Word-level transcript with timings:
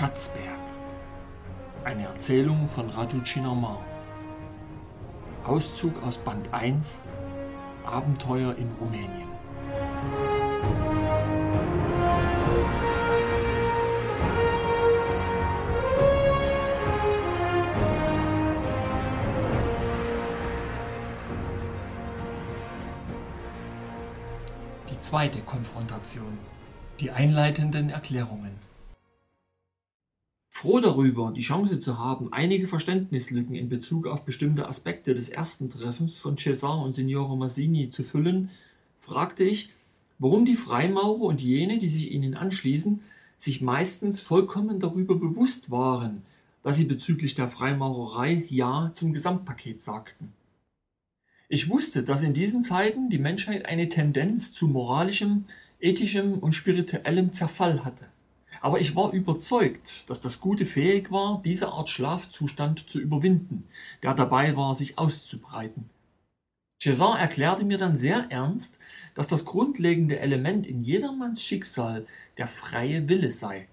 Schatzberg. 0.00 0.58
Eine 1.84 2.04
Erzählung 2.04 2.70
von 2.70 2.88
Radu 2.88 3.20
Cinamar. 3.20 3.84
Auszug 5.44 6.02
aus 6.02 6.16
Band 6.16 6.54
1 6.54 7.02
Abenteuer 7.84 8.54
in 8.56 8.70
Rumänien. 8.80 9.28
Die 24.88 25.00
zweite 25.02 25.40
Konfrontation. 25.40 26.38
Die 27.00 27.10
einleitenden 27.10 27.90
Erklärungen. 27.90 28.69
Froh 30.60 30.80
darüber, 30.80 31.32
die 31.34 31.40
Chance 31.40 31.80
zu 31.80 31.98
haben, 31.98 32.34
einige 32.34 32.68
Verständnislücken 32.68 33.54
in 33.54 33.70
Bezug 33.70 34.06
auf 34.06 34.26
bestimmte 34.26 34.68
Aspekte 34.68 35.14
des 35.14 35.30
ersten 35.30 35.70
Treffens 35.70 36.18
von 36.18 36.36
Cesar 36.36 36.82
und 36.82 36.94
Signore 36.94 37.34
Massini 37.34 37.88
zu 37.88 38.02
füllen, 38.02 38.50
fragte 38.98 39.42
ich, 39.42 39.70
warum 40.18 40.44
die 40.44 40.56
Freimaurer 40.56 41.22
und 41.22 41.40
jene, 41.40 41.78
die 41.78 41.88
sich 41.88 42.12
ihnen 42.12 42.34
anschließen, 42.34 43.00
sich 43.38 43.62
meistens 43.62 44.20
vollkommen 44.20 44.80
darüber 44.80 45.14
bewusst 45.14 45.70
waren, 45.70 46.24
dass 46.62 46.76
sie 46.76 46.84
bezüglich 46.84 47.34
der 47.34 47.48
Freimaurerei 47.48 48.44
Ja 48.50 48.90
zum 48.92 49.14
Gesamtpaket 49.14 49.82
sagten. 49.82 50.34
Ich 51.48 51.70
wusste, 51.70 52.02
dass 52.02 52.20
in 52.20 52.34
diesen 52.34 52.62
Zeiten 52.64 53.08
die 53.08 53.18
Menschheit 53.18 53.64
eine 53.64 53.88
Tendenz 53.88 54.52
zu 54.52 54.68
moralischem, 54.68 55.46
ethischem 55.80 56.34
und 56.34 56.52
spirituellem 56.52 57.32
Zerfall 57.32 57.82
hatte. 57.82 58.09
Aber 58.60 58.80
ich 58.80 58.94
war 58.94 59.12
überzeugt, 59.12 60.08
dass 60.08 60.20
das 60.20 60.40
Gute 60.40 60.66
fähig 60.66 61.10
war, 61.10 61.40
diese 61.44 61.68
Art 61.68 61.88
Schlafzustand 61.88 62.90
zu 62.90 62.98
überwinden, 63.00 63.64
der 64.02 64.14
dabei 64.14 64.56
war, 64.56 64.74
sich 64.74 64.98
auszubreiten. 64.98 65.88
César 66.82 67.18
erklärte 67.18 67.64
mir 67.64 67.76
dann 67.76 67.96
sehr 67.96 68.30
ernst, 68.30 68.78
dass 69.14 69.28
das 69.28 69.44
grundlegende 69.44 70.18
Element 70.18 70.66
in 70.66 70.82
jedermanns 70.82 71.42
Schicksal 71.42 72.06
der 72.38 72.48
freie 72.48 73.06
Wille 73.08 73.32
sei. 73.32 73.68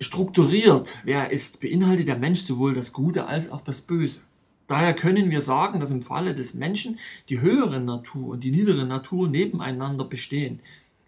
Strukturiert, 0.00 0.98
wer 1.02 1.24
er 1.24 1.30
ist, 1.32 1.58
beinhaltet 1.58 2.06
der 2.06 2.18
Mensch 2.18 2.42
sowohl 2.42 2.74
das 2.74 2.92
Gute 2.92 3.26
als 3.26 3.50
auch 3.50 3.62
das 3.62 3.80
Böse. 3.80 4.20
Daher 4.68 4.94
können 4.94 5.30
wir 5.30 5.40
sagen, 5.40 5.80
dass 5.80 5.90
im 5.90 6.02
Falle 6.02 6.36
des 6.36 6.54
Menschen 6.54 7.00
die 7.28 7.40
höhere 7.40 7.80
Natur 7.80 8.28
und 8.28 8.44
die 8.44 8.52
niedere 8.52 8.86
Natur 8.86 9.28
nebeneinander 9.28 10.04
bestehen. 10.04 10.60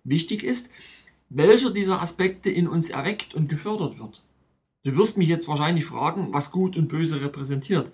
Wichtig 0.03 0.43
ist, 0.43 0.71
welcher 1.31 1.70
dieser 1.70 2.03
Aspekte 2.03 2.50
in 2.50 2.69
uns 2.69 2.91
erweckt 2.91 3.34
und 3.34 3.48
gefördert 3.48 3.98
wird. 3.98 4.23
Du 4.83 4.97
wirst 4.97 5.17
mich 5.17 5.28
jetzt 5.28 5.48
wahrscheinlich 5.48 5.84
fragen, 5.84 6.33
was 6.33 6.50
Gut 6.50 6.77
und 6.77 6.89
Böse 6.89 7.20
repräsentiert. 7.20 7.92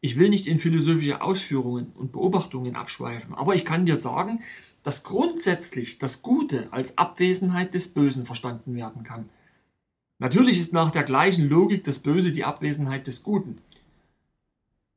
Ich 0.00 0.18
will 0.18 0.30
nicht 0.30 0.46
in 0.46 0.58
philosophische 0.58 1.20
Ausführungen 1.20 1.92
und 1.94 2.12
Beobachtungen 2.12 2.74
abschweifen, 2.74 3.34
aber 3.34 3.54
ich 3.54 3.66
kann 3.66 3.84
dir 3.84 3.96
sagen, 3.96 4.40
dass 4.82 5.04
grundsätzlich 5.04 5.98
das 5.98 6.22
Gute 6.22 6.72
als 6.72 6.96
Abwesenheit 6.96 7.74
des 7.74 7.88
Bösen 7.88 8.24
verstanden 8.24 8.74
werden 8.74 9.04
kann. 9.04 9.28
Natürlich 10.18 10.58
ist 10.58 10.72
nach 10.72 10.90
der 10.90 11.02
gleichen 11.02 11.48
Logik 11.48 11.84
das 11.84 11.98
Böse 11.98 12.32
die 12.32 12.44
Abwesenheit 12.44 13.06
des 13.06 13.22
Guten. 13.22 13.58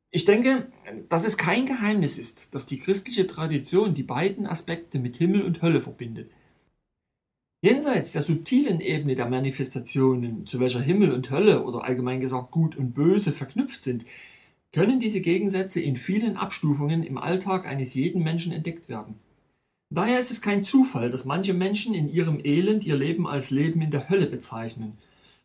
Ich 0.10 0.26
denke, 0.26 0.68
dass 1.10 1.26
es 1.26 1.38
kein 1.38 1.66
Geheimnis 1.66 2.18
ist, 2.18 2.54
dass 2.54 2.66
die 2.66 2.78
christliche 2.78 3.28
Tradition 3.28 3.94
die 3.94 4.04
beiden 4.04 4.46
Aspekte 4.46 5.00
mit 5.00 5.16
Himmel 5.16 5.42
und 5.42 5.62
Hölle 5.62 5.82
verbindet. 5.82 6.30
Jenseits 7.64 8.12
der 8.12 8.24
subtilen 8.24 8.82
Ebene 8.82 9.16
der 9.16 9.30
Manifestationen, 9.30 10.46
zu 10.46 10.60
welcher 10.60 10.82
Himmel 10.82 11.14
und 11.14 11.32
Hölle 11.32 11.64
oder 11.64 11.86
allgemein 11.86 12.20
gesagt 12.20 12.52
Gut 12.52 12.76
und 12.76 12.94
Böse 12.94 13.32
verknüpft 13.32 13.84
sind, 13.84 14.04
können 14.74 15.00
diese 15.00 15.22
Gegensätze 15.22 15.80
in 15.80 15.96
vielen 15.96 16.36
Abstufungen 16.36 17.04
im 17.04 17.18
Alltag 17.18 17.66
eines 17.66 17.94
jeden 17.94 18.22
Menschen 18.22 18.52
entdeckt 18.52 18.90
werden. 18.90 19.16
Daher 19.90 20.20
ist 20.20 20.30
es 20.30 20.42
kein 20.42 20.62
Zufall, 20.62 21.10
dass 21.10 21.24
manche 21.24 21.54
Menschen 21.54 21.94
in 21.94 22.12
ihrem 22.12 22.42
Elend 22.44 22.84
ihr 22.84 22.98
Leben 22.98 23.28
als 23.28 23.50
Leben 23.50 23.82
in 23.82 23.92
der 23.92 24.10
Hölle 24.10 24.26
bezeichnen, 24.26 24.98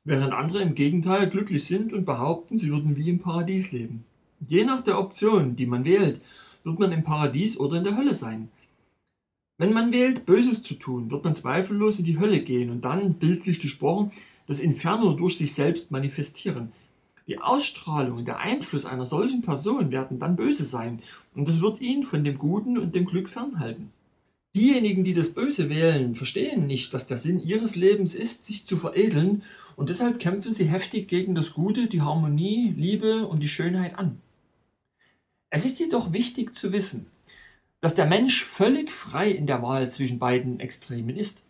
während 0.03 0.33
andere 0.33 0.63
im 0.63 0.75
Gegenteil 0.75 1.31
glücklich 1.31 1.67
sind 1.67 1.93
und 1.93 2.05
behaupten, 2.05 2.59
sie 2.59 2.73
würden 2.73 2.97
wie 2.97 3.11
im 3.11 3.21
Paradies 3.21 3.71
leben. 3.71 4.05
Je 4.41 4.65
nach 4.65 4.81
der 4.81 4.99
Option, 4.99 5.55
die 5.55 5.67
man 5.67 5.85
wählt, 5.85 6.21
wird 6.65 6.81
man 6.81 6.91
im 6.91 7.05
Paradies 7.05 7.61
oder 7.61 7.77
in 7.77 7.85
der 7.85 7.97
Hölle 7.97 8.15
sein. 8.15 8.49
Wenn 9.61 9.73
man 9.73 9.91
wählt, 9.91 10.25
Böses 10.25 10.63
zu 10.63 10.75
tun, 10.75 11.11
wird 11.11 11.25
man 11.25 11.35
zweifellos 11.35 11.99
in 11.99 12.05
die 12.05 12.21
Hölle 12.21 12.41
gehen 12.43 12.71
und 12.71 12.83
dann, 12.83 13.15
bildlich 13.15 13.59
gesprochen, 13.59 14.13
das 14.47 14.61
Inferno 14.61 15.15
durch 15.15 15.37
sich 15.37 15.53
selbst 15.53 15.91
manifestieren. 15.91 16.71
Die 17.27 17.41
Ausstrahlung 17.41 18.19
und 18.19 18.29
der 18.29 18.39
Einfluss 18.39 18.87
einer 18.87 19.05
solchen 19.05 19.43
Person 19.43 19.91
werden 19.91 20.21
dann 20.21 20.37
böse 20.37 20.65
sein 20.65 21.01
und 21.35 21.49
es 21.49 21.61
wird 21.61 21.81
ihn 21.81 22.05
von 22.05 22.23
dem 22.23 22.39
Guten 22.39 22.79
und 22.79 22.95
dem 22.95 23.05
Glück 23.05 23.29
fernhalten. 23.29 23.91
Diejenigen, 24.55 25.03
die 25.03 25.13
das 25.13 25.35
Böse 25.35 25.69
wählen, 25.69 26.15
verstehen 26.15 26.69
nicht, 26.69 26.95
dass 26.95 27.09
der 27.09 27.19
Sinn 27.19 27.43
ihres 27.43 27.75
Lebens 27.75 28.15
ist, 28.15 28.47
sich 28.47 28.65
zu 28.65 28.77
veredeln 28.77 29.43
und 29.75 29.89
deshalb 29.89 30.21
kämpfen 30.21 30.55
sie 30.55 30.67
heftig 30.67 31.09
gegen 31.09 31.35
das 31.35 31.53
Gute, 31.53 31.89
die 31.89 32.01
Harmonie, 32.01 32.75
Liebe 32.77 33.27
und 33.27 33.43
die 33.43 33.49
Schönheit 33.49 33.99
an. 33.99 34.21
Es 35.51 35.65
ist 35.67 35.81
jedoch 35.81 36.13
wichtig 36.13 36.55
zu 36.55 36.73
wissen, 36.73 37.07
dass 37.81 37.95
der 37.95 38.07
Mensch 38.07 38.45
völlig 38.45 38.93
frei 38.93 39.31
in 39.31 39.47
der 39.47 39.63
Wahl 39.63 39.91
zwischen 39.91 40.19
beiden 40.19 40.61
Extremen 40.61 41.17
ist. 41.17 41.43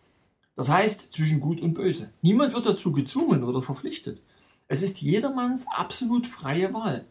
Das 0.55 0.69
heißt 0.69 1.13
zwischen 1.13 1.39
Gut 1.39 1.61
und 1.61 1.73
Böse. 1.73 2.09
Niemand 2.21 2.53
wird 2.53 2.65
dazu 2.65 2.91
gezwungen 2.91 3.43
oder 3.43 3.61
verpflichtet. 3.61 4.21
Es 4.67 4.81
ist 4.81 5.01
jedermanns 5.01 5.65
absolut 5.69 6.27
freie 6.27 6.73
Wahl. 6.73 7.05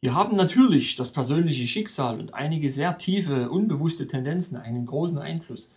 Hier 0.00 0.14
haben 0.14 0.36
natürlich 0.36 0.96
das 0.96 1.12
persönliche 1.12 1.66
Schicksal 1.66 2.18
und 2.20 2.34
einige 2.34 2.70
sehr 2.70 2.98
tiefe, 2.98 3.48
unbewusste 3.48 4.06
Tendenzen 4.06 4.56
einen 4.56 4.84
großen 4.84 5.18
Einfluss. 5.18 5.70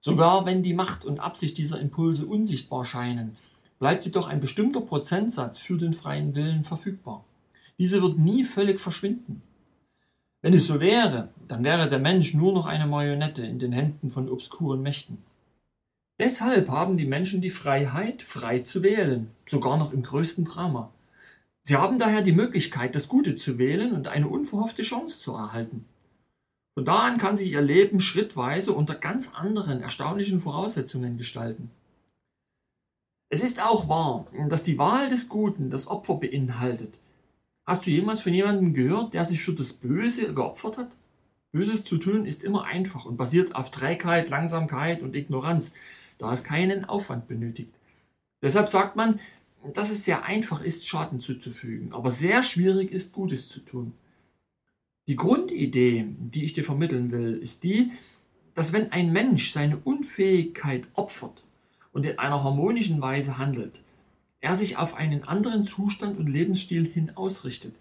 Sogar 0.00 0.46
wenn 0.46 0.62
die 0.62 0.72
Macht 0.72 1.04
und 1.04 1.20
Absicht 1.20 1.58
dieser 1.58 1.78
Impulse 1.78 2.26
unsichtbar 2.26 2.84
scheinen, 2.84 3.36
bleibt 3.78 4.04
jedoch 4.06 4.28
ein 4.28 4.40
bestimmter 4.40 4.80
Prozentsatz 4.80 5.58
für 5.58 5.76
den 5.76 5.92
freien 5.92 6.34
Willen 6.34 6.64
verfügbar. 6.64 7.24
Diese 7.78 8.02
wird 8.02 8.18
nie 8.18 8.44
völlig 8.44 8.80
verschwinden. 8.80 9.42
Wenn 10.42 10.54
es 10.54 10.66
so 10.66 10.80
wäre, 10.80 11.28
dann 11.48 11.64
wäre 11.64 11.88
der 11.88 11.98
Mensch 11.98 12.32
nur 12.32 12.52
noch 12.52 12.66
eine 12.66 12.86
Marionette 12.86 13.44
in 13.44 13.58
den 13.58 13.72
Händen 13.72 14.10
von 14.10 14.30
obskuren 14.30 14.82
Mächten. 14.82 15.18
Deshalb 16.18 16.68
haben 16.68 16.96
die 16.96 17.06
Menschen 17.06 17.40
die 17.40 17.50
Freiheit, 17.50 18.22
frei 18.22 18.60
zu 18.60 18.82
wählen, 18.82 19.30
sogar 19.46 19.76
noch 19.76 19.92
im 19.92 20.02
größten 20.02 20.44
Drama. 20.44 20.90
Sie 21.62 21.76
haben 21.76 21.98
daher 21.98 22.22
die 22.22 22.32
Möglichkeit, 22.32 22.94
das 22.94 23.08
Gute 23.08 23.36
zu 23.36 23.58
wählen 23.58 23.92
und 23.92 24.08
eine 24.08 24.28
unverhoffte 24.28 24.82
Chance 24.82 25.20
zu 25.20 25.32
erhalten. 25.32 25.84
Von 26.74 26.84
da 26.84 27.00
an 27.00 27.18
kann 27.18 27.36
sich 27.36 27.52
ihr 27.52 27.60
Leben 27.60 28.00
schrittweise 28.00 28.72
unter 28.72 28.94
ganz 28.94 29.34
anderen, 29.34 29.82
erstaunlichen 29.82 30.40
Voraussetzungen 30.40 31.18
gestalten. 31.18 31.70
Es 33.28 33.42
ist 33.42 33.62
auch 33.62 33.88
wahr, 33.88 34.26
dass 34.48 34.62
die 34.62 34.78
Wahl 34.78 35.08
des 35.08 35.28
Guten 35.28 35.70
das 35.70 35.86
Opfer 35.86 36.14
beinhaltet, 36.14 36.98
Hast 37.66 37.86
du 37.86 37.90
jemals 37.90 38.20
von 38.22 38.34
jemandem 38.34 38.74
gehört, 38.74 39.14
der 39.14 39.24
sich 39.24 39.42
für 39.42 39.52
das 39.52 39.72
Böse 39.72 40.34
geopfert 40.34 40.78
hat? 40.78 40.90
Böses 41.52 41.84
zu 41.84 41.98
tun 41.98 42.26
ist 42.26 42.44
immer 42.44 42.64
einfach 42.64 43.04
und 43.04 43.16
basiert 43.16 43.54
auf 43.54 43.70
Trägheit, 43.70 44.28
Langsamkeit 44.30 45.02
und 45.02 45.16
Ignoranz, 45.16 45.74
da 46.18 46.32
es 46.32 46.44
keinen 46.44 46.84
Aufwand 46.84 47.26
benötigt. 47.28 47.72
Deshalb 48.42 48.68
sagt 48.68 48.96
man, 48.96 49.18
dass 49.74 49.90
es 49.90 50.04
sehr 50.04 50.24
einfach 50.24 50.62
ist, 50.62 50.86
Schaden 50.86 51.20
zuzufügen, 51.20 51.92
aber 51.92 52.10
sehr 52.10 52.42
schwierig 52.42 52.92
ist, 52.92 53.12
Gutes 53.12 53.48
zu 53.48 53.60
tun. 53.60 53.92
Die 55.06 55.16
Grundidee, 55.16 56.06
die 56.18 56.44
ich 56.44 56.52
dir 56.52 56.64
vermitteln 56.64 57.10
will, 57.10 57.34
ist 57.34 57.64
die, 57.64 57.90
dass 58.54 58.72
wenn 58.72 58.92
ein 58.92 59.12
Mensch 59.12 59.50
seine 59.50 59.76
Unfähigkeit 59.78 60.84
opfert 60.94 61.42
und 61.92 62.06
in 62.06 62.18
einer 62.18 62.44
harmonischen 62.44 63.00
Weise 63.00 63.38
handelt, 63.38 63.80
er 64.40 64.56
sich 64.56 64.76
auf 64.76 64.94
einen 64.94 65.24
anderen 65.24 65.64
Zustand 65.64 66.18
und 66.18 66.26
Lebensstil 66.26 66.86
hin 66.86 67.12
ausrichtet. 67.14 67.74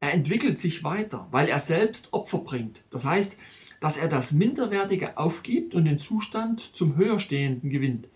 Er 0.00 0.12
entwickelt 0.12 0.58
sich 0.58 0.84
weiter, 0.84 1.26
weil 1.30 1.48
er 1.48 1.58
selbst 1.58 2.12
Opfer 2.12 2.38
bringt. 2.38 2.84
Das 2.90 3.04
heißt, 3.04 3.36
dass 3.80 3.96
er 3.96 4.08
das 4.08 4.32
Minderwertige 4.32 5.16
aufgibt 5.18 5.74
und 5.74 5.84
den 5.84 5.98
Zustand 5.98 6.60
zum 6.60 6.96
Höherstehenden 6.96 7.70
gewinnt. 7.70 8.08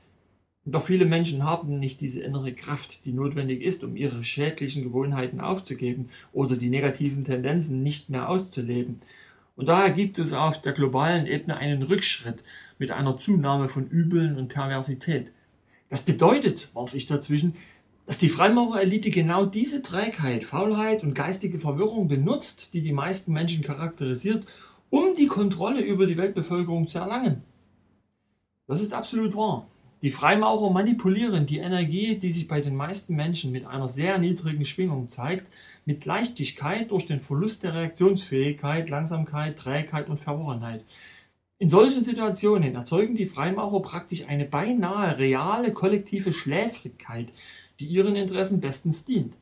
Doch 0.67 0.83
viele 0.83 1.07
Menschen 1.07 1.45
haben 1.45 1.79
nicht 1.79 2.01
diese 2.01 2.23
innere 2.23 2.53
Kraft, 2.53 3.05
die 3.05 3.13
notwendig 3.13 3.63
ist, 3.63 3.83
um 3.83 3.97
ihre 3.97 4.23
schädlichen 4.23 4.83
Gewohnheiten 4.83 5.41
aufzugeben 5.41 6.11
oder 6.33 6.57
die 6.57 6.69
negativen 6.69 7.25
Tendenzen 7.25 7.83
nicht 7.83 8.11
mehr 8.11 8.29
auszuleben. 8.29 9.01
Und 9.57 9.67
daher 9.67 9.91
gibt 9.91 10.19
es 10.19 10.33
auf 10.33 10.61
der 10.61 10.73
globalen 10.73 11.27
Ebene 11.27 11.57
einen 11.57 11.83
Rückschritt 11.83 12.43
mit 12.79 12.91
einer 12.91 13.19
Zunahme 13.19 13.69
von 13.69 13.89
Übeln 13.89 14.37
und 14.37 14.49
Perversität. 14.49 15.33
Das 15.91 16.03
bedeutet, 16.03 16.71
warf 16.73 16.95
ich 16.95 17.07
dazwischen, 17.07 17.55
dass 18.07 18.17
die 18.19 18.29
Freimaurerelite 18.29 19.11
genau 19.11 19.45
diese 19.45 19.83
Trägheit, 19.83 20.45
Faulheit 20.45 21.03
und 21.03 21.15
geistige 21.15 21.59
Verwirrung 21.59 22.09
benutzt, 22.09 22.75
die 22.75 22.81
die 22.81 22.93
meisten 22.93 23.33
Menschen 23.33 23.63
charakterisiert, 23.63 24.47
um 24.89 25.15
die 25.15 25.27
Kontrolle 25.27 25.83
über 25.83 26.07
die 26.07 26.17
Weltbevölkerung 26.17 26.89
zu 26.89 26.99
erlangen. 26.99 27.43
Das 28.67 28.81
ist 28.81 28.95
absolut 28.95 29.35
wahr. 29.37 29.67
Die 30.03 30.11
Freimaurer 30.11 30.71
manipulieren 30.71 31.47
die 31.47 31.59
Energie, 31.59 32.17
die 32.17 32.33
sich 32.33 32.49
bei 32.49 32.61
den 32.61 32.75
meisten 32.75 33.15
Menschen 33.17 33.53
mit 33.53 33.67
einer 33.67 33.87
sehr 33.87 34.17
niedrigen 34.19 34.65
Schwingung 34.65 35.09
zeigt, 35.09 35.47
mit 35.85 36.07
Leichtigkeit 36.07 36.91
durch 36.91 37.05
den 37.05 37.21
Verlust 37.21 37.65
der 37.65 37.75
Reaktionsfähigkeit, 37.75 38.89
Langsamkeit, 38.89 39.59
Trägheit 39.59 40.09
und 40.09 40.19
Verworrenheit. 40.19 40.85
In 41.63 41.69
solchen 41.69 42.03
Situationen 42.03 42.75
erzeugen 42.75 43.17
die 43.17 43.27
Freimaurer 43.27 43.83
praktisch 43.83 44.27
eine 44.27 44.47
beinahe 44.47 45.19
reale 45.19 45.75
kollektive 45.75 46.33
Schläfrigkeit, 46.33 47.29
die 47.79 47.85
ihren 47.85 48.17
Interessen 48.17 48.63
bestens 48.63 49.05
dient. 49.05 49.35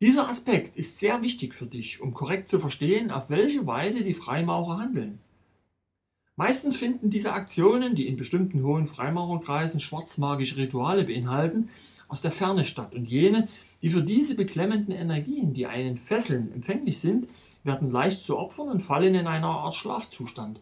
Dieser 0.00 0.28
Aspekt 0.28 0.76
ist 0.76 1.00
sehr 1.00 1.22
wichtig 1.22 1.56
für 1.56 1.66
dich, 1.66 2.00
um 2.00 2.14
korrekt 2.14 2.50
zu 2.50 2.60
verstehen, 2.60 3.10
auf 3.10 3.30
welche 3.30 3.66
Weise 3.66 4.04
die 4.04 4.14
Freimaurer 4.14 4.78
handeln. 4.78 5.18
Meistens 6.36 6.76
finden 6.76 7.10
diese 7.10 7.32
Aktionen, 7.32 7.96
die 7.96 8.06
in 8.06 8.16
bestimmten 8.16 8.62
hohen 8.62 8.86
Freimaurerkreisen 8.86 9.80
schwarzmagische 9.80 10.56
Rituale 10.56 11.02
beinhalten, 11.02 11.68
aus 12.06 12.22
der 12.22 12.30
Ferne 12.30 12.64
statt 12.64 12.94
und 12.94 13.08
jene, 13.08 13.48
die 13.82 13.90
für 13.90 14.04
diese 14.04 14.36
beklemmenden 14.36 14.94
Energien, 14.94 15.52
die 15.52 15.66
einen 15.66 15.96
fesseln, 15.96 16.52
empfänglich 16.54 17.00
sind, 17.00 17.26
werden 17.64 17.90
leicht 17.90 18.22
zu 18.22 18.38
Opfern 18.38 18.68
und 18.68 18.84
fallen 18.84 19.16
in 19.16 19.26
einer 19.26 19.48
Art 19.48 19.74
Schlafzustand. 19.74 20.60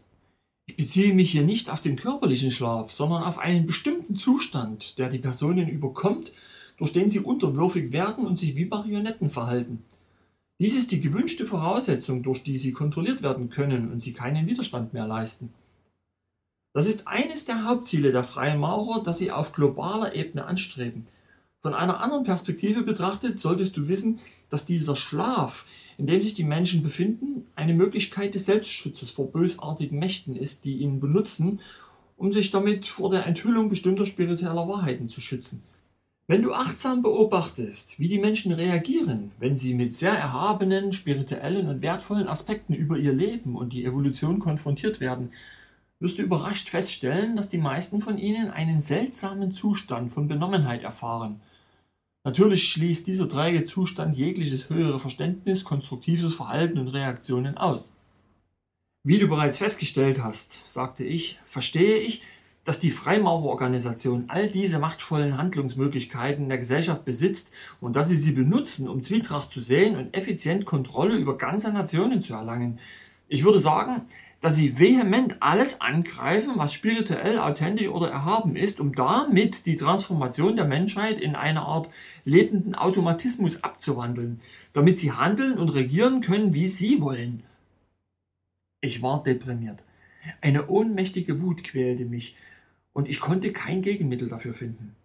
Ich 0.69 0.77
beziehe 0.77 1.13
mich 1.13 1.33
hier 1.33 1.43
nicht 1.43 1.71
auf 1.71 1.81
den 1.81 1.97
körperlichen 1.97 2.53
Schlaf, 2.53 2.93
sondern 2.93 3.25
auf 3.25 3.39
einen 3.39 3.67
bestimmten 3.67 4.15
Zustand, 4.15 4.99
der 4.99 5.11
die 5.11 5.19
Personen 5.19 5.69
überkommt 5.69 6.33
durch 6.79 6.93
den 6.93 7.11
sie 7.11 7.21
unterwürfig 7.21 7.93
werden 7.93 8.25
und 8.25 8.39
sich 8.39 8.57
wie 8.57 8.65
Marionetten 8.65 9.31
verhalten. 9.31 9.85
Dies 10.61 10.75
ist 10.75 10.91
die 10.91 11.01
gewünschte 11.01 11.45
Voraussetzung, 11.45 12.23
durch 12.23 12.43
die 12.43 12.57
sie 12.57 12.73
kontrolliert 12.73 13.23
werden 13.23 13.51
können 13.51 13.93
und 13.93 14.03
sie 14.03 14.13
keinen 14.13 14.47
Widerstand 14.47 14.95
mehr 14.95 15.07
leisten. 15.07 15.53
Das 16.73 16.87
ist 16.87 17.07
eines 17.07 17.45
der 17.45 17.65
Hauptziele 17.65 18.13
der 18.13 18.25
Freien 18.25 18.59
Maurer, 18.59 19.03
das 19.03 19.19
sie 19.19 19.31
auf 19.31 19.53
globaler 19.53 20.15
Ebene 20.15 20.47
anstreben. 20.47 21.07
Von 21.61 21.75
einer 21.75 22.01
anderen 22.01 22.25
Perspektive 22.25 22.83
betrachtet 22.83 23.41
solltest 23.41 23.77
du 23.77 23.89
wissen, 23.89 24.21
dass 24.49 24.67
dieser 24.67 24.95
Schlaf, 24.95 25.67
in 25.97 26.07
dem 26.07 26.23
sich 26.23 26.35
die 26.35 26.45
Menschen 26.45 26.85
befinden, 26.85 27.28
eine 27.59 27.75
Möglichkeit 27.75 28.35
des 28.35 28.47
Selbstschutzes 28.47 29.11
vor 29.11 29.33
bösartigen 29.33 29.99
Mächten 29.99 30.37
ist, 30.37 30.65
die 30.65 30.79
ihn 30.79 31.01
benutzen, 31.01 31.61
um 32.17 32.31
sich 32.31 32.51
damit 32.51 32.87
vor 32.87 33.11
der 33.11 33.27
Enthüllung 33.27 33.69
bestimmter 33.69 34.07
spiritueller 34.07 34.69
Wahrheiten 34.69 35.09
zu 35.09 35.21
schützen. 35.21 35.63
Wenn 36.29 36.43
du 36.43 36.53
achtsam 36.53 37.03
beobachtest, 37.03 37.99
wie 37.99 38.09
die 38.09 38.19
Menschen 38.19 38.53
reagieren, 38.53 39.33
wenn 39.39 39.57
sie 39.57 39.75
mit 39.75 39.95
sehr 39.97 40.13
erhabenen, 40.13 40.93
spirituellen 40.93 41.69
und 41.69 41.83
wertvollen 41.83 42.29
Aspekten 42.29 42.75
über 42.75 42.97
ihr 42.97 43.13
Leben 43.13 43.57
und 43.57 43.73
die 43.73 43.85
Evolution 43.85 44.39
konfrontiert 44.39 45.01
werden, 45.01 45.31
wirst 46.01 46.19
du 46.19 46.23
überrascht 46.23 46.69
feststellen, 46.69 47.35
dass 47.35 47.49
die 47.49 47.59
meisten 47.59 48.01
von 48.01 48.19
ihnen 48.19 48.51
einen 48.51 48.83
seltsamen 48.83 49.51
Zustand 49.51 50.13
von 50.13 50.29
Benommenheit 50.29 50.83
erfahren. 50.83 51.41
Natürlich 52.29 52.71
schließt 52.71 53.07
dieser 53.07 53.27
träge 53.27 53.65
Zustand 53.65 54.15
jegliches 54.15 54.69
höhere 54.69 54.99
Verständnis, 54.99 55.65
konstruktives 55.65 56.35
Verhalten 56.35 56.77
und 56.77 56.89
Reaktionen 56.89 57.57
aus. 57.57 57.95
Wie 59.03 59.17
du 59.17 59.29
bereits 59.29 59.57
festgestellt 59.57 60.23
hast, 60.23 60.63
sagte 60.69 61.05
ich, 61.05 61.41
verstehe 61.47 61.97
ich, 61.97 62.23
dass 62.67 62.81
die 62.81 62.91
Freimaurerorganisation 62.91 64.25
all 64.29 64.51
diese 64.51 64.79
machtvollen 64.79 65.39
Handlungsmöglichkeiten 65.39 66.51
der 66.51 66.59
Gesellschaft 66.59 67.07
besitzt 67.07 67.51
und 67.81 67.97
dass 67.97 68.11
sie 68.11 68.19
sie 68.19 68.33
benutzen, 68.33 68.91
um 68.91 69.03
Zwietracht 69.03 69.51
zu 69.51 69.63
sehen 69.63 69.97
und 69.97 70.15
effizient 70.15 70.67
Kontrolle 70.67 71.17
über 71.17 71.39
ganze 71.39 71.73
Nationen 71.73 72.21
zu 72.21 72.35
erlangen. 72.35 72.79
Ich 73.29 73.43
würde 73.43 73.59
sagen, 73.59 74.03
dass 74.41 74.55
sie 74.55 74.79
vehement 74.79 75.37
alles 75.41 75.81
angreifen, 75.81 76.53
was 76.57 76.73
spirituell, 76.73 77.39
authentisch 77.39 77.89
oder 77.89 78.09
erhaben 78.11 78.55
ist, 78.55 78.79
um 78.79 78.95
damit 78.95 79.67
die 79.67 79.77
Transformation 79.77 80.55
der 80.55 80.65
Menschheit 80.65 81.21
in 81.21 81.35
eine 81.35 81.63
Art 81.63 81.91
lebenden 82.25 82.75
Automatismus 82.75 83.65
abzuwandeln, 83.65 84.41
damit 84.73 84.99
sie 84.99 85.13
handeln 85.13 85.59
und 85.59 85.71
regieren 85.71 86.21
können, 86.21 86.55
wie 86.55 86.69
sie 86.69 87.01
wollen. 87.01 87.43
Ich 88.81 89.03
war 89.03 89.23
deprimiert. 89.25 89.83
Eine 90.41 90.69
ohnmächtige 90.69 91.43
Wut 91.43 91.65
quälte 91.65 92.05
mich, 92.05 92.37
und 92.93 93.09
ich 93.09 93.21
konnte 93.21 93.53
kein 93.53 93.83
Gegenmittel 93.83 94.29
dafür 94.29 94.55
finden. 94.55 94.97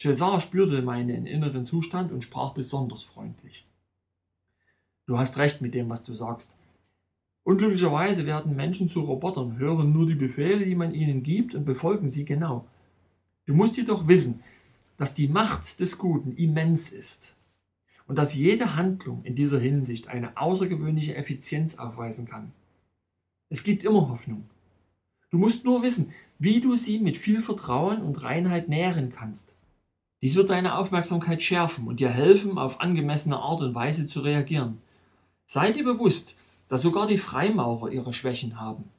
Cesar 0.00 0.40
spürte 0.40 0.82
meinen 0.82 1.26
inneren 1.26 1.64
Zustand 1.64 2.12
und 2.12 2.22
sprach 2.22 2.52
besonders 2.52 3.02
freundlich. 3.02 3.66
Du 5.06 5.18
hast 5.18 5.38
recht 5.38 5.60
mit 5.60 5.74
dem, 5.74 5.88
was 5.88 6.04
du 6.04 6.14
sagst. 6.14 6.56
Unglücklicherweise 7.44 8.26
werden 8.26 8.56
Menschen 8.56 8.88
zu 8.88 9.02
Robotern, 9.02 9.58
hören 9.58 9.92
nur 9.92 10.06
die 10.06 10.14
Befehle, 10.14 10.64
die 10.64 10.74
man 10.74 10.94
ihnen 10.94 11.22
gibt 11.22 11.54
und 11.54 11.66
befolgen 11.66 12.08
sie 12.08 12.24
genau. 12.24 12.66
Du 13.44 13.54
musst 13.54 13.76
jedoch 13.76 14.08
wissen, 14.08 14.42
dass 14.96 15.14
die 15.14 15.28
Macht 15.28 15.78
des 15.78 15.98
Guten 15.98 16.32
immens 16.36 16.90
ist 16.90 17.36
und 18.06 18.16
dass 18.16 18.34
jede 18.34 18.76
Handlung 18.76 19.22
in 19.24 19.34
dieser 19.34 19.58
Hinsicht 19.58 20.08
eine 20.08 20.38
außergewöhnliche 20.38 21.14
Effizienz 21.16 21.78
aufweisen 21.78 22.26
kann. 22.26 22.52
Es 23.50 23.62
gibt 23.62 23.84
immer 23.84 24.08
Hoffnung. 24.08 24.44
Du 25.30 25.36
musst 25.36 25.64
nur 25.64 25.82
wissen, 25.82 26.12
wie 26.38 26.60
du 26.60 26.76
sie 26.76 26.98
mit 26.98 27.16
viel 27.16 27.42
Vertrauen 27.42 28.02
und 28.02 28.22
Reinheit 28.22 28.68
nähren 28.68 29.12
kannst. 29.12 29.54
Dies 30.22 30.36
wird 30.36 30.48
deine 30.48 30.78
Aufmerksamkeit 30.78 31.42
schärfen 31.42 31.86
und 31.88 32.00
dir 32.00 32.08
helfen, 32.08 32.56
auf 32.56 32.80
angemessene 32.80 33.36
Art 33.36 33.60
und 33.60 33.74
Weise 33.74 34.06
zu 34.06 34.20
reagieren. 34.20 34.78
Sei 35.44 35.72
dir 35.72 35.84
bewusst, 35.84 36.36
dass 36.74 36.82
sogar 36.82 37.06
die 37.06 37.18
Freimaurer 37.18 37.92
ihre 37.92 38.12
Schwächen 38.12 38.58
haben. 38.58 38.90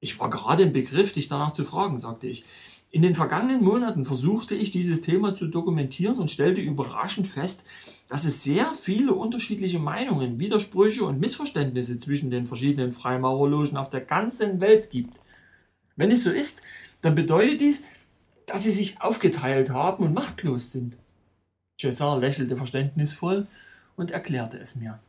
Ich 0.00 0.20
war 0.20 0.28
gerade 0.28 0.62
im 0.62 0.74
Begriff, 0.74 1.10
dich 1.10 1.26
danach 1.26 1.52
zu 1.52 1.64
fragen, 1.64 1.98
sagte 1.98 2.26
ich. 2.26 2.44
In 2.90 3.00
den 3.00 3.14
vergangenen 3.14 3.64
Monaten 3.64 4.04
versuchte 4.04 4.54
ich, 4.54 4.72
dieses 4.72 5.00
Thema 5.00 5.34
zu 5.34 5.46
dokumentieren 5.46 6.18
und 6.18 6.30
stellte 6.30 6.60
überraschend 6.60 7.28
fest, 7.28 7.64
dass 8.08 8.26
es 8.26 8.42
sehr 8.42 8.66
viele 8.74 9.14
unterschiedliche 9.14 9.78
Meinungen, 9.78 10.38
Widersprüche 10.38 11.06
und 11.06 11.18
Missverständnisse 11.18 11.98
zwischen 11.98 12.30
den 12.30 12.46
verschiedenen 12.46 12.92
Freimaurerlogen 12.92 13.78
auf 13.78 13.88
der 13.88 14.02
ganzen 14.02 14.60
Welt 14.60 14.90
gibt. 14.90 15.18
Wenn 15.96 16.10
es 16.10 16.24
so 16.24 16.30
ist, 16.30 16.60
dann 17.00 17.14
bedeutet 17.14 17.62
dies, 17.62 17.84
dass 18.44 18.64
sie 18.64 18.70
sich 18.70 19.00
aufgeteilt 19.00 19.70
haben 19.70 20.04
und 20.04 20.12
machtlos 20.12 20.72
sind. 20.72 20.94
Cesar 21.80 22.18
lächelte 22.18 22.54
verständnisvoll 22.54 23.46
und 23.96 24.10
erklärte 24.10 24.58
es 24.58 24.76
mir. 24.76 25.00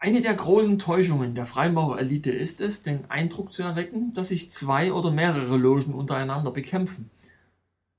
Eine 0.00 0.22
der 0.22 0.34
großen 0.34 0.78
Täuschungen 0.78 1.34
der 1.34 1.44
Freimaurerelite 1.44 2.30
ist 2.30 2.60
es, 2.60 2.82
den 2.82 3.10
Eindruck 3.10 3.52
zu 3.52 3.64
erwecken, 3.64 4.12
dass 4.14 4.28
sich 4.28 4.52
zwei 4.52 4.92
oder 4.92 5.10
mehrere 5.10 5.56
Logen 5.56 5.92
untereinander 5.92 6.52
bekämpfen. 6.52 7.10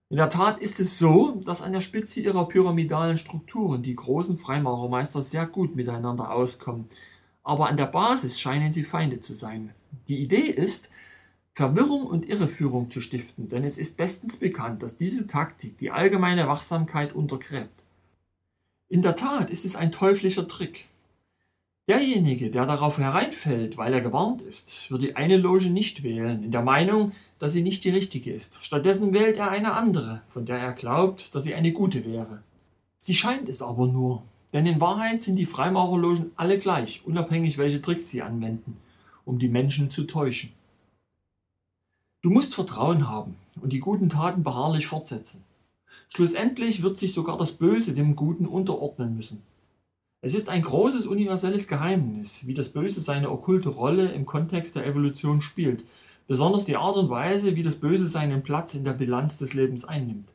In 0.08 0.16
der 0.16 0.30
Tat 0.30 0.60
ist 0.60 0.80
es 0.80 0.98
so, 0.98 1.42
dass 1.44 1.62
an 1.62 1.74
der 1.74 1.82
Spitze 1.82 2.22
ihrer 2.22 2.48
pyramidalen 2.48 3.18
Strukturen 3.18 3.84
die 3.84 3.96
großen 3.96 4.38
Freimaurermeister 4.38 5.22
sehr 5.22 5.46
gut 5.46 5.76
miteinander 5.76 6.32
auskommen, 6.32 6.86
aber 7.44 7.68
an 7.68 7.78
der 7.78 7.86
Basis 7.86 8.40
scheinen 8.40 8.72
sie 8.72 8.86
Feinde 8.86 9.20
zu 9.20 9.34
sein. 9.34 9.74
Die 10.08 10.20
Idee 10.20 10.48
ist, 10.48 10.90
Verwirrung 11.54 12.08
und 12.08 12.28
Irreführung 12.28 12.90
zu 12.90 13.02
stiften, 13.02 13.50
denn 13.50 13.66
es 13.66 13.78
ist 13.78 13.98
bestens 13.98 14.38
bekannt, 14.38 14.82
dass 14.82 14.98
diese 14.98 15.28
Taktik 15.28 15.78
die 15.78 15.92
allgemeine 15.92 16.48
Wachsamkeit 16.48 17.14
untergräbt. 17.14 17.84
In 18.88 19.02
der 19.02 19.18
Tat 19.18 19.50
ist 19.50 19.66
es 19.66 19.76
ein 19.76 19.92
teuflischer 19.92 20.48
Trick. 20.48 20.89
Derjenige, 21.90 22.52
der 22.52 22.68
darauf 22.68 23.00
hereinfällt, 23.00 23.76
weil 23.76 23.92
er 23.92 24.02
gewarnt 24.02 24.44
ist, 24.44 24.92
wird 24.92 25.02
die 25.02 25.16
eine 25.16 25.38
Loge 25.38 25.72
nicht 25.72 26.04
wählen, 26.04 26.44
in 26.44 26.52
der 26.52 26.62
Meinung, 26.62 27.14
dass 27.40 27.54
sie 27.54 27.64
nicht 27.64 27.84
die 27.84 27.90
richtige 27.90 28.32
ist. 28.32 28.64
Stattdessen 28.64 29.12
wählt 29.12 29.38
er 29.38 29.50
eine 29.50 29.74
andere, 29.74 30.22
von 30.28 30.46
der 30.46 30.60
er 30.60 30.74
glaubt, 30.74 31.34
dass 31.34 31.46
sie 31.46 31.56
eine 31.56 31.72
gute 31.72 32.06
wäre. 32.06 32.44
Sie 33.00 33.16
scheint 33.16 33.50
es 33.50 33.64
aber 33.64 33.88
nur, 33.88 34.22
denn 34.54 34.68
in 34.68 34.80
Wahrheit 34.80 35.24
sind 35.24 35.38
die 35.38 35.48
Freimaurerlogen 35.48 36.30
alle 36.36 36.60
gleich, 36.60 37.02
unabhängig 37.06 37.58
welche 37.58 37.82
Tricks 37.82 38.12
sie 38.12 38.22
anwenden, 38.22 38.78
um 39.26 39.40
die 39.40 39.50
Menschen 39.50 39.90
zu 39.90 40.04
täuschen. 40.04 40.52
Du 42.22 42.30
musst 42.30 42.54
Vertrauen 42.54 43.10
haben 43.10 43.36
und 43.62 43.74
die 43.74 43.80
guten 43.80 44.10
Taten 44.10 44.44
beharrlich 44.44 44.86
fortsetzen. 44.86 45.44
Schlussendlich 46.10 46.84
wird 46.84 47.00
sich 47.00 47.16
sogar 47.16 47.40
das 47.40 47.54
Böse 47.54 47.96
dem 47.96 48.16
Guten 48.16 48.46
unterordnen 48.46 49.16
müssen. 49.16 49.42
Es 50.22 50.34
ist 50.34 50.50
ein 50.50 50.64
großes 50.64 51.08
universelles 51.08 51.68
Geheimnis, 51.68 52.46
wie 52.46 52.54
das 52.54 52.70
Böse 52.70 53.00
seine 53.00 53.32
okkulte 53.32 53.70
Rolle 53.70 54.12
im 54.12 54.26
Kontext 54.26 54.76
der 54.76 54.86
Evolution 54.86 55.40
spielt, 55.40 55.86
besonders 56.28 56.66
die 56.66 56.76
Art 56.76 56.98
und 56.98 57.10
Weise, 57.10 57.56
wie 57.56 57.64
das 57.64 57.78
Böse 57.78 58.08
seinen 58.08 58.44
Platz 58.44 58.76
in 58.76 58.84
der 58.84 58.94
Bilanz 58.94 59.38
des 59.38 59.54
Lebens 59.54 59.86
einnimmt. 59.86 60.30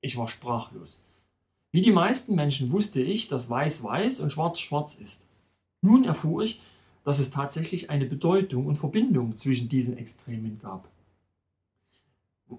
Ich 0.00 0.16
war 0.16 0.28
sprachlos. 0.28 1.00
Wie 1.70 1.82
die 1.82 1.92
meisten 1.92 2.34
Menschen 2.34 2.72
wusste 2.72 3.00
ich, 3.00 3.28
dass 3.28 3.48
weiß 3.48 3.84
weiß 3.84 4.20
und 4.20 4.32
schwarz 4.32 4.58
schwarz 4.58 4.96
ist. 4.96 5.26
Nun 5.80 6.04
erfuhr 6.04 6.42
ich, 6.42 6.60
dass 7.04 7.20
es 7.20 7.30
tatsächlich 7.30 7.88
eine 7.88 8.06
Bedeutung 8.06 8.66
und 8.66 8.76
Verbindung 8.76 9.36
zwischen 9.36 9.68
diesen 9.68 9.96
Extremen 9.96 10.58
gab. 10.60 10.88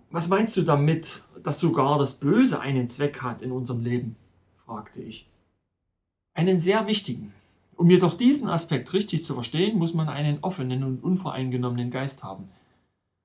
Was 0.10 0.30
meinst 0.30 0.56
du 0.56 0.62
damit, 0.62 1.24
dass 1.44 1.60
sogar 1.60 2.00
das 2.00 2.14
Böse 2.14 2.62
einen 2.62 2.88
Zweck 2.88 3.22
hat 3.22 3.42
in 3.42 3.52
unserem 3.52 3.82
Leben? 3.82 4.16
fragte 4.66 5.02
ich. 5.02 5.28
Einen 6.38 6.60
sehr 6.60 6.86
wichtigen. 6.86 7.34
Um 7.78 7.90
jedoch 7.90 8.14
diesen 8.14 8.48
Aspekt 8.48 8.94
richtig 8.94 9.24
zu 9.24 9.34
verstehen, 9.34 9.80
muss 9.80 9.96
man 9.96 10.08
einen 10.08 10.38
offenen 10.44 10.84
und 10.84 11.04
unvoreingenommenen 11.04 11.90
Geist 11.90 12.24
haben. 12.24 12.50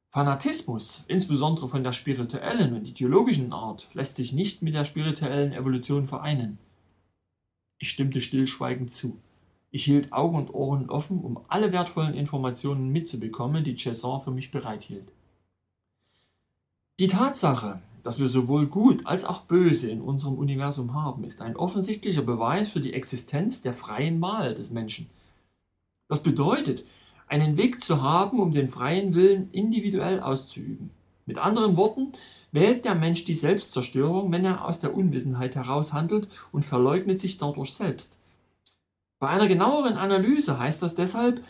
Fanatismus, 0.08 1.04
insbesondere 1.08 1.68
von 1.68 1.84
der 1.84 1.92
spirituellen 1.92 2.72
und 2.72 2.88
ideologischen 2.88 3.52
Art, 3.52 3.90
lässt 3.92 4.16
sich 4.16 4.32
nicht 4.32 4.62
mit 4.62 4.72
der 4.72 4.86
spirituellen 4.86 5.52
Evolution 5.52 6.06
vereinen. 6.06 6.56
Ich 7.78 7.90
stimmte 7.90 8.22
stillschweigend 8.22 8.90
zu. 8.90 9.20
Ich 9.70 9.84
hielt 9.84 10.14
Augen 10.14 10.36
und 10.36 10.54
Ohren 10.54 10.88
offen, 10.88 11.20
um 11.20 11.38
alle 11.48 11.70
wertvollen 11.70 12.14
Informationen 12.14 12.92
mitzubekommen, 12.92 13.62
die 13.62 13.76
Cesar 13.76 14.20
für 14.20 14.30
mich 14.30 14.50
bereithielt. 14.50 15.12
Die 16.98 17.08
Tatsache, 17.08 17.82
dass 18.02 18.18
wir 18.18 18.28
sowohl 18.28 18.66
Gut 18.66 19.06
als 19.06 19.24
auch 19.24 19.42
Böse 19.42 19.90
in 19.90 20.00
unserem 20.00 20.34
Universum 20.34 20.94
haben, 20.94 21.24
ist 21.24 21.42
ein 21.42 21.56
offensichtlicher 21.56 22.22
Beweis 22.22 22.70
für 22.70 22.80
die 22.80 22.92
Existenz 22.94 23.62
der 23.62 23.74
freien 23.74 24.20
Wahl 24.20 24.54
des 24.54 24.70
Menschen. 24.70 25.08
Das 26.08 26.22
bedeutet, 26.22 26.84
einen 27.28 27.56
Weg 27.56 27.82
zu 27.82 28.02
haben, 28.02 28.40
um 28.40 28.52
den 28.52 28.68
freien 28.68 29.14
Willen 29.14 29.50
individuell 29.52 30.20
auszuüben. 30.20 30.90
Mit 31.24 31.38
anderen 31.38 31.76
Worten, 31.76 32.12
wählt 32.50 32.84
der 32.84 32.94
Mensch 32.94 33.24
die 33.24 33.34
Selbstzerstörung, 33.34 34.30
wenn 34.30 34.44
er 34.44 34.64
aus 34.64 34.80
der 34.80 34.94
Unwissenheit 34.94 35.56
heraus 35.56 35.92
handelt 35.92 36.28
und 36.52 36.64
verleugnet 36.64 37.20
sich 37.20 37.38
dadurch 37.38 37.72
selbst. 37.72 38.18
Bei 39.18 39.28
einer 39.28 39.48
genaueren 39.48 39.96
Analyse 39.96 40.58
heißt 40.58 40.82
das 40.82 40.94
deshalb, 40.94 41.42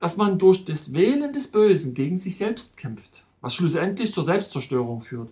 dass 0.00 0.16
man 0.16 0.38
durch 0.38 0.64
das 0.64 0.92
Wählen 0.92 1.32
des 1.32 1.50
Bösen 1.50 1.94
gegen 1.94 2.18
sich 2.18 2.36
selbst 2.36 2.76
kämpft, 2.76 3.24
was 3.40 3.54
schlussendlich 3.54 4.12
zur 4.12 4.24
Selbstzerstörung 4.24 5.00
führt. 5.00 5.30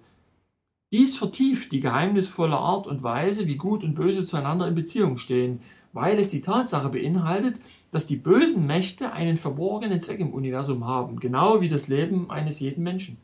Dies 0.93 1.17
vertieft 1.17 1.73
die 1.73 1.81
geheimnisvolle 1.81 2.57
Art 2.57 2.87
und 2.87 3.03
Weise, 3.03 3.47
wie 3.47 3.57
Gut 3.57 3.83
und 3.83 3.95
Böse 3.95 4.27
zueinander 4.27 4.69
in 4.69 4.75
Beziehung 4.75 5.17
stehen, 5.17 5.61
weil 5.95 6.19
es 6.19 6.29
die 6.29 6.43
Tatsache 6.43 6.91
beinhaltet, 6.91 7.59
dass 7.91 8.07
die 8.07 8.17
bösen 8.17 8.67
Mächte 8.67 9.13
einen 9.13 9.39
verborgenen 9.39 10.03
Zweck 10.03 10.21
im 10.21 10.35
Universum 10.35 10.87
haben, 10.87 11.19
genau 11.19 11.63
wie 11.63 11.69
das 11.69 11.89
Leben 11.89 12.31
eines 12.31 12.61
jeden 12.61 12.83
Menschen. 12.83 13.17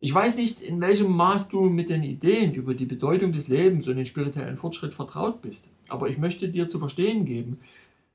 Ich 0.00 0.12
weiß 0.12 0.38
nicht, 0.38 0.62
in 0.62 0.80
welchem 0.80 1.12
Maß 1.12 1.48
du 1.48 1.64
mit 1.64 1.90
den 1.90 2.02
Ideen 2.02 2.54
über 2.54 2.74
die 2.74 2.86
Bedeutung 2.86 3.32
des 3.32 3.48
Lebens 3.48 3.86
und 3.86 3.96
den 3.96 4.06
spirituellen 4.06 4.56
Fortschritt 4.56 4.94
vertraut 4.94 5.42
bist, 5.42 5.70
aber 5.88 6.08
ich 6.08 6.16
möchte 6.16 6.48
dir 6.48 6.68
zu 6.68 6.78
verstehen 6.78 7.26
geben, 7.26 7.60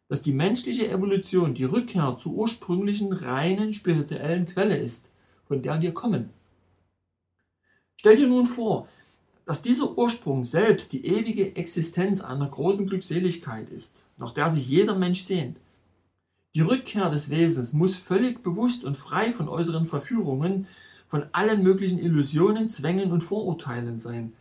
dass 0.10 0.24
die 0.24 0.34
menschliche 0.34 0.90
Evolution 0.90 1.54
die 1.54 1.66
Rückkehr 1.66 2.18
zur 2.18 2.34
ursprünglichen 2.34 3.14
reinen 3.14 3.74
spirituellen 3.74 4.48
Quelle 4.48 4.78
ist, 4.78 5.12
von 5.44 5.62
der 5.62 5.82
wir 5.82 5.94
kommen. 5.94 6.32
Stell 8.08 8.16
dir 8.16 8.28
nun 8.28 8.46
vor, 8.46 8.88
dass 9.46 9.62
dieser 9.62 9.98
Ursprung 9.98 10.46
selbst 10.46 10.94
die 10.94 11.06
ewige 11.06 11.58
Existenz 11.58 12.22
einer 12.22 12.48
großen 12.48 12.88
Glückseligkeit 12.88 13.70
ist, 13.70 14.08
nach 14.16 14.32
der 14.32 14.50
sich 14.50 14.66
jeder 14.70 14.96
Mensch 14.96 15.24
sehnt. 15.24 15.58
Die 16.56 16.62
Rückkehr 16.62 17.10
des 17.10 17.30
Wesens 17.30 17.74
muss 17.74 17.98
völlig 17.98 18.42
bewusst 18.42 18.86
und 18.86 18.96
frei 18.96 19.34
von 19.34 19.50
äußeren 19.50 19.86
Verführungen, 19.86 20.68
von 21.10 21.26
allen 21.34 21.64
möglichen 21.64 22.00
Illusionen, 22.00 22.70
Zwängen 22.70 23.12
und 23.12 23.26
Vorurteilen 23.26 24.00
sein. 24.00 24.32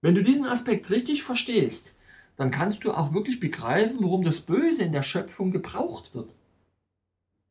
Wenn 0.00 0.16
du 0.16 0.24
diesen 0.24 0.44
Aspekt 0.44 0.90
richtig 0.90 1.22
verstehst, 1.22 1.94
dann 2.36 2.50
kannst 2.50 2.82
du 2.82 2.90
auch 2.90 3.14
wirklich 3.14 3.38
begreifen, 3.38 3.98
warum 4.00 4.24
das 4.24 4.40
Böse 4.40 4.82
in 4.82 4.90
der 4.90 5.04
Schöpfung 5.04 5.52
gebraucht 5.52 6.12
wird. 6.12 6.30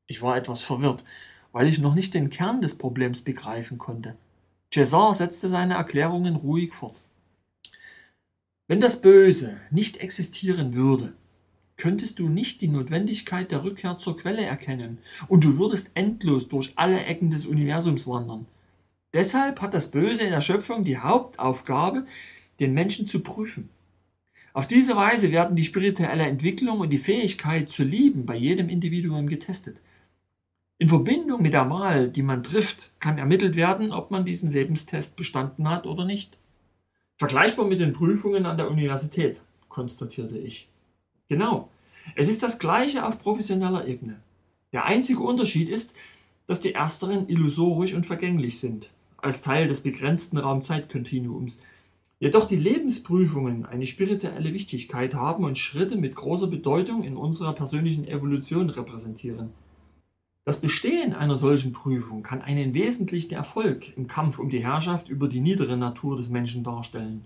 Ich 0.07 0.21
war 0.21 0.35
etwas 0.35 0.61
verwirrt, 0.61 1.05
weil 1.53 1.67
ich 1.67 1.79
noch 1.79 1.95
nicht 1.95 2.13
den 2.13 2.29
Kern 2.29 2.59
des 2.59 2.77
Problems 2.77 3.21
begreifen 3.21 3.77
konnte. 3.77 4.17
Cesar 4.75 5.13
setzte 5.13 5.47
seine 5.47 5.75
Erklärungen 5.75 6.35
ruhig 6.35 6.73
fort. 6.73 6.97
Wenn 8.67 8.81
das 8.81 8.99
Böse 8.99 9.55
nicht 9.71 10.01
existieren 10.01 10.73
würde, 10.73 11.13
könntest 11.77 12.19
du 12.19 12.27
nicht 12.27 12.59
die 12.59 12.67
Notwendigkeit 12.67 13.51
der 13.51 13.63
Rückkehr 13.63 13.99
zur 13.99 14.17
Quelle 14.17 14.43
erkennen 14.43 14.97
und 15.29 15.45
du 15.45 15.57
würdest 15.57 15.91
endlos 15.93 16.49
durch 16.49 16.73
alle 16.75 17.05
Ecken 17.05 17.31
des 17.31 17.45
Universums 17.45 18.05
wandern. 18.05 18.47
Deshalb 19.13 19.61
hat 19.61 19.73
das 19.73 19.91
Böse 19.91 20.23
in 20.23 20.31
der 20.31 20.41
Schöpfung 20.41 20.83
die 20.83 20.97
Hauptaufgabe, 20.97 22.05
den 22.59 22.73
Menschen 22.73 23.07
zu 23.07 23.21
prüfen. 23.21 23.69
Auf 24.51 24.67
diese 24.67 24.97
Weise 24.97 25.31
werden 25.31 25.55
die 25.55 25.63
spirituelle 25.63 26.25
Entwicklung 26.25 26.81
und 26.81 26.89
die 26.89 26.97
Fähigkeit 26.97 27.69
zu 27.69 27.85
lieben 27.85 28.25
bei 28.25 28.35
jedem 28.35 28.67
Individuum 28.67 29.27
getestet. 29.27 29.77
In 30.77 30.89
Verbindung 30.89 31.41
mit 31.41 31.53
der 31.53 31.69
Wahl, 31.69 32.09
die 32.09 32.21
man 32.21 32.43
trifft, 32.43 32.91
kann 32.99 33.17
ermittelt 33.17 33.55
werden, 33.55 33.93
ob 33.93 34.11
man 34.11 34.25
diesen 34.25 34.51
Lebenstest 34.51 35.15
bestanden 35.15 35.69
hat 35.69 35.87
oder 35.87 36.03
nicht. 36.03 36.37
Vergleichbar 37.17 37.65
mit 37.65 37.79
den 37.79 37.93
Prüfungen 37.93 38.45
an 38.45 38.57
der 38.57 38.69
Universität, 38.69 39.41
konstatierte 39.69 40.37
ich. 40.37 40.67
Genau, 41.29 41.69
es 42.17 42.27
ist 42.27 42.43
das 42.43 42.59
gleiche 42.59 43.05
auf 43.05 43.19
professioneller 43.19 43.87
Ebene. 43.87 44.19
Der 44.73 44.83
einzige 44.83 45.21
Unterschied 45.21 45.69
ist, 45.69 45.93
dass 46.45 46.59
die 46.59 46.73
ersteren 46.73 47.29
illusorisch 47.29 47.93
und 47.93 48.05
vergänglich 48.05 48.59
sind, 48.59 48.91
als 49.15 49.41
Teil 49.41 49.69
des 49.69 49.79
begrenzten 49.79 50.37
Raumzeitkontinuums. 50.37 51.61
Jedoch 52.19 52.47
die 52.47 52.57
Lebensprüfungen 52.57 53.65
eine 53.65 53.87
spirituelle 53.87 54.53
Wichtigkeit 54.53 55.13
haben 55.13 55.45
und 55.45 55.57
Schritte 55.57 55.95
mit 55.95 56.15
großer 56.15 56.47
Bedeutung 56.47 57.03
in 57.03 57.15
unserer 57.15 57.53
persönlichen 57.53 58.05
Evolution 58.05 58.69
repräsentieren. 58.69 59.51
Das 60.47 60.61
Bestehen 60.61 61.13
einer 61.13 61.37
solchen 61.37 61.73
Prüfung 61.73 62.21
kann 62.21 62.43
einen 62.43 62.75
wesentlichen 62.75 63.33
Erfolg 63.33 63.97
im 63.97 64.05
Kampf 64.05 64.37
um 64.37 64.51
die 64.51 64.63
Herrschaft 64.63 65.09
über 65.09 65.27
die 65.27 65.39
niedere 65.39 65.75
Natur 65.75 66.17
des 66.17 66.29
Menschen 66.29 66.63
darstellen. 66.63 67.25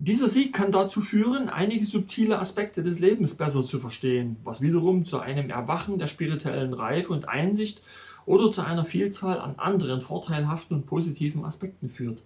Dieser 0.00 0.28
Sieg 0.28 0.52
kann 0.52 0.72
dazu 0.72 1.00
führen, 1.00 1.48
einige 1.48 1.86
subtile 1.86 2.40
Aspekte 2.40 2.82
des 2.82 2.98
Lebens 2.98 3.36
besser 3.36 3.64
zu 3.64 3.78
verstehen, 3.78 4.36
was 4.42 4.60
wiederum 4.60 5.04
zu 5.04 5.20
einem 5.20 5.48
Erwachen 5.48 6.00
der 6.00 6.08
spirituellen 6.08 6.74
Reife 6.74 7.12
und 7.12 7.28
Einsicht 7.28 7.80
oder 8.26 8.50
zu 8.50 8.62
einer 8.62 8.84
Vielzahl 8.84 9.38
an 9.38 9.54
anderen 9.56 10.00
vorteilhaften 10.00 10.78
und 10.78 10.86
positiven 10.86 11.44
Aspekten 11.44 11.88
führt. 11.88 12.20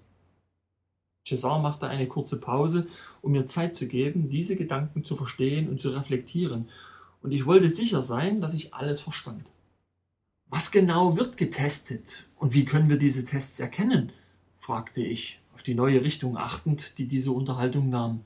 Cesar 1.26 1.58
machte 1.58 1.86
eine 1.86 2.06
kurze 2.06 2.40
Pause, 2.40 2.86
um 3.20 3.32
mir 3.32 3.46
Zeit 3.46 3.76
zu 3.76 3.86
geben, 3.86 4.30
diese 4.30 4.56
Gedanken 4.56 5.04
zu 5.04 5.16
verstehen 5.16 5.68
und 5.68 5.82
zu 5.82 5.90
reflektieren, 5.90 6.66
und 7.20 7.32
ich 7.32 7.44
wollte 7.44 7.68
sicher 7.68 8.00
sein, 8.00 8.40
dass 8.40 8.54
ich 8.54 8.72
alles 8.72 9.02
verstand. 9.02 9.44
Was 10.50 10.70
genau 10.70 11.18
wird 11.18 11.36
getestet 11.36 12.26
und 12.36 12.54
wie 12.54 12.64
können 12.64 12.88
wir 12.88 12.96
diese 12.96 13.24
Tests 13.26 13.60
erkennen? 13.60 14.12
fragte 14.58 15.02
ich, 15.02 15.40
auf 15.54 15.62
die 15.62 15.74
neue 15.74 16.02
Richtung 16.02 16.38
achtend, 16.38 16.96
die 16.98 17.06
diese 17.06 17.32
Unterhaltung 17.32 17.90
nahm. 17.90 18.20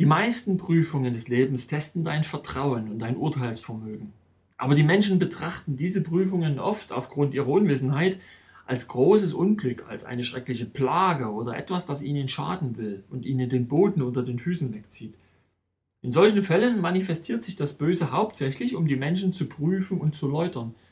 Die 0.00 0.06
meisten 0.06 0.56
Prüfungen 0.56 1.12
des 1.12 1.28
Lebens 1.28 1.68
testen 1.68 2.02
dein 2.02 2.24
Vertrauen 2.24 2.90
und 2.90 2.98
dein 2.98 3.16
Urteilsvermögen. 3.16 4.12
Aber 4.56 4.74
die 4.74 4.82
Menschen 4.82 5.20
betrachten 5.20 5.76
diese 5.76 6.02
Prüfungen 6.02 6.58
oft 6.58 6.90
aufgrund 6.90 7.32
ihrer 7.32 7.48
Unwissenheit 7.48 8.18
als 8.66 8.88
großes 8.88 9.34
Unglück, 9.34 9.86
als 9.88 10.04
eine 10.04 10.24
schreckliche 10.24 10.66
Plage 10.66 11.30
oder 11.32 11.56
etwas, 11.56 11.86
das 11.86 12.02
ihnen 12.02 12.26
schaden 12.26 12.76
will 12.76 13.04
und 13.08 13.24
ihnen 13.24 13.48
den 13.48 13.68
Boden 13.68 14.02
unter 14.02 14.24
den 14.24 14.40
Füßen 14.40 14.74
wegzieht. 14.74 15.14
In 16.02 16.10
solchen 16.10 16.42
Fällen 16.42 16.80
manifestiert 16.80 17.44
sich 17.44 17.54
das 17.54 17.78
Böse 17.78 18.10
hauptsächlich, 18.10 18.74
um 18.74 18.88
die 18.88 18.96
Menschen 18.96 19.32
zu 19.32 19.46
prüfen 19.46 20.00
und 20.00 20.16
zu 20.16 20.26
läutern– 20.26 20.74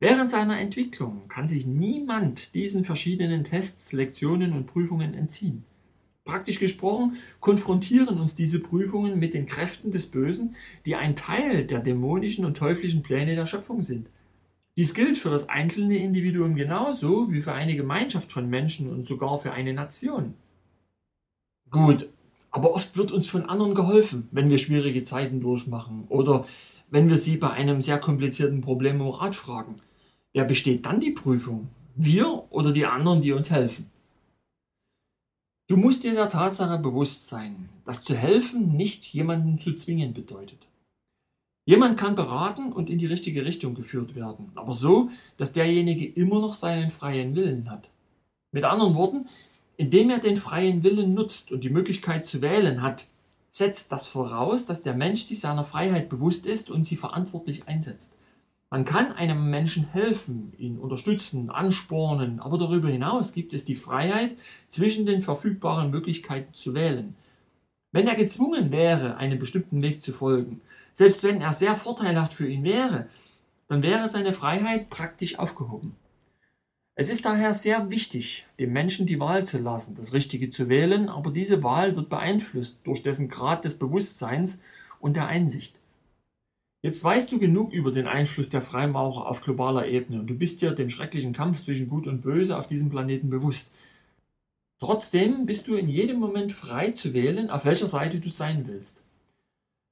Während 0.00 0.30
seiner 0.30 0.58
Entwicklung 0.58 1.28
kann 1.28 1.48
sich 1.48 1.66
niemand 1.66 2.54
diesen 2.54 2.84
verschiedenen 2.84 3.44
Tests, 3.44 3.92
Lektionen 3.92 4.52
und 4.52 4.66
Prüfungen 4.66 5.14
entziehen. 5.14 5.64
Praktisch 6.24 6.58
gesprochen 6.58 7.16
konfrontieren 7.40 8.18
uns 8.18 8.34
diese 8.34 8.60
Prüfungen 8.60 9.18
mit 9.18 9.34
den 9.34 9.46
Kräften 9.46 9.92
des 9.92 10.06
Bösen, 10.06 10.56
die 10.86 10.96
ein 10.96 11.16
Teil 11.16 11.66
der 11.66 11.80
dämonischen 11.80 12.46
und 12.46 12.56
teuflischen 12.56 13.02
Pläne 13.02 13.34
der 13.34 13.46
Schöpfung 13.46 13.82
sind. 13.82 14.08
Dies 14.76 14.94
gilt 14.94 15.18
für 15.18 15.30
das 15.30 15.48
einzelne 15.48 15.98
Individuum 15.98 16.56
genauso 16.56 17.30
wie 17.30 17.42
für 17.42 17.52
eine 17.52 17.76
Gemeinschaft 17.76 18.32
von 18.32 18.48
Menschen 18.48 18.90
und 18.90 19.04
sogar 19.06 19.36
für 19.36 19.52
eine 19.52 19.72
Nation. 19.72 20.34
Gut, 21.70 22.08
aber 22.50 22.74
oft 22.74 22.96
wird 22.96 23.12
uns 23.12 23.26
von 23.26 23.44
anderen 23.48 23.74
geholfen, 23.74 24.28
wenn 24.32 24.50
wir 24.50 24.58
schwierige 24.58 25.04
Zeiten 25.04 25.40
durchmachen 25.40 26.04
oder 26.08 26.46
wenn 26.90 27.08
wir 27.08 27.18
sie 27.18 27.36
bei 27.36 27.50
einem 27.50 27.80
sehr 27.80 27.98
komplizierten 27.98 28.60
Problem 28.60 29.00
um 29.00 29.10
Rat 29.10 29.34
fragen. 29.34 29.80
Wer 30.32 30.44
besteht 30.44 30.86
dann 30.86 31.00
die 31.00 31.12
Prüfung? 31.12 31.68
Wir 31.94 32.44
oder 32.50 32.72
die 32.72 32.86
anderen, 32.86 33.20
die 33.20 33.32
uns 33.32 33.50
helfen? 33.50 33.90
Du 35.66 35.76
musst 35.76 36.04
dir 36.04 36.12
der 36.12 36.28
Tatsache 36.28 36.78
bewusst 36.78 37.28
sein, 37.28 37.68
dass 37.86 38.04
zu 38.04 38.14
helfen 38.14 38.76
nicht 38.76 39.04
jemanden 39.06 39.58
zu 39.58 39.74
zwingen 39.74 40.12
bedeutet. 40.12 40.58
Jemand 41.66 41.96
kann 41.96 42.14
beraten 42.14 42.72
und 42.72 42.90
in 42.90 42.98
die 42.98 43.06
richtige 43.06 43.44
Richtung 43.46 43.74
geführt 43.74 44.14
werden, 44.14 44.50
aber 44.54 44.74
so, 44.74 45.08
dass 45.38 45.54
derjenige 45.54 46.06
immer 46.06 46.40
noch 46.40 46.52
seinen 46.52 46.90
freien 46.90 47.34
Willen 47.34 47.70
hat. 47.70 47.88
Mit 48.52 48.64
anderen 48.64 48.94
Worten, 48.94 49.26
indem 49.78 50.10
er 50.10 50.18
den 50.18 50.36
freien 50.36 50.82
Willen 50.82 51.14
nutzt 51.14 51.50
und 51.50 51.64
die 51.64 51.70
Möglichkeit 51.70 52.26
zu 52.26 52.42
wählen 52.42 52.82
hat, 52.82 53.06
setzt 53.54 53.92
das 53.92 54.08
voraus, 54.08 54.66
dass 54.66 54.82
der 54.82 54.94
Mensch 54.94 55.22
sich 55.22 55.38
seiner 55.38 55.62
Freiheit 55.62 56.08
bewusst 56.08 56.44
ist 56.48 56.70
und 56.70 56.82
sie 56.82 56.96
verantwortlich 56.96 57.68
einsetzt. 57.68 58.12
Man 58.68 58.84
kann 58.84 59.12
einem 59.12 59.48
Menschen 59.48 59.86
helfen, 59.92 60.52
ihn 60.58 60.76
unterstützen, 60.76 61.50
anspornen, 61.50 62.40
aber 62.40 62.58
darüber 62.58 62.88
hinaus 62.88 63.32
gibt 63.32 63.54
es 63.54 63.64
die 63.64 63.76
Freiheit, 63.76 64.34
zwischen 64.70 65.06
den 65.06 65.20
verfügbaren 65.20 65.92
Möglichkeiten 65.92 66.52
zu 66.52 66.74
wählen. 66.74 67.14
Wenn 67.92 68.08
er 68.08 68.16
gezwungen 68.16 68.72
wäre, 68.72 69.18
einen 69.18 69.38
bestimmten 69.38 69.82
Weg 69.82 70.02
zu 70.02 70.12
folgen, 70.12 70.60
selbst 70.92 71.22
wenn 71.22 71.40
er 71.40 71.52
sehr 71.52 71.76
vorteilhaft 71.76 72.32
für 72.32 72.48
ihn 72.48 72.64
wäre, 72.64 73.06
dann 73.68 73.84
wäre 73.84 74.08
seine 74.08 74.32
Freiheit 74.32 74.90
praktisch 74.90 75.38
aufgehoben. 75.38 75.94
Es 76.96 77.10
ist 77.10 77.24
daher 77.24 77.52
sehr 77.54 77.90
wichtig, 77.90 78.46
dem 78.60 78.72
Menschen 78.72 79.06
die 79.06 79.18
Wahl 79.18 79.44
zu 79.44 79.58
lassen, 79.58 79.96
das 79.96 80.12
Richtige 80.12 80.50
zu 80.50 80.68
wählen, 80.68 81.08
aber 81.08 81.32
diese 81.32 81.64
Wahl 81.64 81.96
wird 81.96 82.08
beeinflusst 82.08 82.78
durch 82.84 83.02
dessen 83.02 83.28
Grad 83.28 83.64
des 83.64 83.76
Bewusstseins 83.78 84.60
und 85.00 85.14
der 85.16 85.26
Einsicht. 85.26 85.80
Jetzt 86.82 87.02
weißt 87.02 87.32
du 87.32 87.40
genug 87.40 87.72
über 87.72 87.90
den 87.90 88.06
Einfluss 88.06 88.48
der 88.48 88.60
Freimaurer 88.60 89.26
auf 89.26 89.40
globaler 89.40 89.88
Ebene 89.88 90.20
und 90.20 90.28
du 90.28 90.34
bist 90.34 90.62
dir 90.62 90.70
dem 90.70 90.88
schrecklichen 90.88 91.32
Kampf 91.32 91.64
zwischen 91.64 91.88
Gut 91.88 92.06
und 92.06 92.20
Böse 92.20 92.56
auf 92.56 92.68
diesem 92.68 92.90
Planeten 92.90 93.28
bewusst. 93.28 93.72
Trotzdem 94.78 95.46
bist 95.46 95.66
du 95.66 95.74
in 95.74 95.88
jedem 95.88 96.20
Moment 96.20 96.52
frei 96.52 96.92
zu 96.92 97.12
wählen, 97.12 97.50
auf 97.50 97.64
welcher 97.64 97.86
Seite 97.86 98.20
du 98.20 98.28
sein 98.28 98.68
willst. 98.68 99.02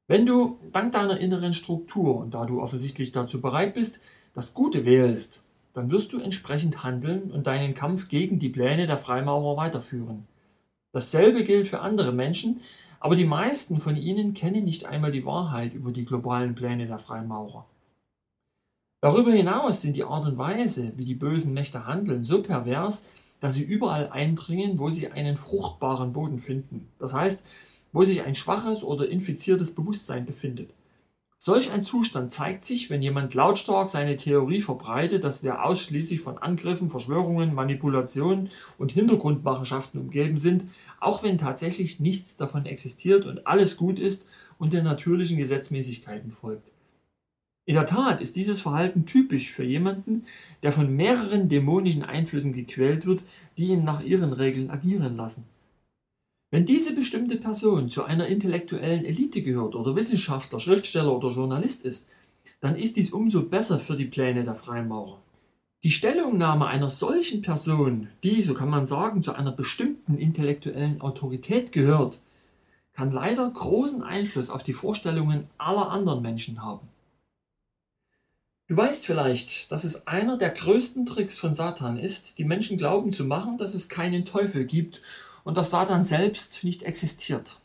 Wenn 0.06 0.26
du 0.26 0.58
dank 0.72 0.92
deiner 0.92 1.18
inneren 1.18 1.54
Struktur 1.54 2.16
und 2.16 2.34
da 2.34 2.44
du 2.44 2.60
offensichtlich 2.60 3.10
dazu 3.10 3.40
bereit 3.40 3.74
bist, 3.74 3.98
das 4.34 4.54
Gute 4.54 4.84
wählst, 4.84 5.41
dann 5.74 5.90
wirst 5.90 6.12
du 6.12 6.18
entsprechend 6.18 6.84
handeln 6.84 7.30
und 7.30 7.46
deinen 7.46 7.74
Kampf 7.74 8.08
gegen 8.08 8.38
die 8.38 8.48
Pläne 8.48 8.86
der 8.86 8.98
Freimaurer 8.98 9.56
weiterführen. 9.56 10.26
Dasselbe 10.92 11.44
gilt 11.44 11.68
für 11.68 11.80
andere 11.80 12.12
Menschen, 12.12 12.60
aber 13.00 13.16
die 13.16 13.24
meisten 13.24 13.80
von 13.80 13.96
ihnen 13.96 14.34
kennen 14.34 14.64
nicht 14.64 14.84
einmal 14.86 15.10
die 15.10 15.24
Wahrheit 15.24 15.74
über 15.74 15.90
die 15.90 16.04
globalen 16.04 16.54
Pläne 16.54 16.86
der 16.86 16.98
Freimaurer. 16.98 17.66
Darüber 19.00 19.32
hinaus 19.32 19.82
sind 19.82 19.96
die 19.96 20.04
Art 20.04 20.24
und 20.26 20.38
Weise, 20.38 20.92
wie 20.96 21.04
die 21.04 21.16
bösen 21.16 21.52
Mächte 21.52 21.86
handeln, 21.86 22.24
so 22.24 22.42
pervers, 22.42 23.04
dass 23.40 23.54
sie 23.54 23.64
überall 23.64 24.10
eindringen, 24.10 24.78
wo 24.78 24.90
sie 24.90 25.08
einen 25.10 25.36
fruchtbaren 25.36 26.12
Boden 26.12 26.38
finden. 26.38 26.88
Das 27.00 27.12
heißt, 27.12 27.42
wo 27.92 28.04
sich 28.04 28.22
ein 28.22 28.36
schwaches 28.36 28.84
oder 28.84 29.08
infiziertes 29.08 29.74
Bewusstsein 29.74 30.24
befindet. 30.24 30.70
Solch 31.44 31.72
ein 31.72 31.82
Zustand 31.82 32.30
zeigt 32.30 32.64
sich, 32.64 32.88
wenn 32.88 33.02
jemand 33.02 33.34
lautstark 33.34 33.88
seine 33.88 34.16
Theorie 34.16 34.60
verbreitet, 34.60 35.24
dass 35.24 35.42
wir 35.42 35.64
ausschließlich 35.64 36.20
von 36.20 36.38
Angriffen, 36.38 36.88
Verschwörungen, 36.88 37.52
Manipulationen 37.52 38.50
und 38.78 38.92
Hintergrundmachenschaften 38.92 40.00
umgeben 40.00 40.38
sind, 40.38 40.70
auch 41.00 41.24
wenn 41.24 41.38
tatsächlich 41.38 41.98
nichts 41.98 42.36
davon 42.36 42.64
existiert 42.64 43.26
und 43.26 43.44
alles 43.44 43.76
gut 43.76 43.98
ist 43.98 44.24
und 44.56 44.72
den 44.72 44.84
natürlichen 44.84 45.36
Gesetzmäßigkeiten 45.36 46.30
folgt. 46.30 46.70
In 47.64 47.74
der 47.74 47.86
Tat 47.86 48.20
ist 48.20 48.36
dieses 48.36 48.60
Verhalten 48.60 49.04
typisch 49.04 49.50
für 49.50 49.64
jemanden, 49.64 50.26
der 50.62 50.70
von 50.70 50.94
mehreren 50.94 51.48
dämonischen 51.48 52.04
Einflüssen 52.04 52.52
gequält 52.52 53.04
wird, 53.04 53.24
die 53.58 53.66
ihn 53.66 53.82
nach 53.82 54.00
ihren 54.00 54.32
Regeln 54.32 54.70
agieren 54.70 55.16
lassen. 55.16 55.44
Wenn 56.52 56.66
diese 56.66 56.94
bestimmte 56.94 57.36
Person 57.36 57.88
zu 57.88 58.04
einer 58.04 58.26
intellektuellen 58.26 59.06
Elite 59.06 59.40
gehört 59.40 59.74
oder 59.74 59.96
Wissenschaftler, 59.96 60.60
Schriftsteller 60.60 61.16
oder 61.16 61.30
Journalist 61.30 61.82
ist, 61.82 62.06
dann 62.60 62.76
ist 62.76 62.96
dies 62.96 63.10
umso 63.10 63.44
besser 63.44 63.78
für 63.78 63.96
die 63.96 64.04
Pläne 64.04 64.44
der 64.44 64.54
Freimaurer. 64.54 65.18
Die 65.82 65.90
Stellungnahme 65.90 66.66
einer 66.66 66.90
solchen 66.90 67.40
Person, 67.40 68.08
die, 68.22 68.42
so 68.42 68.52
kann 68.52 68.68
man 68.68 68.84
sagen, 68.84 69.22
zu 69.22 69.32
einer 69.32 69.50
bestimmten 69.50 70.18
intellektuellen 70.18 71.00
Autorität 71.00 71.72
gehört, 71.72 72.20
kann 72.92 73.12
leider 73.12 73.50
großen 73.50 74.02
Einfluss 74.02 74.50
auf 74.50 74.62
die 74.62 74.74
Vorstellungen 74.74 75.48
aller 75.56 75.90
anderen 75.90 76.20
Menschen 76.20 76.62
haben. 76.62 76.86
Du 78.68 78.76
weißt 78.76 79.06
vielleicht, 79.06 79.72
dass 79.72 79.84
es 79.84 80.06
einer 80.06 80.36
der 80.36 80.50
größten 80.50 81.06
Tricks 81.06 81.38
von 81.38 81.54
Satan 81.54 81.96
ist, 81.96 82.38
die 82.38 82.44
Menschen 82.44 82.76
glauben 82.76 83.10
zu 83.10 83.24
machen, 83.24 83.56
dass 83.56 83.72
es 83.72 83.88
keinen 83.88 84.26
Teufel 84.26 84.66
gibt 84.66 85.00
und 85.44 85.56
dass 85.56 85.70
Satan 85.70 86.04
selbst 86.04 86.64
nicht 86.64 86.82
existiert. 86.82 87.58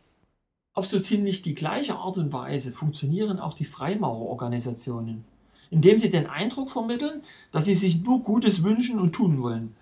Auf 0.73 0.85
so 0.85 0.99
ziemlich 0.99 1.41
die 1.41 1.55
gleiche 1.55 1.95
Art 1.95 2.17
und 2.17 2.31
Weise 2.31 2.71
funktionieren 2.71 3.39
auch 3.39 3.55
die 3.55 3.65
Freimaurerorganisationen, 3.65 5.23
indem 5.71 5.97
sie 5.97 6.11
den 6.11 6.27
Eindruck 6.27 6.69
vermitteln, 6.69 7.21
dass 7.51 7.65
sie 7.65 7.75
sich 7.75 8.01
nur 8.01 8.23
Gutes 8.23 8.63
wünschen 8.63 8.99
und 8.99 9.13
tun 9.13 9.41
wollen. 9.41 9.75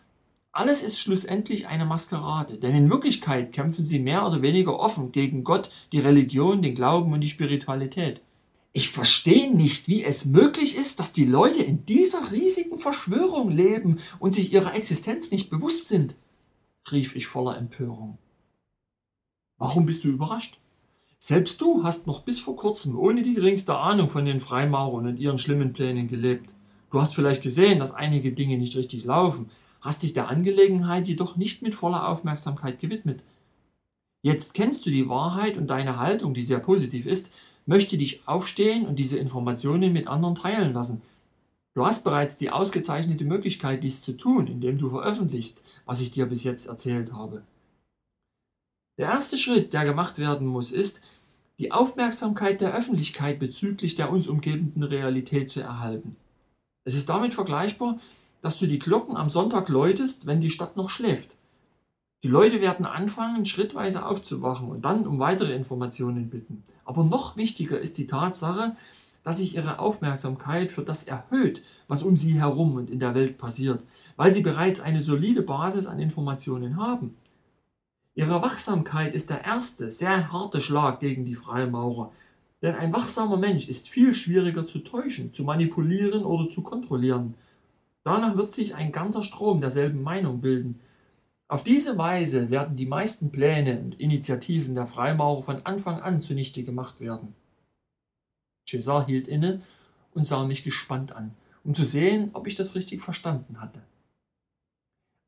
Alles 0.53 0.83
ist 0.83 0.99
schlussendlich 0.99 1.67
eine 1.67 1.83
Maskerade, 1.83 2.57
denn 2.57 2.73
in 2.73 2.89
Wirklichkeit 2.89 3.51
kämpfen 3.51 3.83
sie 3.83 3.99
mehr 3.99 4.25
oder 4.25 4.41
weniger 4.41 4.79
offen 4.79 5.11
gegen 5.11 5.43
Gott, 5.43 5.69
die 5.91 5.99
Religion, 5.99 6.61
den 6.61 6.75
Glauben 6.75 7.11
und 7.11 7.19
die 7.19 7.27
Spiritualität. 7.27 8.21
Ich 8.71 8.89
verstehe 8.89 9.53
nicht, 9.53 9.89
wie 9.89 10.03
es 10.03 10.23
möglich 10.23 10.77
ist, 10.77 11.01
dass 11.01 11.11
die 11.11 11.25
Leute 11.25 11.61
in 11.61 11.85
dieser 11.85 12.31
riesigen 12.31 12.77
Verschwörung 12.77 13.51
leben 13.51 13.99
und 14.19 14.33
sich 14.33 14.53
ihrer 14.53 14.75
Existenz 14.75 15.29
nicht 15.29 15.49
bewusst 15.49 15.89
sind 15.89 16.15
rief 16.91 17.15
ich 17.15 17.27
voller 17.27 17.57
Empörung. 17.57 18.17
Warum 19.57 19.85
bist 19.85 20.03
du 20.03 20.09
überrascht? 20.09 20.59
Selbst 21.17 21.61
du 21.61 21.83
hast 21.83 22.07
noch 22.07 22.23
bis 22.23 22.39
vor 22.39 22.55
kurzem 22.55 22.97
ohne 22.97 23.23
die 23.23 23.33
geringste 23.33 23.75
Ahnung 23.75 24.09
von 24.09 24.25
den 24.25 24.39
Freimaurern 24.39 25.07
und 25.07 25.17
ihren 25.17 25.37
schlimmen 25.37 25.73
Plänen 25.73 26.07
gelebt. 26.07 26.49
Du 26.91 27.01
hast 27.01 27.15
vielleicht 27.15 27.41
gesehen, 27.41 27.79
dass 27.79 27.93
einige 27.93 28.31
Dinge 28.31 28.57
nicht 28.57 28.75
richtig 28.75 29.05
laufen, 29.05 29.49
hast 29.81 30.03
dich 30.03 30.13
der 30.13 30.27
Angelegenheit 30.27 31.07
jedoch 31.07 31.35
nicht 31.35 31.61
mit 31.61 31.73
voller 31.73 32.07
Aufmerksamkeit 32.09 32.79
gewidmet. 32.79 33.21
Jetzt 34.21 34.53
kennst 34.53 34.85
du 34.85 34.89
die 34.89 35.07
Wahrheit 35.07 35.57
und 35.57 35.67
deine 35.67 35.97
Haltung, 35.97 36.33
die 36.33 36.41
sehr 36.41 36.59
positiv 36.59 37.05
ist, 37.05 37.29
möchte 37.65 37.97
dich 37.97 38.27
aufstehen 38.27 38.85
und 38.85 38.99
diese 38.99 39.17
Informationen 39.17 39.93
mit 39.93 40.07
anderen 40.07 40.35
teilen 40.35 40.73
lassen– 40.73 41.01
Du 41.75 41.85
hast 41.85 42.05
bereits 42.05 42.37
die 42.37 42.51
ausgezeichnete 42.51 43.25
Möglichkeit, 43.25 43.83
dies 43.83 44.01
zu 44.01 44.13
tun, 44.13 44.47
indem 44.47 44.77
du 44.77 44.89
veröffentlichst, 44.89 45.61
was 45.85 45.99
ich 45.99 46.11
dir 46.11 46.25
bis 46.25 46.45
jetzt 46.45 46.67
erzählt 46.67 47.11
habe. 47.11 47.43
Der 48.97 49.09
erste 49.09 49.37
Schritt, 49.37 49.73
der 49.73 49.83
gemacht 49.83 50.17
werden 50.17 50.47
muss, 50.47 50.71
ist, 50.71 51.01
die 51.59 51.73
Aufmerksamkeit 51.73 52.61
der 52.61 52.73
Öffentlichkeit 52.73 53.39
bezüglich 53.39 53.95
der 53.95 54.09
uns 54.09 54.27
umgebenden 54.27 54.83
Realität 54.83 55.51
zu 55.51 55.59
erhalten. 55.59 56.15
Es 56.85 56.95
ist 56.95 57.09
damit 57.09 57.33
vergleichbar, 57.33 57.99
dass 58.41 58.57
du 58.57 58.67
die 58.67 58.79
Glocken 58.79 59.17
am 59.17 59.29
Sonntag 59.29 59.67
läutest, 59.67 60.25
wenn 60.25 60.39
die 60.39 60.51
Stadt 60.51 60.77
noch 60.77 60.89
schläft. 60.89 61.35
Die 62.23 62.29
Leute 62.29 62.61
werden 62.61 62.85
anfangen, 62.85 63.45
schrittweise 63.45 64.05
aufzuwachen 64.05 64.69
und 64.69 64.85
dann 64.85 65.05
um 65.05 65.19
weitere 65.19 65.53
Informationen 65.53 66.29
bitten. 66.29 66.63
Aber 66.85 67.03
noch 67.03 67.35
wichtiger 67.35 67.79
ist 67.79 67.97
die 67.97 68.07
Tatsache, 68.07 68.75
dass 69.25 69.37
sich 69.39 69.55
ihre 69.55 69.79
Aufmerksamkeit 69.79 70.71
für 70.71 70.83
das 70.83 71.03
erhöht, 71.03 71.63
was 71.87 72.03
um 72.03 72.15
sie 72.15 72.39
herum 72.39 72.75
und 72.75 72.91
in 72.91 72.99
der 72.99 73.15
Welt 73.15 73.39
passiert, 73.39 73.81
weil 74.15 74.31
sie 74.31 74.41
bereits 74.41 74.79
eine 74.79 75.01
solide 75.01 75.41
Basis 75.41 75.87
an 75.87 75.99
Informationen 75.99 76.77
haben. 76.77 77.17
Ihre 78.13 78.41
Wachsamkeit 78.43 79.15
ist 79.15 79.31
der 79.31 79.43
erste, 79.43 79.89
sehr 79.89 80.31
harte 80.31 80.61
Schlag 80.61 80.99
gegen 80.99 81.25
die 81.25 81.33
Freimaurer, 81.33 82.11
denn 82.61 82.75
ein 82.75 82.93
wachsamer 82.93 83.35
Mensch 83.35 83.67
ist 83.67 83.89
viel 83.89 84.13
schwieriger 84.13 84.63
zu 84.63 84.79
täuschen, 84.79 85.33
zu 85.33 85.43
manipulieren 85.43 86.23
oder 86.23 86.47
zu 86.47 86.61
kontrollieren. 86.61 87.33
Danach 88.03 88.37
wird 88.37 88.51
sich 88.51 88.75
ein 88.75 88.91
ganzer 88.91 89.23
Strom 89.23 89.59
derselben 89.59 90.03
Meinung 90.03 90.39
bilden. 90.39 90.79
Auf 91.47 91.63
diese 91.63 91.97
Weise 91.97 92.51
werden 92.51 92.77
die 92.77 92.85
meisten 92.85 93.31
Pläne 93.31 93.79
und 93.79 93.99
Initiativen 93.99 94.75
der 94.75 94.85
Freimaurer 94.85 95.41
von 95.41 95.65
Anfang 95.65 95.99
an 95.99 96.21
zunichte 96.21 96.63
gemacht 96.63 96.99
werden. 96.99 97.33
Cesar 98.67 99.05
hielt 99.05 99.27
inne 99.27 99.61
und 100.13 100.23
sah 100.23 100.45
mich 100.45 100.63
gespannt 100.63 101.11
an, 101.11 101.31
um 101.63 101.75
zu 101.75 101.83
sehen, 101.83 102.31
ob 102.33 102.47
ich 102.47 102.55
das 102.55 102.75
richtig 102.75 103.01
verstanden 103.01 103.61
hatte. 103.61 103.81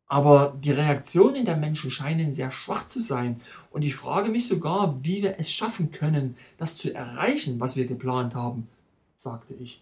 Aber 0.07 0.57
die 0.61 0.71
Reaktionen 0.71 1.43
der 1.43 1.57
Menschen 1.57 1.91
scheinen 1.91 2.31
sehr 2.31 2.51
schwach 2.51 2.87
zu 2.87 3.01
sein, 3.01 3.41
und 3.71 3.81
ich 3.81 3.95
frage 3.95 4.29
mich 4.29 4.47
sogar, 4.47 5.03
wie 5.03 5.21
wir 5.21 5.37
es 5.37 5.51
schaffen 5.51 5.91
können, 5.91 6.37
das 6.57 6.77
zu 6.77 6.93
erreichen, 6.93 7.59
was 7.59 7.75
wir 7.75 7.85
geplant 7.87 8.33
haben, 8.33 8.69
sagte 9.17 9.53
ich. 9.55 9.81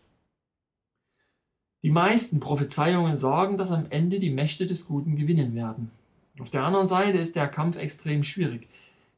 Die 1.83 1.91
meisten 1.91 2.39
Prophezeiungen 2.39 3.17
sagen, 3.17 3.57
dass 3.57 3.71
am 3.71 3.85
Ende 3.91 4.19
die 4.19 4.31
Mächte 4.31 4.65
des 4.65 4.87
Guten 4.87 5.15
gewinnen 5.15 5.53
werden. 5.53 5.91
Auf 6.39 6.49
der 6.49 6.63
anderen 6.63 6.87
Seite 6.87 7.19
ist 7.19 7.35
der 7.35 7.47
Kampf 7.47 7.77
extrem 7.77 8.23
schwierig. 8.23 8.67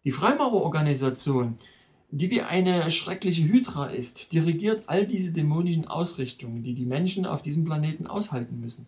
Die 0.04 0.12
Freimaurerorganisation 0.12 1.58
die 2.10 2.30
wie 2.30 2.42
eine 2.42 2.90
schreckliche 2.90 3.44
Hydra 3.44 3.88
ist, 3.88 4.32
dirigiert 4.32 4.84
all 4.88 5.06
diese 5.06 5.32
dämonischen 5.32 5.88
Ausrichtungen, 5.88 6.64
die 6.64 6.74
die 6.74 6.86
Menschen 6.86 7.26
auf 7.26 7.42
diesem 7.42 7.66
Planeten 7.66 8.08
aushalten 8.08 8.62
müssen. 8.62 8.88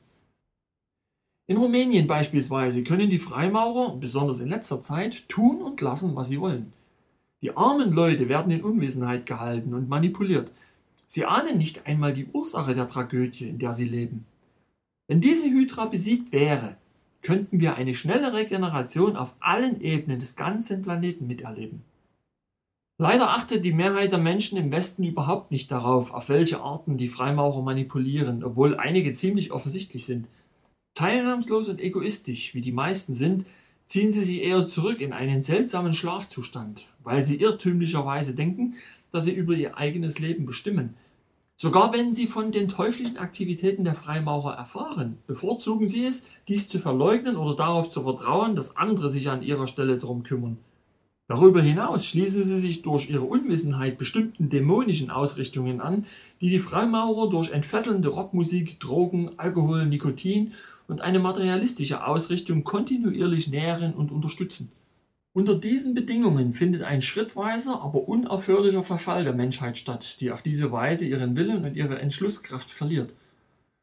In 1.47 1.57
Rumänien 1.57 2.07
beispielsweise 2.07 2.83
können 2.83 3.09
die 3.09 3.17
Freimaurer, 3.17 3.97
besonders 3.97 4.39
in 4.39 4.49
letzter 4.49 4.81
Zeit, 4.81 5.27
tun 5.27 5.61
und 5.61 5.81
lassen, 5.81 6.15
was 6.15 6.29
sie 6.29 6.39
wollen. 6.39 6.71
Die 7.41 7.55
armen 7.55 7.91
Leute 7.91 8.29
werden 8.29 8.51
in 8.51 8.63
Unwissenheit 8.63 9.25
gehalten 9.25 9.73
und 9.73 9.89
manipuliert. 9.89 10.51
Sie 11.07 11.25
ahnen 11.25 11.57
nicht 11.57 11.87
einmal 11.87 12.13
die 12.13 12.27
Ursache 12.27 12.75
der 12.75 12.87
Tragödie, 12.87 13.49
in 13.49 13.57
der 13.57 13.73
sie 13.73 13.87
leben. 13.87 14.25
Wenn 15.07 15.21
diese 15.21 15.49
Hydra 15.49 15.85
besiegt 15.85 16.31
wäre, 16.31 16.77
könnten 17.23 17.59
wir 17.59 17.75
eine 17.75 17.95
schnelle 17.95 18.31
Regeneration 18.33 19.15
auf 19.15 19.33
allen 19.39 19.81
Ebenen 19.81 20.19
des 20.19 20.35
ganzen 20.35 20.83
Planeten 20.83 21.25
miterleben. 21.25 21.81
Leider 23.01 23.29
achtet 23.29 23.63
die 23.63 23.71
Mehrheit 23.71 24.11
der 24.11 24.19
Menschen 24.19 24.57
im 24.57 24.73
Westen 24.73 25.05
überhaupt 25.05 25.51
nicht 25.51 25.71
darauf, 25.71 26.13
auf 26.13 26.27
welche 26.27 26.59
Arten 26.59 26.97
die 26.97 27.07
Freimaurer 27.07 27.61
manipulieren, 27.61 28.43
obwohl 28.43 28.75
einige 28.75 29.13
ziemlich 29.13 29.53
offensichtlich 29.53 30.05
sind. 30.05 30.27
Teilnahmslos 30.95 31.69
und 31.69 31.79
egoistisch, 31.79 32.53
wie 32.53 32.59
die 32.59 32.73
meisten 32.73 33.13
sind, 33.13 33.45
ziehen 33.85 34.11
sie 34.11 34.25
sich 34.25 34.41
eher 34.43 34.67
zurück 34.67 34.99
in 34.99 35.13
einen 35.13 35.41
seltsamen 35.41 35.93
Schlafzustand, 35.93 36.87
weil 37.01 37.23
sie 37.23 37.37
irrtümlicherweise 37.37 38.35
denken, 38.35 38.75
dass 39.13 39.23
sie 39.23 39.31
über 39.31 39.53
ihr 39.53 39.77
eigenes 39.77 40.19
Leben 40.19 40.45
bestimmen. 40.45 40.95
Sogar 41.55 41.93
wenn 41.93 42.13
sie 42.13 42.27
von 42.27 42.51
den 42.51 42.67
teuflischen 42.67 43.17
Aktivitäten 43.17 43.85
der 43.85 43.95
Freimaurer 43.95 44.55
erfahren, 44.55 45.19
bevorzugen 45.25 45.87
sie 45.87 46.03
es, 46.03 46.23
dies 46.49 46.67
zu 46.67 46.79
verleugnen 46.79 47.37
oder 47.37 47.55
darauf 47.55 47.89
zu 47.89 48.01
vertrauen, 48.01 48.57
dass 48.57 48.75
andere 48.75 49.07
sich 49.09 49.29
an 49.29 49.41
ihrer 49.41 49.67
Stelle 49.67 49.97
darum 49.97 50.23
kümmern. 50.23 50.57
Darüber 51.29 51.61
hinaus 51.61 52.07
schließen 52.07 52.41
sie 52.41 52.57
sich 52.57 52.81
durch 52.81 53.07
ihre 53.07 53.23
Unwissenheit 53.23 53.99
bestimmten 53.99 54.49
dämonischen 54.49 55.11
Ausrichtungen 55.11 55.79
an, 55.79 56.07
die 56.41 56.49
die 56.49 56.57
Freimaurer 56.57 57.29
durch 57.29 57.51
entfesselnde 57.51 58.07
Rockmusik, 58.07 58.79
Drogen, 58.79 59.37
Alkohol, 59.37 59.85
Nikotin 59.85 60.53
und 60.87 61.01
eine 61.01 61.19
materialistische 61.19 62.03
Ausrichtung 62.03 62.63
kontinuierlich 62.63 63.47
nähren 63.47 63.93
und 63.93 64.11
unterstützen. 64.11 64.71
Unter 65.31 65.53
diesen 65.53 65.93
Bedingungen 65.93 66.51
findet 66.51 66.81
ein 66.81 67.03
schrittweiser, 67.03 67.79
aber 67.83 68.09
unaufhörlicher 68.09 68.81
Verfall 68.81 69.23
der 69.23 69.33
Menschheit 69.33 69.77
statt, 69.77 70.19
die 70.21 70.31
auf 70.31 70.41
diese 70.41 70.71
Weise 70.71 71.05
ihren 71.05 71.35
Willen 71.35 71.63
und 71.63 71.75
ihre 71.75 71.99
Entschlusskraft 71.99 72.71
verliert. 72.71 73.13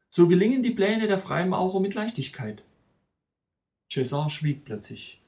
So 0.09 0.27
gelingen 0.27 0.63
die 0.63 0.71
Pläne 0.71 1.07
der 1.07 1.17
Freimaurer 1.17 1.79
mit 1.79 1.93
Leichtigkeit. 1.93 2.65
César 3.89 4.29
schwieg 4.29 4.65
plötzlich. 4.65 5.21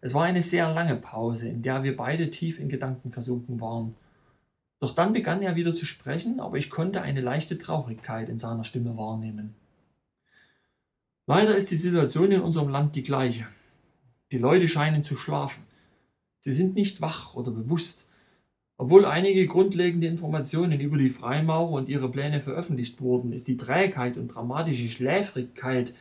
Es 0.00 0.14
war 0.14 0.24
eine 0.24 0.42
sehr 0.42 0.72
lange 0.72 0.96
Pause, 0.96 1.48
in 1.48 1.62
der 1.62 1.82
wir 1.82 1.96
beide 1.96 2.30
tief 2.30 2.58
in 2.58 2.68
Gedanken 2.68 3.10
versunken 3.10 3.60
waren. 3.60 3.94
Doch 4.80 4.94
dann 4.94 5.12
begann 5.12 5.42
er 5.42 5.56
wieder 5.56 5.74
zu 5.74 5.86
sprechen, 5.86 6.40
aber 6.40 6.58
ich 6.58 6.70
konnte 6.70 7.02
eine 7.02 7.20
leichte 7.20 7.58
Traurigkeit 7.58 8.28
in 8.28 8.38
seiner 8.38 8.64
Stimme 8.64 8.96
wahrnehmen. 8.96 9.54
Leider 11.26 11.56
ist 11.56 11.70
die 11.70 11.76
Situation 11.76 12.30
in 12.30 12.40
unserem 12.40 12.68
Land 12.68 12.94
die 12.94 13.02
gleiche. 13.02 13.46
Die 14.32 14.38
Leute 14.38 14.68
scheinen 14.68 15.02
zu 15.02 15.16
schlafen. 15.16 15.64
Sie 16.40 16.52
sind 16.52 16.74
nicht 16.74 17.00
wach 17.00 17.34
oder 17.34 17.50
bewusst. 17.50 18.06
Obwohl 18.76 19.06
einige 19.06 19.46
grundlegende 19.46 20.06
Informationen 20.06 20.80
über 20.80 20.98
die 20.98 21.10
Freimaurer 21.10 21.72
und 21.72 21.88
ihre 21.88 22.10
Pläne 22.10 22.40
veröffentlicht 22.40 23.00
wurden, 23.00 23.32
ist 23.32 23.48
die 23.48 23.56
Trägheit 23.56 24.18
und 24.18 24.28
dramatische 24.28 24.88
Schläfrigkeit, 24.88 25.94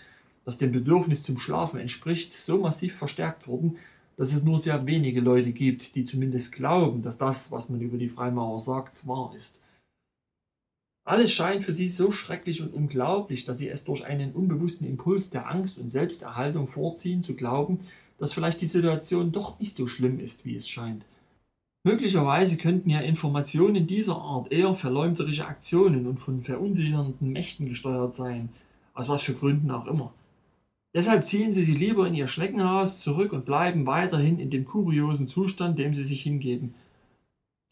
das 0.46 0.58
dem 0.58 0.72
Bedürfnis 0.72 1.24
zum 1.24 1.38
Schlafen 1.38 1.80
entspricht, 1.80 2.34
so 2.34 2.60
massiv 2.60 2.96
verstärkt 2.96 3.48
worden, 3.48 3.78
dass 4.18 4.34
es 4.34 4.44
nur 4.44 4.60
sehr 4.60 4.86
wenige 4.86 5.20
Leute 5.20 5.52
gibt, 5.52 5.96
die 5.96 6.06
zumindest 6.06 6.54
glauben, 6.54 7.02
dass 7.02 7.18
das, 7.18 7.52
was 7.52 7.70
man 7.70 7.82
über 7.82 7.98
die 7.98 8.08
Freimaurer 8.08 8.60
sagt, 8.60 9.06
wahr 9.08 9.34
ist. 9.36 9.60
Alles 11.08 11.32
scheint 11.32 11.64
für 11.64 11.74
sie 11.74 11.90
so 11.90 12.12
schrecklich 12.12 12.62
und 12.62 12.74
unglaublich, 12.74 13.46
dass 13.46 13.60
sie 13.60 13.70
es 13.70 13.84
durch 13.84 14.06
einen 14.06 14.32
unbewussten 14.32 14.88
Impuls 14.88 15.30
der 15.30 15.50
Angst 15.50 15.78
und 15.78 15.90
Selbsterhaltung 15.90 16.68
vorziehen, 16.68 17.22
zu 17.22 17.36
glauben, 17.36 17.80
dass 18.18 18.34
vielleicht 18.34 18.62
die 18.62 18.66
Situation 18.66 19.32
doch 19.32 19.60
nicht 19.60 19.76
so 19.76 19.88
schlimm 19.88 20.20
ist, 20.20 20.46
wie 20.46 20.56
es 20.56 20.68
scheint. 20.68 21.06
Möglicherweise 21.84 22.58
könnten 22.58 22.90
ja 22.90 23.02
Informationen 23.02 23.86
dieser 23.86 24.18
Art 24.18 24.52
eher 24.52 24.74
verleumderische 24.74 25.46
Aktionen 25.46 26.08
und 26.08 26.20
von 26.20 26.42
verunsichernden 26.42 27.32
Mächten 27.32 27.68
gesteuert 27.68 28.16
sein, 28.16 28.50
aus 28.96 29.08
was 29.08 29.22
für 29.22 29.36
Gründen 29.36 29.70
auch 29.70 29.86
immer. 29.86 30.12
Deshalb 30.96 31.26
ziehen 31.26 31.52
sie 31.52 31.66
sich 31.66 31.78
lieber 31.78 32.08
in 32.08 32.16
ihr 32.16 32.30
Schneckenhaus 32.30 33.02
zurück 33.02 33.34
und 33.34 33.44
bleiben 33.44 33.86
weiterhin 33.86 34.40
in 34.40 34.50
dem 34.50 34.64
kuriosen 34.64 35.28
Zustand, 35.28 35.78
dem 35.78 35.94
sie 35.94 36.06
sich 36.06 36.22
hingeben. 36.22 36.74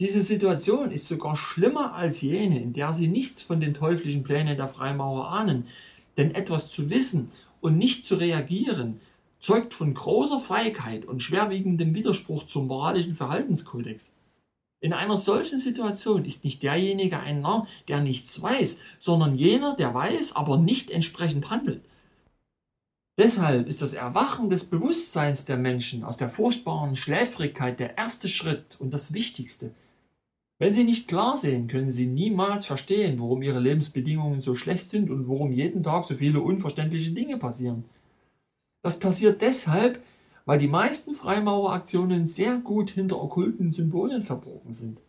Diese 0.02 0.22
Situation 0.22 0.92
ist 0.92 1.08
sogar 1.08 1.38
schlimmer 1.38 1.94
als 1.94 2.20
jene, 2.20 2.62
in 2.62 2.74
der 2.74 2.92
sie 2.92 3.08
nichts 3.08 3.42
von 3.42 3.62
den 3.62 3.74
teuflischen 3.74 4.24
Plänen 4.24 4.58
der 4.58 4.68
Freimaurer 4.68 5.30
ahnen, 5.30 5.68
denn 6.18 6.36
etwas 6.36 6.70
zu 6.70 6.90
wissen 6.90 7.32
und 7.62 7.78
nicht 7.78 8.06
zu 8.06 8.16
reagieren, 8.16 9.00
zeugt 9.40 9.74
von 9.74 9.94
großer 9.94 10.40
Feigheit 10.40 11.06
und 11.06 11.24
schwerwiegendem 11.24 11.96
Widerspruch 11.96 12.46
zum 12.46 12.68
moralischen 12.68 13.16
Verhaltenskodex. 13.16 14.18
In 14.82 14.92
einer 14.92 15.16
solchen 15.16 15.60
Situation 15.60 16.26
ist 16.26 16.44
nicht 16.44 16.62
derjenige 16.62 17.22
ein 17.22 17.40
Narr, 17.40 17.68
der 17.88 18.02
nichts 18.02 18.42
weiß, 18.42 18.80
sondern 19.00 19.36
jener, 19.36 19.78
der 19.78 19.94
weiß, 19.94 20.36
aber 20.36 20.58
nicht 20.58 20.92
entsprechend 20.92 21.50
handelt. 21.50 21.86
Deshalb 23.18 23.68
ist 23.68 23.84
das 23.84 23.94
Erwachen 23.94 24.50
des 24.50 24.66
Bewusstseins 24.66 25.46
der 25.46 25.58
Menschen 25.58 26.04
aus 26.04 26.18
der 26.18 26.30
furchtbaren 26.30 26.96
Schläfrigkeit 26.96 27.80
der 27.80 27.98
erste 27.98 28.28
Schritt 28.28 28.78
und 28.80 28.92
das 28.92 29.14
Wichtigste. 29.14 29.72
Wenn 30.58 30.74
sie 30.74 30.84
nicht 30.84 31.08
klar 31.08 31.38
sehen, 31.38 31.68
können 31.68 31.92
sie 31.92 32.08
niemals 32.08 32.66
verstehen, 32.66 33.20
warum 33.20 33.44
ihre 33.44 33.60
Lebensbedingungen 33.60 34.40
so 34.40 34.56
schlecht 34.56 34.90
sind 34.90 35.12
und 35.12 35.28
warum 35.28 35.52
jeden 35.52 35.84
Tag 35.84 36.06
so 36.06 36.16
viele 36.16 36.42
unverständliche 36.42 37.12
Dinge 37.12 37.38
passieren. 37.38 37.86
Das 38.82 39.00
passiert 39.00 39.42
deshalb, 39.42 40.02
weil 40.46 40.58
die 40.58 40.68
meisten 40.68 41.14
Freimaureraktionen 41.14 42.26
sehr 42.26 42.60
gut 42.60 42.90
hinter 42.90 43.22
okkulten 43.22 43.72
Symbolen 43.72 44.24
verborgen 44.24 44.74
sind. 44.74 45.00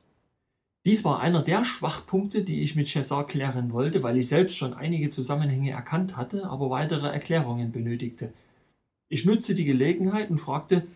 Dies 0.87 1.03
war 1.03 1.20
einer 1.20 1.42
der 1.42 1.64
Schwachpunkte, 1.64 2.42
die 2.42 2.61
ich 2.62 2.77
mit 2.77 2.88
César 2.88 3.25
klären 3.25 3.73
wollte, 3.73 4.03
weil 4.03 4.18
ich 4.18 4.29
selbst 4.29 4.57
schon 4.57 4.75
einige 4.75 5.09
Zusammenhänge 5.09 5.70
erkannt 5.70 6.16
hatte, 6.16 6.47
aber 6.51 6.68
weitere 6.68 7.09
Erklärungen 7.09 7.73
benötigte. 7.73 8.35
Ich 9.09 9.25
nutzte 9.25 9.55
die 9.55 9.64
Gelegenheit 9.64 10.29
und 10.29 10.38
fragte, 10.38 10.87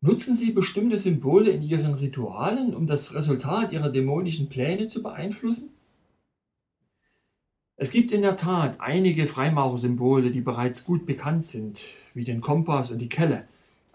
nutzen 0.00 0.34
Sie 0.34 0.50
bestimmte 0.50 0.96
Symbole 0.96 1.52
in 1.52 1.62
Ihren 1.62 1.94
Ritualen, 1.94 2.74
um 2.74 2.88
das 2.88 3.14
Resultat 3.14 3.72
Ihrer 3.72 3.90
dämonischen 3.90 4.48
Pläne 4.48 4.88
zu 4.88 5.02
beeinflussen? 5.04 5.70
Es 7.76 7.92
gibt 7.92 8.10
in 8.10 8.22
der 8.22 8.36
Tat 8.36 8.80
einige 8.80 9.28
Freimaurersymbole, 9.28 10.32
die 10.32 10.40
bereits 10.40 10.84
gut 10.84 11.06
bekannt 11.06 11.44
sind, 11.44 11.80
wie 12.12 12.24
den 12.24 12.40
Kompass 12.40 12.90
und 12.90 12.98
die 12.98 13.08
Kelle. 13.08 13.46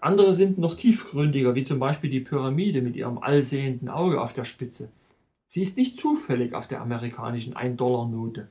Andere 0.06 0.34
sind 0.34 0.56
noch 0.56 0.76
tiefgründiger, 0.76 1.56
wie 1.56 1.64
zum 1.64 1.80
Beispiel 1.80 2.08
die 2.08 2.20
Pyramide 2.20 2.80
mit 2.80 2.94
ihrem 2.94 3.18
allsehenden 3.18 3.88
Auge 3.88 4.20
auf 4.20 4.32
der 4.32 4.44
Spitze. 4.44 4.88
Sie 5.48 5.62
ist 5.62 5.76
nicht 5.76 5.98
zufällig 5.98 6.54
auf 6.54 6.68
der 6.68 6.80
amerikanischen 6.80 7.54
1-Dollar-Note. 7.54 8.46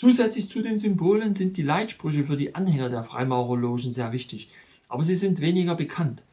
Zusätzlich 0.00 0.50
zu 0.50 0.60
den 0.60 0.78
Symbolen 0.78 1.36
sind 1.36 1.56
die 1.56 1.62
Leitsprüche 1.62 2.24
für 2.24 2.36
die 2.36 2.56
Anhänger 2.56 2.88
der 2.88 3.04
Freimaurerlogen 3.04 3.92
sehr 3.92 4.10
wichtig, 4.10 4.50
aber 4.88 5.04
sie 5.04 5.14
sind 5.14 5.40
weniger 5.40 5.76
bekannt. 5.76 6.24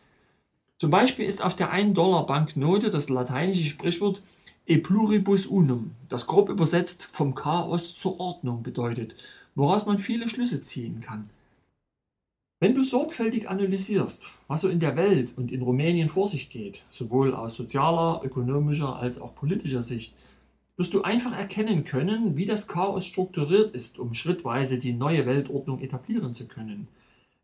Zum 0.79 0.89
Beispiel 0.89 1.25
ist 1.25 1.43
auf 1.43 1.55
der 1.55 1.71
1-Dollar-Banknote 1.71 2.89
das 2.89 3.09
lateinische 3.09 3.65
Sprichwort 3.65 4.23
E 4.65 4.79
pluribus 4.79 5.45
unum, 5.45 5.91
das 6.09 6.25
grob 6.25 6.49
übersetzt 6.49 7.03
vom 7.03 7.35
Chaos 7.35 7.93
zur 7.93 8.19
Ordnung 8.19 8.63
bedeutet, 8.63 9.13
woraus 9.53 9.85
man 9.85 9.99
viele 9.99 10.29
Schlüsse 10.29 10.63
ziehen 10.63 10.99
kann. 10.99 11.29
Wenn 12.61 12.75
du 12.75 12.83
sorgfältig 12.83 13.47
analysierst, 13.47 14.33
was 14.49 14.61
so 14.61 14.67
in 14.67 14.81
der 14.81 14.97
Welt 14.97 15.29
und 15.37 15.49
in 15.49 15.61
Rumänien 15.61 16.09
vor 16.09 16.27
sich 16.27 16.49
geht, 16.49 16.83
sowohl 16.89 17.33
aus 17.33 17.55
sozialer, 17.55 18.19
ökonomischer 18.25 18.97
als 18.97 19.21
auch 19.21 19.33
politischer 19.33 19.81
Sicht, 19.81 20.13
wirst 20.75 20.93
du 20.93 21.01
einfach 21.01 21.37
erkennen 21.37 21.85
können, 21.85 22.35
wie 22.35 22.43
das 22.43 22.67
Chaos 22.67 23.05
strukturiert 23.05 23.73
ist, 23.73 23.97
um 23.97 24.13
schrittweise 24.13 24.77
die 24.77 24.91
neue 24.91 25.25
Weltordnung 25.25 25.79
etablieren 25.79 26.33
zu 26.33 26.47
können, 26.49 26.89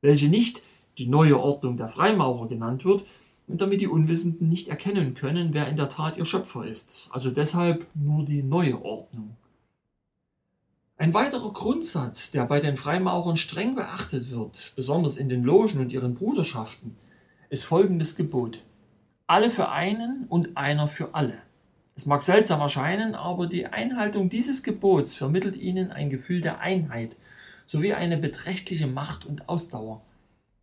welche 0.01 0.27
nicht 0.27 0.61
die 0.97 1.07
neue 1.07 1.39
Ordnung 1.39 1.77
der 1.77 1.87
Freimaurer 1.87 2.49
genannt 2.49 2.83
wird, 2.83 3.05
und 3.47 3.61
damit 3.61 3.79
die 3.79 3.87
Unwissenden 3.87 4.49
nicht 4.49 4.67
erkennen 4.67 5.13
können, 5.13 5.53
wer 5.53 5.69
in 5.69 5.77
der 5.77 5.87
Tat 5.87 6.17
ihr 6.17 6.25
Schöpfer 6.25 6.65
ist, 6.65 7.07
also 7.11 7.31
deshalb 7.31 7.87
nur 7.93 8.25
die 8.25 8.43
neue 8.43 8.83
Ordnung. 8.83 9.37
Ein 10.97 11.13
weiterer 11.13 11.51
Grundsatz, 11.51 12.31
der 12.31 12.45
bei 12.45 12.61
den 12.61 12.77
Freimaurern 12.77 13.35
streng 13.35 13.75
beachtet 13.75 14.31
wird, 14.31 14.71
besonders 14.77 15.17
in 15.17 15.27
den 15.27 15.43
Logen 15.43 15.79
und 15.79 15.91
ihren 15.91 16.15
Bruderschaften, 16.15 16.95
ist 17.49 17.65
folgendes 17.65 18.15
Gebot. 18.15 18.61
Alle 19.27 19.49
für 19.49 19.69
einen 19.69 20.25
und 20.29 20.55
einer 20.55 20.87
für 20.87 21.13
alle. 21.13 21.37
Es 21.95 22.05
mag 22.05 22.21
seltsam 22.21 22.61
erscheinen, 22.61 23.13
aber 23.13 23.47
die 23.47 23.65
Einhaltung 23.65 24.29
dieses 24.29 24.63
Gebots 24.63 25.17
vermittelt 25.17 25.57
ihnen 25.57 25.91
ein 25.91 26.09
Gefühl 26.09 26.39
der 26.39 26.59
Einheit 26.59 27.17
sowie 27.65 27.93
eine 27.93 28.17
beträchtliche 28.17 28.87
Macht 28.87 29.25
und 29.25 29.49
Ausdauer. 29.49 30.01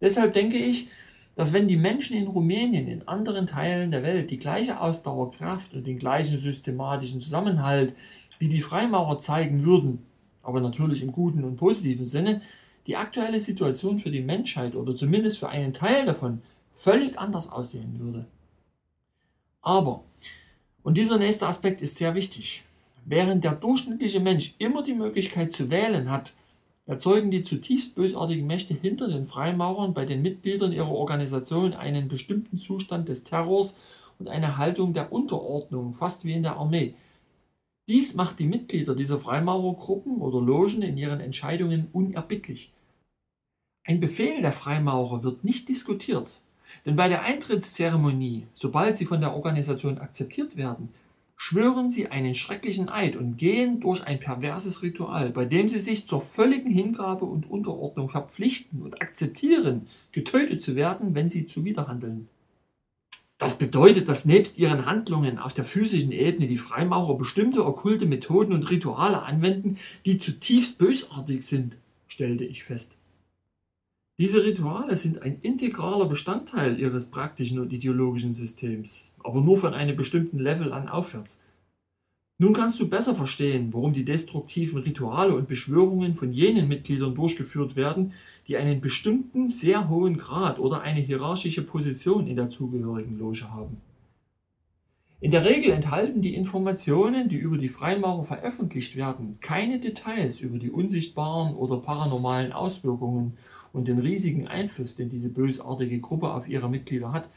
Deshalb 0.01 0.33
denke 0.33 0.57
ich, 0.57 0.89
dass 1.37 1.53
wenn 1.53 1.69
die 1.69 1.77
Menschen 1.77 2.17
in 2.17 2.27
Rumänien, 2.27 2.89
in 2.89 3.07
anderen 3.07 3.47
Teilen 3.47 3.91
der 3.91 4.03
Welt 4.03 4.31
die 4.31 4.39
gleiche 4.39 4.81
Ausdauerkraft 4.81 5.75
und 5.75 5.87
den 5.87 5.99
gleichen 5.99 6.39
systematischen 6.39 7.21
Zusammenhalt 7.21 7.93
wie 8.39 8.49
die 8.49 8.63
Freimaurer 8.63 9.19
zeigen 9.19 9.65
würden, 9.65 10.07
aber 10.43 10.61
natürlich 10.61 11.03
im 11.03 11.13
guten 11.13 11.45
und 11.45 11.57
positiven 11.57 12.05
Sinne, 12.05 12.43
die 12.87 12.97
aktuelle 12.97 13.41
Situation 13.41 14.01
für 14.01 14.11
die 14.11 14.23
Menschheit 14.23 14.75
oder 14.75 14.97
zumindest 14.97 15.39
für 15.39 15.49
einen 15.49 15.73
Teil 15.73 16.05
davon 16.05 16.43
völlig 16.73 17.19
anders 17.19 17.51
aussehen 17.51 18.01
würde. 18.01 18.27
Aber, 19.61 20.03
und 20.83 20.99
dieser 20.99 21.19
nächste 21.19 21.47
Aspekt 21.47 21.81
ist 21.81 21.97
sehr 21.97 22.15
wichtig, 22.15 22.65
während 23.05 23.45
der 23.45 23.53
durchschnittliche 23.53 24.21
Mensch 24.21 24.55
immer 24.59 24.83
die 24.83 24.95
Möglichkeit 24.95 25.53
zu 25.53 25.71
wählen 25.71 26.11
hat, 26.11 26.35
erzeugen 26.87 27.31
die 27.31 27.45
zutiefst 27.45 27.95
bösartigen 27.95 28.47
Mächte 28.47 28.75
hinter 28.75 29.07
den 29.07 29.27
Freimaurern 29.27 29.95
bei 29.95 30.05
den 30.05 30.23
Mitgliedern 30.23 30.73
ihrer 30.73 30.91
Organisation 30.91 31.75
einen 31.75 32.09
bestimmten 32.09 32.59
Zustand 32.59 33.09
des 33.09 33.23
Terrors 33.23 33.77
und 34.19 34.29
eine 34.29 34.57
Haltung 34.57 34.93
der 34.93 35.13
Unterordnung, 35.13 35.95
fast 35.95 36.25
wie 36.25 36.33
in 36.33 36.43
der 36.43 36.57
Armee. 36.57 36.95
Dies 37.89 38.15
macht 38.15 38.39
die 38.39 38.47
Mitglieder 38.47 38.95
dieser 38.95 39.19
Freimaurergruppen 39.19 40.19
oder 40.19 40.41
Logen 40.41 40.83
in 40.83 40.97
ihren 40.97 41.21
Entscheidungen 41.21 41.89
unerbittlich. 41.93 42.73
Ein 43.85 43.99
Befehl 43.99 44.41
der 44.41 44.53
Freimaurer 44.53 45.25
wird 45.25 45.43
nicht 45.43 45.69
diskutiert, 45.69 46.41
denn 46.87 46.95
bei 46.95 47.09
der 47.09 47.23
Eintrittszeremonie, 47.23 48.47
sobald 48.53 48.97
sie 48.97 49.05
von 49.05 49.21
der 49.21 49.35
Organisation 49.35 49.99
akzeptiert 49.99 50.57
werden, 50.57 50.91
schwören 51.37 51.91
sie 51.91 52.07
einen 52.07 52.37
schrecklichen 52.37 52.89
Eid 52.89 53.17
und 53.17 53.37
gehen 53.37 53.81
durch 53.81 54.07
ein 54.07 54.21
perverses 54.21 54.85
Ritual, 54.85 55.31
bei 55.31 55.45
dem 55.45 55.69
sie 55.69 55.81
sich 55.81 56.07
zur 56.07 56.21
völligen 56.21 56.71
Hingabe 56.71 57.25
und 57.25 57.51
Unterordnung 57.51 58.09
verpflichten 58.09 58.81
und 58.81 59.03
akzeptieren, 59.03 59.89
getötet 60.13 60.63
zu 60.63 60.77
werden, 60.77 61.17
wenn 61.17 61.29
sie 61.29 61.47
zuwiderhandeln. 61.47 62.29
Das 63.43 63.59
bedeutet, 63.59 64.09
dass 64.09 64.25
nebst 64.25 64.57
ihren 64.57 64.87
Handlungen 64.87 65.37
auf 65.41 65.53
der 65.53 65.65
physischen 65.65 66.13
Ebene 66.13 66.47
die 66.47 66.59
Freimaurer 66.59 67.19
bestimmte 67.19 67.67
okkulte 67.67 68.07
Methoden 68.07 68.53
und 68.53 68.71
Rituale 68.71 69.25
anwenden, 69.25 69.79
die 70.07 70.17
zutiefst 70.17 70.79
bösartig 70.79 71.45
sind, 71.45 71.75
stellte 72.07 72.45
ich 72.45 72.63
fest. 72.63 72.99
Diese 74.17 74.45
Rituale 74.45 74.95
sind 74.95 75.23
ein 75.23 75.41
integraler 75.43 76.07
Bestandteil 76.07 76.79
ihres 76.79 77.07
praktischen 77.07 77.59
und 77.59 77.73
ideologischen 77.73 78.33
Systems, 78.33 79.13
aber 79.25 79.41
nur 79.41 79.59
von 79.59 79.75
einem 79.75 79.97
bestimmten 79.97 80.39
Level 80.39 80.73
an 80.73 80.89
aufwärts. 80.89 81.41
Nun 82.43 82.55
kannst 82.55 82.81
du 82.81 82.89
besser 82.89 83.15
verstehen, 83.15 83.69
warum 83.73 83.93
die 83.93 84.05
destruktiven 84.05 84.81
Rituale 84.83 85.33
und 85.33 85.47
Beschwörungen 85.47 86.17
von 86.17 86.33
jenen 86.33 86.67
Mitgliedern 86.67 87.15
durchgeführt 87.15 87.77
werden, 87.77 88.15
die 88.49 88.57
einen 88.57 88.81
bestimmten 88.81 89.49
sehr 89.49 89.89
hohen 89.89 90.19
Grad 90.19 90.59
oder 90.59 90.81
eine 90.81 90.99
hierarchische 90.99 91.63
Position 91.63 92.27
in 92.27 92.35
der 92.35 92.51
zugehörigen 92.51 93.17
Loge 93.17 93.49
haben. 93.53 93.77
In 95.21 95.31
der 95.31 95.45
Regel 95.45 95.71
enthalten 95.71 96.21
die 96.21 96.35
Informationen, 96.35 97.29
die 97.29 97.37
über 97.37 97.59
die 97.59 97.69
Freimaurer 97.69 98.25
veröffentlicht 98.25 98.97
werden, 98.97 99.39
keine 99.41 99.79
Details 99.79 100.41
über 100.41 100.59
die 100.59 100.73
unsichtbaren 100.73 101.55
oder 101.55 101.77
paranormalen 101.77 102.51
Auswirkungen 102.51 103.35
und 103.73 103.87
den 103.87 104.01
riesigen 104.01 104.49
Einfluss, 104.49 104.97
den 104.97 105.09
diese 105.09 105.29
bösartige 105.29 106.01
Gruppe 106.01 106.33
auf 106.35 106.49
ihre 106.49 106.69
Mitglieder 106.69 107.13
hat. 107.13 107.29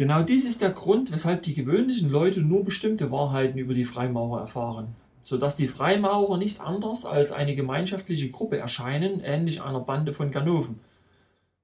Genau 0.00 0.22
dies 0.22 0.46
ist 0.46 0.62
der 0.62 0.70
Grund, 0.70 1.12
weshalb 1.12 1.42
die 1.42 1.52
gewöhnlichen 1.52 2.08
Leute 2.08 2.40
nur 2.40 2.64
bestimmte 2.64 3.10
Wahrheiten 3.10 3.58
über 3.58 3.74
die 3.74 3.84
Freimaurer 3.84 4.40
erfahren, 4.40 4.96
sodass 5.20 5.56
die 5.56 5.68
Freimaurer 5.68 6.38
nicht 6.38 6.62
anders 6.62 7.04
als 7.04 7.32
eine 7.32 7.54
gemeinschaftliche 7.54 8.30
Gruppe 8.30 8.56
erscheinen, 8.56 9.20
ähnlich 9.22 9.60
einer 9.60 9.80
Bande 9.80 10.14
von 10.14 10.30
Ganoven. 10.30 10.80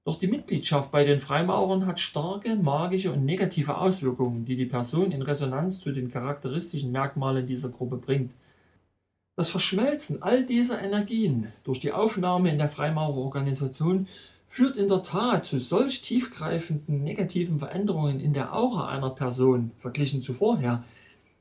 Doch 0.05 0.19
die 0.19 0.27
Mitgliedschaft 0.27 0.91
bei 0.91 1.03
den 1.03 1.19
Freimaurern 1.19 1.87
hat 1.87 1.99
starke 1.99 2.55
magische 2.55 3.11
und 3.11 3.25
negative 3.25 3.75
Auswirkungen, 3.75 4.45
die 4.45 4.55
die 4.55 4.67
Person 4.67 5.11
in 5.11 5.23
Resonanz 5.23 5.79
zu 5.79 5.91
den 5.91 6.11
charakteristischen 6.11 6.91
Merkmalen 6.91 7.47
dieser 7.47 7.69
Gruppe 7.69 7.97
bringt. 7.97 8.33
Das 9.35 9.49
Verschmelzen 9.49 10.21
all 10.21 10.45
dieser 10.45 10.79
Energien 10.79 11.47
durch 11.63 11.79
die 11.79 11.91
Aufnahme 11.91 12.51
in 12.51 12.59
der 12.59 12.69
Freimaurerorganisation 12.69 14.07
führt 14.47 14.77
in 14.77 14.87
der 14.87 15.03
Tat 15.03 15.45
zu 15.45 15.59
solch 15.59 16.01
tiefgreifenden 16.01 17.03
negativen 17.03 17.59
Veränderungen 17.59 18.19
in 18.19 18.33
der 18.33 18.55
Aura 18.55 18.87
einer 18.87 19.09
Person, 19.09 19.71
verglichen 19.77 20.21
zu 20.21 20.33
vorher, 20.33 20.83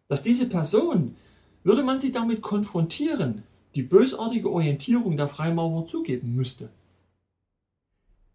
dass 0.09 0.23
diese 0.23 0.49
Person, 0.49 1.17
würde 1.63 1.83
man 1.83 1.99
sie 1.99 2.13
damit 2.13 2.43
konfrontieren, 2.43 3.43
die 3.75 3.83
bösartige 3.83 4.51
Orientierung 4.51 5.17
der 5.17 5.29
Freimaurer 5.29 5.87
zugeben 5.87 6.35
müsste. 6.35 6.71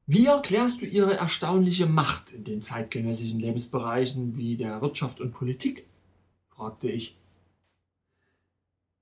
Wie 0.06 0.26
erklärst 0.26 0.82
du 0.82 0.86
ihre 0.86 1.16
erstaunliche 1.16 1.86
Macht 1.86 2.34
in 2.34 2.44
den 2.44 2.62
zeitgenössischen 2.62 3.40
Lebensbereichen 3.40 4.36
wie 4.36 4.58
der 4.58 4.82
Wirtschaft 4.82 5.22
und 5.22 5.32
Politik? 5.32 5.86
fragte 6.50 6.90
ich. 6.90 7.18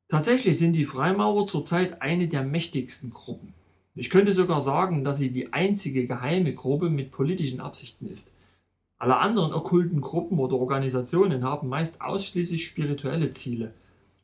Tatsächlich 0.07 0.57
sind 0.57 0.73
die 0.73 0.85
Freimaurer 0.85 1.45
zurzeit 1.45 2.01
eine 2.01 2.27
der 2.27 2.43
mächtigsten 2.43 3.11
Gruppen. 3.11 3.53
Ich 3.95 4.09
könnte 4.09 4.33
sogar 4.33 4.61
sagen, 4.61 5.03
dass 5.03 5.17
sie 5.17 5.31
die 5.31 5.53
einzige 5.53 6.05
geheime 6.05 6.53
Gruppe 6.53 6.89
mit 6.89 7.11
politischen 7.11 7.59
Absichten 7.59 8.09
ist. 8.09 8.31
Alle 8.97 9.17
anderen 9.17 9.53
okkulten 9.53 10.01
Gruppen 10.01 10.39
oder 10.39 10.55
Organisationen 10.55 11.43
haben 11.43 11.69
meist 11.69 12.01
ausschließlich 12.01 12.65
spirituelle 12.65 13.31
Ziele. 13.31 13.73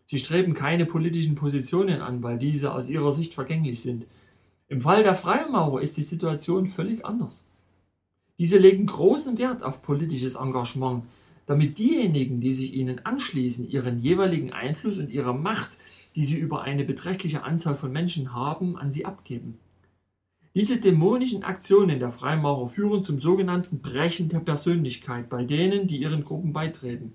Sie 0.06 0.20
streben 0.20 0.54
keine 0.54 0.86
politischen 0.86 1.36
Positionen 1.36 2.02
an, 2.02 2.22
weil 2.22 2.38
diese 2.38 2.74
aus 2.74 2.90
ihrer 2.90 3.12
Sicht 3.12 3.34
vergänglich 3.34 3.82
sind. 3.82 4.06
Im 4.68 4.82
Fall 4.82 5.04
der 5.04 5.16
Freimaurer 5.16 5.82
ist 5.82 5.98
die 5.98 6.04
Situation 6.04 6.68
völlig 6.68 7.06
anders. 7.06 7.46
Diese 8.38 8.58
legen 8.58 8.86
großen 8.86 9.38
Wert 9.38 9.64
auf 9.64 9.82
politisches 9.82 10.36
Engagement, 10.36 11.04
damit 11.46 11.78
diejenigen, 11.78 12.42
die 12.42 12.54
sich 12.54 12.74
ihnen 12.74 13.06
anschließen, 13.06 13.70
ihren 13.70 14.02
jeweiligen 14.02 14.52
Einfluss 14.52 14.98
und 14.98 15.10
ihre 15.10 15.34
Macht, 15.34 15.72
die 16.16 16.24
sie 16.24 16.38
über 16.38 16.64
eine 16.64 16.84
beträchtliche 16.84 17.44
Anzahl 17.44 17.76
von 17.76 17.92
Menschen 17.92 18.34
haben, 18.34 18.78
an 18.78 18.92
sie 18.92 19.06
abgeben. 19.06 19.60
Diese 20.56 20.80
dämonischen 20.80 21.44
Aktionen 21.44 22.00
der 22.00 22.12
Freimaurer 22.12 22.68
führen 22.68 23.04
zum 23.04 23.20
sogenannten 23.20 23.80
Brechen 23.80 24.30
der 24.30 24.40
Persönlichkeit 24.40 25.30
bei 25.30 25.44
denen, 25.44 25.88
die 25.88 25.98
ihren 25.98 26.24
Gruppen 26.24 26.54
beitreten. 26.54 27.14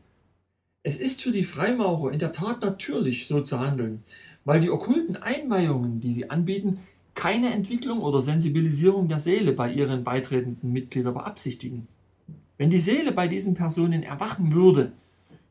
Es 0.82 0.98
ist 0.98 1.22
für 1.22 1.32
die 1.32 1.44
Freimaurer 1.44 2.12
in 2.12 2.18
der 2.18 2.32
Tat 2.32 2.60
natürlich, 2.60 3.26
so 3.26 3.40
zu 3.40 3.58
handeln, 3.58 4.02
weil 4.44 4.60
die 4.60 4.70
okkulten 4.70 5.16
Einweihungen, 5.16 6.00
die 6.00 6.12
sie 6.12 6.28
anbieten, 6.28 6.78
keine 7.14 7.52
Entwicklung 7.52 8.00
oder 8.00 8.20
Sensibilisierung 8.20 9.08
der 9.08 9.18
Seele 9.18 9.52
bei 9.52 9.72
ihren 9.72 10.04
beitretenden 10.04 10.72
Mitgliedern 10.72 11.14
beabsichtigen. 11.14 11.88
Wenn 12.58 12.70
die 12.70 12.78
Seele 12.78 13.12
bei 13.12 13.26
diesen 13.26 13.54
Personen 13.54 14.02
erwachen 14.02 14.52
würde, 14.52 14.92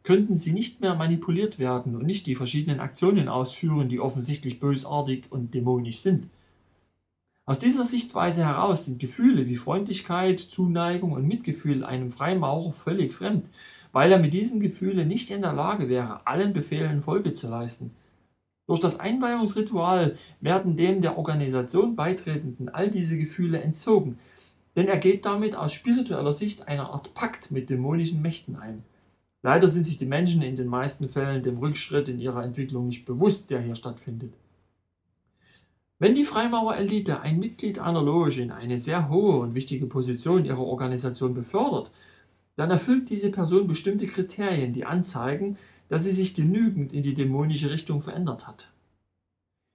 könnten 0.03 0.35
sie 0.35 0.53
nicht 0.53 0.81
mehr 0.81 0.95
manipuliert 0.95 1.59
werden 1.59 1.95
und 1.95 2.05
nicht 2.05 2.25
die 2.25 2.35
verschiedenen 2.35 2.79
Aktionen 2.79 3.27
ausführen, 3.27 3.89
die 3.89 3.99
offensichtlich 3.99 4.59
bösartig 4.59 5.25
und 5.29 5.53
dämonisch 5.53 5.99
sind. 5.99 6.29
Aus 7.45 7.57
dieser 7.57 7.83
Sichtweise 7.83 8.45
heraus 8.45 8.85
sind 8.85 8.99
Gefühle 8.99 9.47
wie 9.47 9.57
Freundlichkeit, 9.57 10.39
Zuneigung 10.39 11.13
und 11.13 11.27
Mitgefühl 11.27 11.83
einem 11.83 12.11
Freimaurer 12.11 12.73
völlig 12.73 13.11
fremd, 13.11 13.47
weil 13.91 14.11
er 14.11 14.19
mit 14.19 14.33
diesen 14.33 14.59
Gefühlen 14.59 15.07
nicht 15.07 15.31
in 15.31 15.41
der 15.41 15.53
Lage 15.53 15.89
wäre, 15.89 16.27
allen 16.27 16.53
Befehlen 16.53 17.01
Folge 17.01 17.33
zu 17.33 17.49
leisten. 17.49 17.91
Durch 18.67 18.79
das 18.79 18.99
Einweihungsritual 18.99 20.15
werden 20.41 20.77
dem 20.77 21.01
der 21.01 21.17
Organisation 21.17 21.95
beitretenden 21.95 22.69
all 22.69 22.91
diese 22.91 23.17
Gefühle 23.17 23.61
entzogen, 23.61 24.19
denn 24.75 24.87
er 24.87 24.97
geht 24.97 25.25
damit 25.25 25.55
aus 25.55 25.73
spiritueller 25.73 26.33
Sicht 26.33 26.67
eine 26.67 26.87
Art 26.87 27.15
Pakt 27.15 27.49
mit 27.49 27.71
dämonischen 27.71 28.21
Mächten 28.21 28.57
ein. 28.57 28.83
Leider 29.41 29.69
sind 29.69 29.85
sich 29.85 29.97
die 29.97 30.05
Menschen 30.05 30.41
in 30.41 30.55
den 30.55 30.67
meisten 30.67 31.07
Fällen 31.07 31.43
dem 31.43 31.57
Rückschritt 31.57 32.09
in 32.09 32.19
ihrer 32.19 32.43
Entwicklung 32.43 32.87
nicht 32.87 33.05
bewusst, 33.05 33.49
der 33.49 33.61
hier 33.61 33.75
stattfindet. 33.75 34.33
Wenn 35.97 36.15
die 36.15 36.25
Freimaurer-Elite 36.25 37.21
ein 37.21 37.39
Mitglied 37.39 37.79
einer 37.79 38.01
Loge 38.01 38.41
in 38.41 38.51
eine 38.51 38.77
sehr 38.77 39.09
hohe 39.09 39.37
und 39.37 39.55
wichtige 39.55 39.85
Position 39.85 40.45
ihrer 40.45 40.63
Organisation 40.63 41.33
befördert, 41.33 41.91
dann 42.55 42.71
erfüllt 42.71 43.09
diese 43.09 43.31
Person 43.31 43.67
bestimmte 43.67 44.07
Kriterien, 44.07 44.73
die 44.73 44.85
anzeigen, 44.85 45.57
dass 45.89 46.03
sie 46.03 46.11
sich 46.11 46.35
genügend 46.35 46.93
in 46.93 47.03
die 47.03 47.15
dämonische 47.15 47.69
Richtung 47.69 48.01
verändert 48.01 48.47
hat. 48.47 48.69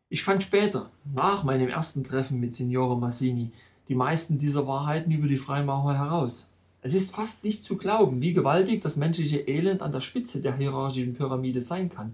Ich 0.08 0.22
fand 0.22 0.42
später, 0.42 0.90
nach 1.04 1.44
meinem 1.44 1.68
ersten 1.68 2.04
Treffen 2.04 2.40
mit 2.40 2.54
Signore 2.54 2.96
Massini, 2.96 3.50
die 3.88 3.94
meisten 3.94 4.38
dieser 4.38 4.66
Wahrheiten 4.66 5.10
über 5.10 5.28
die 5.28 5.38
Freimaurer 5.38 5.98
heraus. 5.98 6.50
Es 6.86 6.92
ist 6.92 7.14
fast 7.14 7.44
nicht 7.44 7.64
zu 7.64 7.78
glauben, 7.78 8.20
wie 8.20 8.34
gewaltig 8.34 8.82
das 8.82 8.96
menschliche 8.96 9.38
Elend 9.38 9.80
an 9.80 9.92
der 9.92 10.02
Spitze 10.02 10.42
der 10.42 10.54
hierarchischen 10.54 11.14
Pyramide 11.14 11.62
sein 11.62 11.88
kann. 11.88 12.12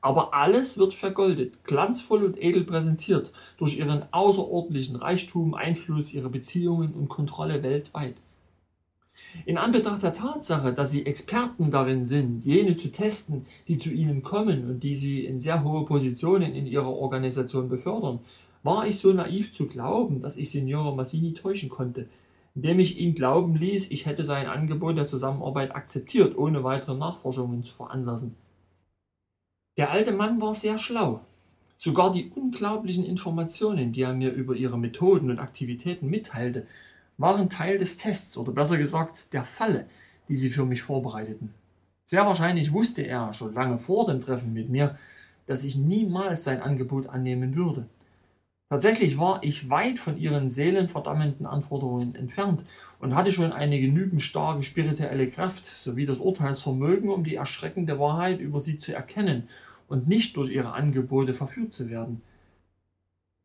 Aber 0.00 0.34
alles 0.34 0.76
wird 0.78 0.92
vergoldet, 0.92 1.62
glanzvoll 1.62 2.24
und 2.24 2.42
edel 2.42 2.64
präsentiert, 2.64 3.30
durch 3.56 3.78
ihren 3.78 4.02
außerordentlichen 4.12 4.96
Reichtum, 4.96 5.54
Einfluss, 5.54 6.12
ihre 6.12 6.28
Beziehungen 6.28 6.92
und 6.92 7.08
Kontrolle 7.08 7.62
weltweit. 7.62 8.16
In 9.46 9.58
Anbetracht 9.58 10.02
der 10.02 10.12
Tatsache, 10.12 10.72
dass 10.72 10.90
sie 10.90 11.06
Experten 11.06 11.70
darin 11.70 12.04
sind, 12.04 12.44
jene 12.44 12.74
zu 12.74 12.90
testen, 12.90 13.46
die 13.68 13.78
zu 13.78 13.90
ihnen 13.90 14.24
kommen 14.24 14.68
und 14.68 14.82
die 14.82 14.96
sie 14.96 15.24
in 15.24 15.38
sehr 15.38 15.62
hohe 15.62 15.86
Positionen 15.86 16.52
in 16.52 16.66
ihrer 16.66 16.90
Organisation 16.90 17.68
befördern, 17.68 18.18
war 18.64 18.88
ich 18.88 18.98
so 18.98 19.12
naiv 19.12 19.54
zu 19.54 19.68
glauben, 19.68 20.20
dass 20.20 20.36
ich 20.36 20.50
Signore 20.50 20.96
Massini 20.96 21.32
täuschen 21.32 21.68
konnte, 21.68 22.08
indem 22.54 22.78
ich 22.78 22.98
ihn 22.98 23.14
glauben 23.14 23.56
ließ, 23.56 23.90
ich 23.90 24.06
hätte 24.06 24.24
sein 24.24 24.46
Angebot 24.46 24.96
der 24.96 25.06
Zusammenarbeit 25.06 25.74
akzeptiert, 25.74 26.36
ohne 26.36 26.62
weitere 26.62 26.94
Nachforschungen 26.94 27.64
zu 27.64 27.74
veranlassen. 27.74 28.36
Der 29.76 29.90
alte 29.90 30.12
Mann 30.12 30.40
war 30.40 30.54
sehr 30.54 30.78
schlau. 30.78 31.20
Sogar 31.76 32.12
die 32.12 32.30
unglaublichen 32.34 33.04
Informationen, 33.04 33.92
die 33.92 34.02
er 34.02 34.14
mir 34.14 34.32
über 34.32 34.54
ihre 34.54 34.78
Methoden 34.78 35.30
und 35.30 35.40
Aktivitäten 35.40 36.08
mitteilte, 36.08 36.66
waren 37.18 37.50
Teil 37.50 37.78
des 37.78 37.96
Tests 37.96 38.36
oder 38.36 38.52
besser 38.52 38.78
gesagt 38.78 39.32
der 39.32 39.44
Falle, 39.44 39.86
die 40.28 40.36
sie 40.36 40.50
für 40.50 40.64
mich 40.64 40.82
vorbereiteten. 40.82 41.52
Sehr 42.06 42.24
wahrscheinlich 42.26 42.72
wusste 42.72 43.02
er 43.02 43.32
schon 43.32 43.54
lange 43.54 43.78
vor 43.78 44.06
dem 44.06 44.20
Treffen 44.20 44.52
mit 44.52 44.68
mir, 44.68 44.96
dass 45.46 45.64
ich 45.64 45.76
niemals 45.76 46.44
sein 46.44 46.62
Angebot 46.62 47.08
annehmen 47.08 47.56
würde. 47.56 47.86
Tatsächlich 48.74 49.18
war 49.18 49.38
ich 49.44 49.70
weit 49.70 50.00
von 50.00 50.18
ihren 50.18 50.50
seelenverdammenden 50.50 51.46
Anforderungen 51.46 52.16
entfernt 52.16 52.64
und 52.98 53.14
hatte 53.14 53.30
schon 53.30 53.52
eine 53.52 53.80
genügend 53.80 54.20
starke 54.20 54.64
spirituelle 54.64 55.28
Kraft 55.28 55.64
sowie 55.64 56.06
das 56.06 56.18
Urteilsvermögen, 56.18 57.08
um 57.08 57.22
die 57.22 57.36
erschreckende 57.36 58.00
Wahrheit 58.00 58.40
über 58.40 58.58
sie 58.58 58.76
zu 58.76 58.92
erkennen 58.92 59.48
und 59.86 60.08
nicht 60.08 60.36
durch 60.36 60.50
ihre 60.50 60.72
Angebote 60.72 61.34
verführt 61.34 61.72
zu 61.72 61.88
werden. 61.88 62.22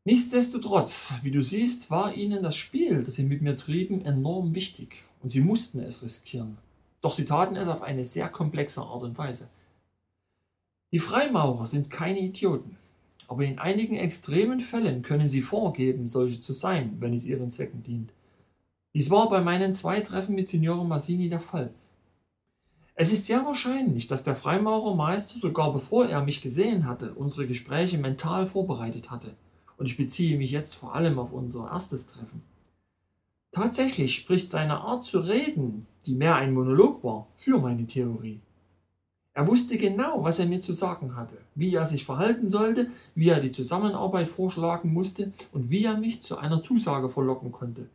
Nichtsdestotrotz, 0.04 1.14
wie 1.22 1.30
du 1.30 1.44
siehst, 1.44 1.92
war 1.92 2.16
ihnen 2.16 2.42
das 2.42 2.56
Spiel, 2.56 3.04
das 3.04 3.14
sie 3.14 3.24
mit 3.24 3.44
mir 3.44 3.56
trieben, 3.56 4.04
enorm 4.04 4.56
wichtig 4.56 5.04
und 5.22 5.30
sie 5.30 5.42
mussten 5.42 5.80
es 5.80 6.02
riskieren. 6.02 6.58
Doch 7.02 7.14
sie 7.14 7.26
taten 7.26 7.56
es 7.56 7.68
auf 7.68 7.84
eine 7.84 8.04
sehr 8.04 8.30
komplexe 8.30 8.82
Art 8.82 9.04
und 9.04 9.16
Weise. 9.16 9.48
Die 10.92 10.98
Freimaurer 10.98 11.66
sind 11.66 11.92
keine 11.92 12.20
Idioten, 12.20 12.79
aber 13.30 13.46
in 13.46 13.60
einigen 13.60 13.96
extremen 13.96 14.60
Fällen 14.60 15.04
können 15.04 15.30
sie 15.30 15.44
vorgeben, 15.44 16.08
solche 16.08 16.42
zu 16.42 16.52
sein, 16.52 16.98
wenn 17.00 17.14
es 17.14 17.28
ihren 17.28 17.52
Zwecken 17.52 17.84
dient. 17.84 18.12
Dies 18.96 19.12
war 19.12 19.30
bei 19.30 19.40
meinen 19.40 19.76
zwei 19.76 20.02
Treffen 20.02 20.34
mit 20.34 20.50
Signore 20.50 20.84
Massini 20.84 21.30
der 21.30 21.40
Fall. 21.40 21.72
Es 22.96 23.14
ist 23.14 23.28
sehr 23.28 23.46
wahrscheinlich, 23.46 24.08
dass 24.08 24.24
der 24.24 24.36
Freimaurermeister 24.36 25.40
sogar 25.40 25.72
bevor 25.72 26.08
er 26.08 26.24
mich 26.24 26.42
gesehen 26.42 26.88
hatte, 26.88 27.14
unsere 27.14 27.46
Gespräche 27.46 28.00
mental 28.00 28.48
vorbereitet 28.48 29.12
hatte. 29.12 29.36
Und 29.78 29.86
ich 29.86 29.96
beziehe 29.96 30.38
mich 30.38 30.52
jetzt 30.52 30.74
vor 30.74 30.96
allem 30.96 31.20
auf 31.20 31.32
unser 31.32 31.70
erstes 31.70 32.08
Treffen. 32.08 32.42
Tatsächlich 33.52 34.16
spricht 34.16 34.50
seine 34.50 34.82
Art 34.82 35.06
zu 35.06 35.20
reden, 35.20 35.86
die 36.08 36.16
mehr 36.16 36.36
ein 36.36 36.54
Monolog 36.54 37.04
war, 37.04 37.28
für 37.36 37.60
meine 37.60 37.86
Theorie. 37.86 38.40
Er 39.34 39.48
wusste 39.48 39.78
genau, 39.78 40.24
was 40.24 40.40
er 40.40 40.48
mir 40.48 40.60
zu 40.60 40.74
sagen 40.74 41.16
hatte, 41.16 41.38
wie 41.56 41.74
er 41.74 41.86
sich 41.86 42.04
verhalten 42.04 42.48
sollte, 42.48 42.90
wie 43.16 43.30
er 43.30 43.40
die 43.40 43.52
Zusammenarbeit 43.52 44.28
vorschlagen 44.28 44.92
musste 44.92 45.32
und 45.52 45.70
wie 45.70 45.86
er 45.86 45.98
mich 45.98 46.22
zu 46.22 46.38
einer 46.38 46.62
Zusage 46.62 47.10
verlocken 47.10 47.52
konnte. 47.52 47.88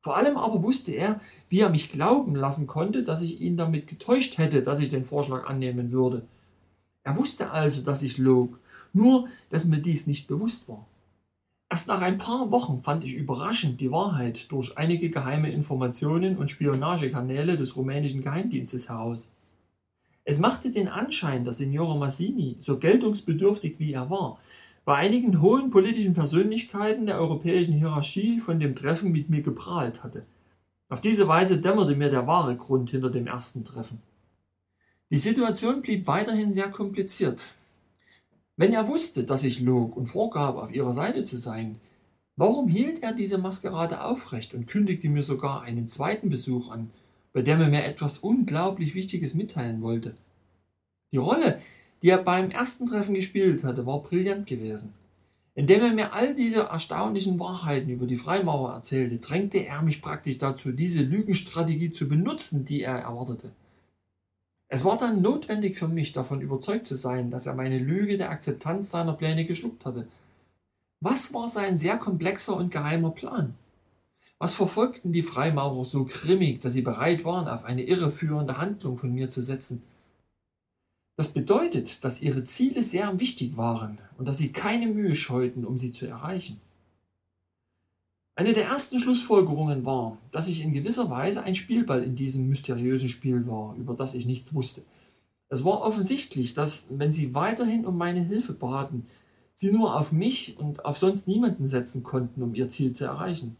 Vor 0.00 0.16
allem 0.16 0.36
aber 0.36 0.62
wusste 0.62 0.92
er, 0.92 1.20
wie 1.48 1.60
er 1.60 1.70
mich 1.70 1.90
glauben 1.90 2.36
lassen 2.36 2.68
konnte, 2.68 3.02
dass 3.02 3.22
ich 3.22 3.40
ihn 3.40 3.56
damit 3.56 3.88
getäuscht 3.88 4.38
hätte, 4.38 4.62
dass 4.62 4.78
ich 4.78 4.90
den 4.90 5.04
Vorschlag 5.04 5.46
annehmen 5.48 5.90
würde. 5.90 6.22
Er 7.02 7.16
wusste 7.16 7.50
also, 7.50 7.82
dass 7.82 8.02
ich 8.02 8.18
log, 8.18 8.58
nur 8.92 9.26
dass 9.50 9.64
mir 9.64 9.78
dies 9.78 10.06
nicht 10.06 10.28
bewusst 10.28 10.68
war. 10.68 10.86
Erst 11.68 11.88
nach 11.88 12.02
ein 12.02 12.18
paar 12.18 12.52
Wochen 12.52 12.82
fand 12.82 13.02
ich 13.02 13.14
überraschend 13.16 13.80
die 13.80 13.90
Wahrheit 13.90 14.52
durch 14.52 14.78
einige 14.78 15.10
geheime 15.10 15.50
Informationen 15.50 16.36
und 16.36 16.50
Spionagekanäle 16.50 17.56
des 17.56 17.74
rumänischen 17.74 18.22
Geheimdienstes 18.22 18.88
heraus. 18.88 19.32
Es 20.28 20.40
machte 20.40 20.72
den 20.72 20.88
Anschein, 20.88 21.44
dass 21.44 21.58
Signore 21.58 21.96
Massini, 21.96 22.56
so 22.58 22.80
geltungsbedürftig 22.80 23.78
wie 23.78 23.92
er 23.92 24.10
war, 24.10 24.40
bei 24.84 24.96
einigen 24.96 25.40
hohen 25.40 25.70
politischen 25.70 26.14
Persönlichkeiten 26.14 27.06
der 27.06 27.20
europäischen 27.20 27.74
Hierarchie 27.74 28.40
von 28.40 28.58
dem 28.58 28.74
Treffen 28.74 29.12
mit 29.12 29.30
mir 29.30 29.42
geprahlt 29.42 30.02
hatte. 30.02 30.26
Auf 30.88 31.00
diese 31.00 31.28
Weise 31.28 31.60
dämmerte 31.60 31.94
mir 31.94 32.10
der 32.10 32.26
wahre 32.26 32.56
Grund 32.56 32.90
hinter 32.90 33.10
dem 33.10 33.28
ersten 33.28 33.64
Treffen. 33.64 34.02
Die 35.10 35.16
Situation 35.16 35.80
blieb 35.80 36.08
weiterhin 36.08 36.50
sehr 36.50 36.72
kompliziert. 36.72 37.46
Wenn 38.56 38.72
er 38.72 38.88
wusste, 38.88 39.22
dass 39.22 39.44
ich 39.44 39.60
log 39.60 39.96
und 39.96 40.06
vorgab, 40.06 40.56
auf 40.56 40.74
ihrer 40.74 40.92
Seite 40.92 41.24
zu 41.24 41.36
sein, 41.36 41.78
warum 42.34 42.66
hielt 42.66 43.00
er 43.04 43.12
diese 43.12 43.38
Maskerade 43.38 44.02
aufrecht 44.02 44.54
und 44.54 44.66
kündigte 44.66 45.08
mir 45.08 45.22
sogar 45.22 45.62
einen 45.62 45.86
zweiten 45.86 46.30
Besuch 46.30 46.68
an, 46.68 46.90
bei 47.36 47.42
dem 47.42 47.60
er 47.60 47.68
mir 47.68 47.84
etwas 47.84 48.20
unglaublich 48.20 48.94
Wichtiges 48.94 49.34
mitteilen 49.34 49.82
wollte? 49.82 50.16
Die 51.12 51.18
Rolle, 51.18 51.60
die 52.00 52.08
er 52.08 52.16
beim 52.16 52.50
ersten 52.50 52.86
Treffen 52.86 53.14
gespielt 53.14 53.62
hatte, 53.62 53.84
war 53.84 54.02
brillant 54.02 54.46
gewesen. 54.46 54.94
Indem 55.54 55.82
er 55.82 55.92
mir 55.92 56.14
all 56.14 56.34
diese 56.34 56.60
erstaunlichen 56.60 57.38
Wahrheiten 57.38 57.90
über 57.90 58.06
die 58.06 58.16
Freimaurer 58.16 58.72
erzählte, 58.76 59.18
drängte 59.18 59.58
er 59.58 59.82
mich 59.82 60.00
praktisch 60.00 60.38
dazu, 60.38 60.72
diese 60.72 61.02
Lügenstrategie 61.02 61.90
zu 61.90 62.08
benutzen, 62.08 62.64
die 62.64 62.80
er 62.80 63.00
erwartete. 63.00 63.50
Es 64.68 64.86
war 64.86 64.96
dann 64.96 65.20
notwendig 65.20 65.76
für 65.76 65.88
mich, 65.88 66.14
davon 66.14 66.40
überzeugt 66.40 66.86
zu 66.86 66.94
sein, 66.94 67.30
dass 67.30 67.46
er 67.46 67.54
meine 67.54 67.78
Lüge 67.78 68.16
der 68.16 68.30
Akzeptanz 68.30 68.90
seiner 68.90 69.12
Pläne 69.12 69.44
geschluckt 69.44 69.84
hatte. 69.84 70.08
Was 71.00 71.34
war 71.34 71.48
sein 71.48 71.76
sehr 71.76 71.98
komplexer 71.98 72.56
und 72.56 72.72
geheimer 72.72 73.10
Plan? 73.10 73.56
Was 74.38 74.54
verfolgten 74.54 75.12
die 75.12 75.22
Freimaurer 75.22 75.84
so 75.84 76.04
grimmig, 76.04 76.60
dass 76.60 76.74
sie 76.74 76.82
bereit 76.82 77.24
waren, 77.24 77.48
auf 77.48 77.64
eine 77.64 77.84
irreführende 77.84 78.58
Handlung 78.58 78.98
von 78.98 79.12
mir 79.12 79.30
zu 79.30 79.42
setzen? 79.42 79.82
Das 81.16 81.32
bedeutet, 81.32 82.04
dass 82.04 82.20
ihre 82.20 82.44
Ziele 82.44 82.82
sehr 82.82 83.18
wichtig 83.18 83.56
waren 83.56 83.98
und 84.18 84.28
dass 84.28 84.36
sie 84.36 84.52
keine 84.52 84.86
Mühe 84.86 85.16
scheuten, 85.16 85.64
um 85.64 85.78
sie 85.78 85.90
zu 85.90 86.06
erreichen. 86.06 86.60
Eine 88.34 88.52
der 88.52 88.66
ersten 88.66 89.00
Schlussfolgerungen 89.00 89.86
war, 89.86 90.18
dass 90.30 90.48
ich 90.48 90.62
in 90.62 90.74
gewisser 90.74 91.08
Weise 91.08 91.42
ein 91.42 91.54
Spielball 91.54 92.02
in 92.02 92.16
diesem 92.16 92.50
mysteriösen 92.50 93.08
Spiel 93.08 93.46
war, 93.46 93.74
über 93.76 93.94
das 93.94 94.14
ich 94.14 94.26
nichts 94.26 94.52
wusste. 94.52 94.82
Es 95.48 95.64
war 95.64 95.80
offensichtlich, 95.80 96.52
dass, 96.52 96.86
wenn 96.90 97.14
sie 97.14 97.34
weiterhin 97.34 97.86
um 97.86 97.96
meine 97.96 98.22
Hilfe 98.22 98.52
baten, 98.52 99.06
sie 99.54 99.72
nur 99.72 99.98
auf 99.98 100.12
mich 100.12 100.58
und 100.58 100.84
auf 100.84 100.98
sonst 100.98 101.26
niemanden 101.26 101.66
setzen 101.66 102.02
konnten, 102.02 102.42
um 102.42 102.54
ihr 102.54 102.68
Ziel 102.68 102.92
zu 102.92 103.06
erreichen. 103.06 103.56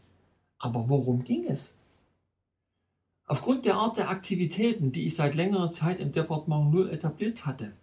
Aber 0.59 0.89
worum 0.89 1.23
ging 1.23 1.45
es? 1.45 1.77
Aufgrund 3.25 3.65
der 3.65 3.75
Art 3.75 3.97
der 3.97 4.09
Aktivitäten, 4.09 4.91
die 4.91 5.05
ich 5.05 5.15
seit 5.15 5.35
längerer 5.35 5.69
Zeit 5.69 5.99
im 5.99 6.13
Departement 6.13 6.73
Null 6.73 6.89
etabliert 6.89 7.45
hatte, 7.45 7.73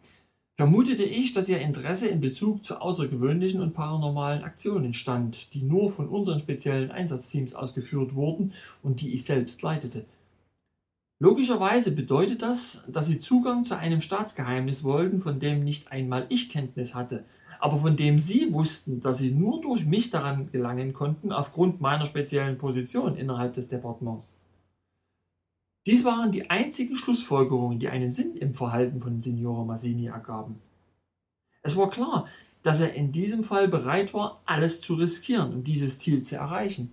vermutete 0.57 1.03
ich, 1.03 1.33
dass 1.33 1.49
ihr 1.49 1.61
Interesse 1.61 2.09
in 2.09 2.21
Bezug 2.21 2.65
zu 2.65 2.81
außergewöhnlichen 2.81 3.61
und 3.61 3.75
paranormalen 3.75 4.45
Aktionen 4.45 4.95
stand, 4.95 5.53
die 5.53 5.63
nur 5.63 5.91
von 5.91 6.09
unseren 6.09 6.41
speziellen 6.41 6.91
Einsatzteams 6.91 7.55
ausgeführt 7.55 8.15
wurden 8.15 8.53
und 8.83 9.01
die 9.01 9.13
ich 9.13 9.25
selbst 9.25 9.61
leitete. 9.63 10.07
Logischerweise 11.21 11.93
bedeutet 11.93 12.43
das, 12.43 12.85
dass 12.89 13.07
sie 13.07 13.21
Zugang 13.21 13.65
zu 13.65 13.77
einem 13.77 14.01
Staatsgeheimnis 14.01 14.85
wollten, 14.85 15.21
von 15.21 15.41
dem 15.41 15.63
nicht 15.63 15.93
einmal 15.93 16.27
ich 16.29 16.51
Kenntnis 16.51 16.95
hatte, 16.95 17.25
aber 17.65 17.79
von 17.79 17.97
dem 17.97 18.19
sie 18.19 18.53
wussten, 18.53 19.01
dass 19.01 19.17
sie 19.17 19.31
nur 19.31 19.63
durch 19.63 19.87
mich 19.87 20.11
daran 20.11 20.53
gelangen 20.53 20.93
konnten, 20.93 21.33
aufgrund 21.33 21.81
meiner 21.81 22.05
speziellen 22.05 22.59
Position 22.59 23.17
innerhalb 23.17 23.55
des 23.55 23.71
Departements. 23.71 24.37
Dies 25.87 26.05
waren 26.05 26.31
die 26.31 26.51
einzigen 26.51 26.95
Schlussfolgerungen, 26.95 27.79
die 27.79 27.89
einen 27.89 28.11
Sinn 28.11 28.37
im 28.37 28.53
Verhalten 28.53 29.01
von 29.01 29.23
Signore 29.23 29.65
Massini 29.65 30.09
ergaben. 30.09 30.61
Es 31.63 31.75
war 31.79 31.89
klar, 31.89 32.29
dass 32.63 32.81
er 32.81 32.93
in 32.93 33.13
diesem 33.13 33.45
Fall 33.45 33.67
bereit 33.67 34.13
war, 34.13 34.43
alles 34.45 34.83
zu 34.83 34.97
riskieren, 34.97 35.55
um 35.55 35.65
dieses 35.65 35.99
Ziel 35.99 36.21
zu 36.21 36.37
erreichen. 36.37 36.93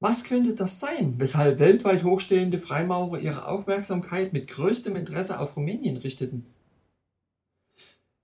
Was 0.00 0.24
könnte 0.24 0.54
das 0.54 0.80
sein, 0.80 1.14
weshalb 1.16 1.60
weltweit 1.60 2.04
hochstehende 2.04 2.58
Freimaurer 2.58 3.18
ihre 3.18 3.48
Aufmerksamkeit 3.48 4.34
mit 4.34 4.48
größtem 4.48 4.96
Interesse 4.96 5.40
auf 5.40 5.56
Rumänien 5.56 5.96
richteten? 5.96 6.44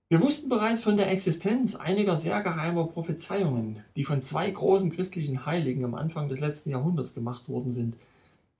Wir 0.09 0.21
wussten 0.21 0.49
bereits 0.49 0.81
von 0.81 0.95
der 0.95 1.11
Existenz 1.11 1.75
einiger 1.75 2.15
sehr 2.15 2.41
geheimer 2.41 2.87
Prophezeiungen, 2.87 3.83
die 3.95 4.05
von 4.05 4.21
zwei 4.21 4.49
großen 4.49 4.91
christlichen 4.91 5.45
Heiligen 5.45 5.83
am 5.83 5.95
Anfang 5.95 6.29
des 6.29 6.39
letzten 6.39 6.69
Jahrhunderts 6.69 7.13
gemacht 7.13 7.49
worden 7.49 7.71
sind, 7.71 7.95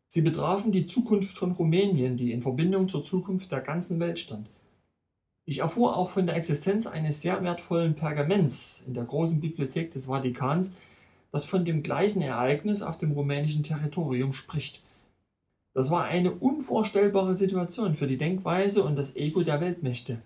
Sie 0.10 0.21
betrafen 0.21 0.71
die 0.71 0.86
Zukunft 0.86 1.38
von 1.38 1.51
Rumänien, 1.51 2.15
die 2.15 2.31
in 2.31 2.41
Verbindung 2.41 2.88
zur 2.88 3.03
Zukunft 3.03 3.51
der 3.51 3.60
ganzen 3.60 3.99
Welt 3.99 4.19
stand. 4.19 4.47
Ich 5.45 5.60
erfuhr 5.60 5.95
auch 5.95 6.10
von 6.10 6.25
der 6.25 6.36
Existenz 6.36 6.88
eines 6.88 7.21
sehr 7.21 7.43
wertvollen 7.43 7.95
Pergaments 7.95 8.83
in 8.88 8.93
der 8.93 9.03
großen 9.03 9.41
Bibliothek 9.41 9.91
des 9.91 10.05
Vatikans, 10.05 10.75
das 11.31 11.45
von 11.45 11.65
dem 11.65 11.83
gleichen 11.83 12.21
Ereignis 12.21 12.81
auf 12.81 12.97
dem 12.97 13.12
rumänischen 13.12 13.63
Territorium 13.63 14.33
spricht. 14.33 14.81
Das 15.73 15.91
war 15.91 16.05
eine 16.05 16.31
unvorstellbare 16.31 17.36
Situation 17.36 17.95
für 17.95 18.07
die 18.07 18.17
Denkweise 18.17 18.83
und 18.83 18.95
das 18.95 19.15
Ego 19.15 19.43
der 19.43 19.62
Weltmächte. 19.62 20.21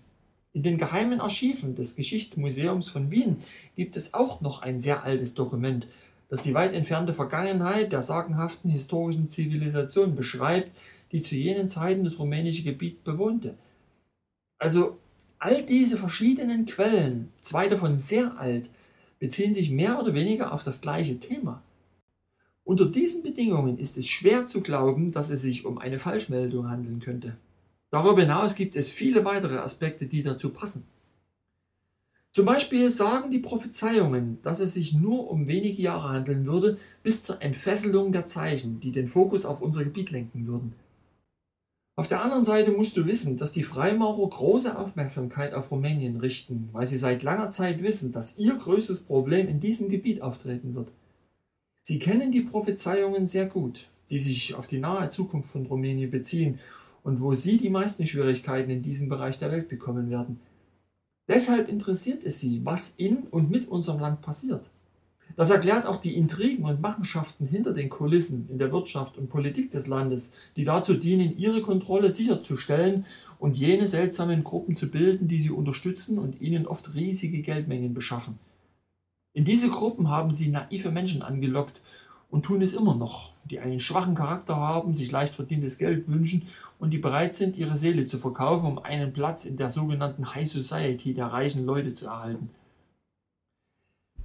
In 0.54 0.62
den 0.62 0.76
geheimen 0.76 1.20
Archiven 1.20 1.74
des 1.74 1.96
Geschichtsmuseums 1.96 2.90
von 2.90 3.10
Wien 3.10 3.38
gibt 3.74 3.96
es 3.96 4.12
auch 4.12 4.42
noch 4.42 4.60
ein 4.60 4.80
sehr 4.80 5.02
altes 5.02 5.32
Dokument, 5.34 5.86
das 6.28 6.42
die 6.42 6.54
weit 6.54 6.74
entfernte 6.74 7.14
Vergangenheit 7.14 7.92
der 7.92 8.02
sagenhaften 8.02 8.70
historischen 8.70 9.28
Zivilisation 9.28 10.14
beschreibt, 10.14 10.70
die 11.10 11.22
zu 11.22 11.36
jenen 11.36 11.68
Zeiten 11.68 12.04
das 12.04 12.18
rumänische 12.18 12.62
Gebiet 12.62 13.02
bewohnte. 13.04 13.54
Also 14.58 14.98
all 15.38 15.62
diese 15.62 15.96
verschiedenen 15.96 16.66
Quellen, 16.66 17.30
zwei 17.40 17.68
davon 17.68 17.98
sehr 17.98 18.38
alt, 18.38 18.70
beziehen 19.18 19.54
sich 19.54 19.70
mehr 19.70 20.00
oder 20.00 20.14
weniger 20.14 20.52
auf 20.52 20.64
das 20.64 20.80
gleiche 20.80 21.18
Thema. 21.18 21.62
Unter 22.64 22.86
diesen 22.86 23.22
Bedingungen 23.22 23.78
ist 23.78 23.96
es 23.96 24.06
schwer 24.06 24.46
zu 24.46 24.60
glauben, 24.60 25.12
dass 25.12 25.30
es 25.30 25.42
sich 25.42 25.64
um 25.64 25.78
eine 25.78 25.98
Falschmeldung 25.98 26.68
handeln 26.68 27.00
könnte. 27.00 27.36
Darüber 27.92 28.22
hinaus 28.22 28.54
gibt 28.54 28.74
es 28.74 28.90
viele 28.90 29.22
weitere 29.26 29.58
Aspekte, 29.58 30.06
die 30.06 30.22
dazu 30.22 30.48
passen. 30.48 30.84
Zum 32.30 32.46
Beispiel 32.46 32.90
sagen 32.90 33.30
die 33.30 33.38
Prophezeiungen, 33.38 34.38
dass 34.42 34.60
es 34.60 34.72
sich 34.72 34.94
nur 34.94 35.30
um 35.30 35.46
wenige 35.46 35.82
Jahre 35.82 36.08
handeln 36.08 36.46
würde, 36.46 36.78
bis 37.02 37.22
zur 37.22 37.42
Entfesselung 37.42 38.10
der 38.10 38.26
Zeichen, 38.26 38.80
die 38.80 38.92
den 38.92 39.06
Fokus 39.06 39.44
auf 39.44 39.60
unser 39.60 39.84
Gebiet 39.84 40.10
lenken 40.10 40.46
würden. 40.46 40.72
Auf 41.94 42.08
der 42.08 42.22
anderen 42.22 42.44
Seite 42.44 42.70
musst 42.70 42.96
du 42.96 43.04
wissen, 43.06 43.36
dass 43.36 43.52
die 43.52 43.62
Freimaurer 43.62 44.26
große 44.26 44.78
Aufmerksamkeit 44.78 45.52
auf 45.52 45.70
Rumänien 45.70 46.16
richten, 46.16 46.70
weil 46.72 46.86
sie 46.86 46.96
seit 46.96 47.22
langer 47.22 47.50
Zeit 47.50 47.82
wissen, 47.82 48.10
dass 48.10 48.38
ihr 48.38 48.54
größtes 48.54 49.00
Problem 49.00 49.46
in 49.48 49.60
diesem 49.60 49.90
Gebiet 49.90 50.22
auftreten 50.22 50.74
wird. 50.74 50.88
Sie 51.82 51.98
kennen 51.98 52.32
die 52.32 52.40
Prophezeiungen 52.40 53.26
sehr 53.26 53.44
gut, 53.44 53.88
die 54.08 54.18
sich 54.18 54.54
auf 54.54 54.66
die 54.66 54.78
nahe 54.78 55.10
Zukunft 55.10 55.52
von 55.52 55.66
Rumänien 55.66 56.10
beziehen 56.10 56.58
und 57.02 57.20
wo 57.20 57.34
sie 57.34 57.58
die 57.58 57.70
meisten 57.70 58.06
Schwierigkeiten 58.06 58.70
in 58.70 58.82
diesem 58.82 59.08
Bereich 59.08 59.38
der 59.38 59.50
Welt 59.50 59.68
bekommen 59.68 60.10
werden– 60.10 60.40
Deshalb 61.28 61.68
interessiert 61.68 62.24
es 62.24 62.40
sie, 62.40 62.60
was 62.64 62.94
in 62.96 63.18
und 63.30 63.50
mit 63.50 63.68
unserem 63.68 64.00
Land 64.00 64.22
passiert. 64.22 64.70
Das 65.36 65.50
erklärt 65.50 65.86
auch 65.86 65.96
die 65.96 66.16
Intrigen 66.16 66.64
und 66.64 66.82
Machenschaften 66.82 67.46
hinter 67.46 67.72
den 67.72 67.88
Kulissen 67.88 68.48
in 68.50 68.58
der 68.58 68.70
Wirtschaft 68.70 69.16
und 69.16 69.30
Politik 69.30 69.70
des 69.70 69.86
Landes, 69.86 70.32
die 70.56 70.64
dazu 70.64 70.94
dienen, 70.94 71.38
ihre 71.38 71.62
Kontrolle 71.62 72.10
sicherzustellen 72.10 73.06
und 73.38 73.56
jene 73.56 73.86
seltsamen 73.86 74.44
Gruppen 74.44 74.74
zu 74.74 74.90
bilden, 74.90 75.28
die 75.28 75.40
sie 75.40 75.50
unterstützen 75.50 76.18
und 76.18 76.42
ihnen 76.42 76.66
oft 76.66 76.94
riesige 76.94 77.40
Geldmengen 77.40 77.94
beschaffen. 77.94 78.38
In 79.32 79.46
diese 79.46 79.70
Gruppen 79.70 80.10
haben 80.10 80.32
sie 80.32 80.48
naive 80.48 80.90
Menschen 80.90 81.22
angelockt 81.22 81.80
und 82.32 82.44
tun 82.46 82.62
es 82.62 82.72
immer 82.72 82.94
noch, 82.94 83.34
die 83.44 83.60
einen 83.60 83.78
schwachen 83.78 84.14
Charakter 84.14 84.56
haben, 84.56 84.94
sich 84.94 85.12
leicht 85.12 85.34
verdientes 85.34 85.76
Geld 85.76 86.08
wünschen 86.08 86.48
und 86.78 86.90
die 86.90 86.98
bereit 86.98 87.34
sind, 87.34 87.58
ihre 87.58 87.76
Seele 87.76 88.06
zu 88.06 88.16
verkaufen, 88.16 88.66
um 88.66 88.78
einen 88.78 89.12
Platz 89.12 89.44
in 89.44 89.58
der 89.58 89.68
sogenannten 89.68 90.34
High 90.34 90.50
Society 90.50 91.12
der 91.12 91.26
reichen 91.26 91.66
Leute 91.66 91.92
zu 91.92 92.06
erhalten. 92.06 92.48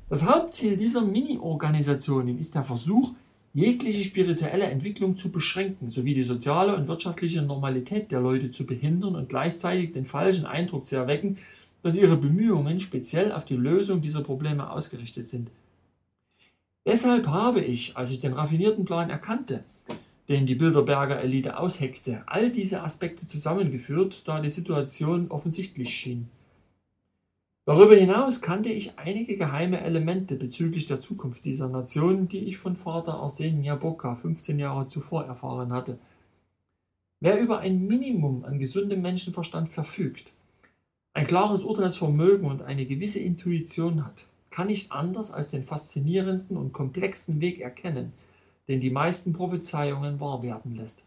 Das 0.08 0.26
Hauptziel 0.26 0.78
dieser 0.78 1.02
Mini-Organisationen 1.02 2.40
ist 2.40 2.56
der 2.56 2.64
Versuch, 2.64 3.12
jegliche 3.54 4.06
spirituelle 4.06 4.68
Entwicklung 4.68 5.18
zu 5.18 5.30
beschränken, 5.30 5.90
sowie 5.90 6.14
die 6.14 6.24
soziale 6.24 6.78
und 6.78 6.88
wirtschaftliche 6.88 7.42
Normalität 7.42 8.14
der 8.14 8.22
Leute 8.22 8.52
zu 8.52 8.66
behindern 8.66 9.18
und 9.18 9.28
gleichzeitig 9.28 9.92
den 9.92 10.06
falschen 10.06 10.46
Eindruck 10.46 10.86
zu 10.86 10.96
erwecken, 10.96 11.40
dass 11.84 11.98
ihre 11.98 12.16
Bemühungen 12.16 12.80
speziell 12.80 13.34
auf 13.34 13.44
die 13.44 13.58
Lösung 13.58 14.00
dieser 14.00 14.22
Probleme 14.22 14.70
ausgerichtet 14.70 15.28
sind. 15.28 15.50
Deshalb 16.88 17.28
habe 17.28 17.60
ich, 17.60 17.98
als 17.98 18.12
ich 18.12 18.22
den 18.22 18.32
raffinierten 18.32 18.86
Plan 18.86 19.10
erkannte, 19.10 19.66
den 20.30 20.46
die 20.46 20.56
Bilderberger 20.56 21.20
Elite 21.22 21.60
ausheckte, 21.60 22.24
all 22.28 22.50
diese 22.50 22.82
Aspekte 22.82 23.28
zusammengeführt, 23.28 24.22
da 24.26 24.40
die 24.40 24.50
Situation 24.50 25.30
offensichtlich 25.30 25.90
schien. 25.90 26.30
Darüber 27.66 27.94
hinaus 27.94 28.42
kannte 28.42 28.70
ich 28.70 28.98
einige 28.98 29.36
geheime 29.36 29.82
Elemente 29.82 30.36
bezüglich 30.36 30.86
der 30.86 31.02
Zukunft 31.02 31.44
dieser 31.44 31.68
Nation, 31.68 32.30
die 32.30 32.46
ich 32.46 32.58
von 32.58 32.78
Vater 32.78 33.16
Arsen 33.16 33.66
Jaboka 33.66 34.16
15 34.16 34.58
Jahre 34.58 34.88
zuvor 34.88 35.26
erfahren 35.26 35.74
hatte. 35.74 36.00
Wer 37.20 37.42
über 37.42 37.60
ein 37.60 37.86
Minimum 37.86 38.46
an 38.46 38.60
gesundem 38.60 39.02
Menschenverstand 39.02 39.68
verfügt, 39.68 40.32
ein 41.14 41.28
klares 41.28 41.64
Urteilsvermögen 41.64 42.50
und 42.50 42.62
eine 42.62 42.86
gewisse 42.86 43.20
Intuition 43.20 44.06
hat, 44.06 44.28
kann 44.58 44.66
nicht 44.66 44.92
anders 44.92 45.30
als 45.30 45.52
den 45.52 45.64
faszinierenden 45.64 46.58
und 46.58 46.74
komplexen 46.74 47.42
Weg 47.42 47.60
erkennen, 47.60 48.12
den 48.68 48.82
die 48.82 48.90
meisten 48.90 49.32
Prophezeiungen 49.32 50.20
wahr 50.20 50.42
werden 50.42 50.76
lässt. 50.76 51.04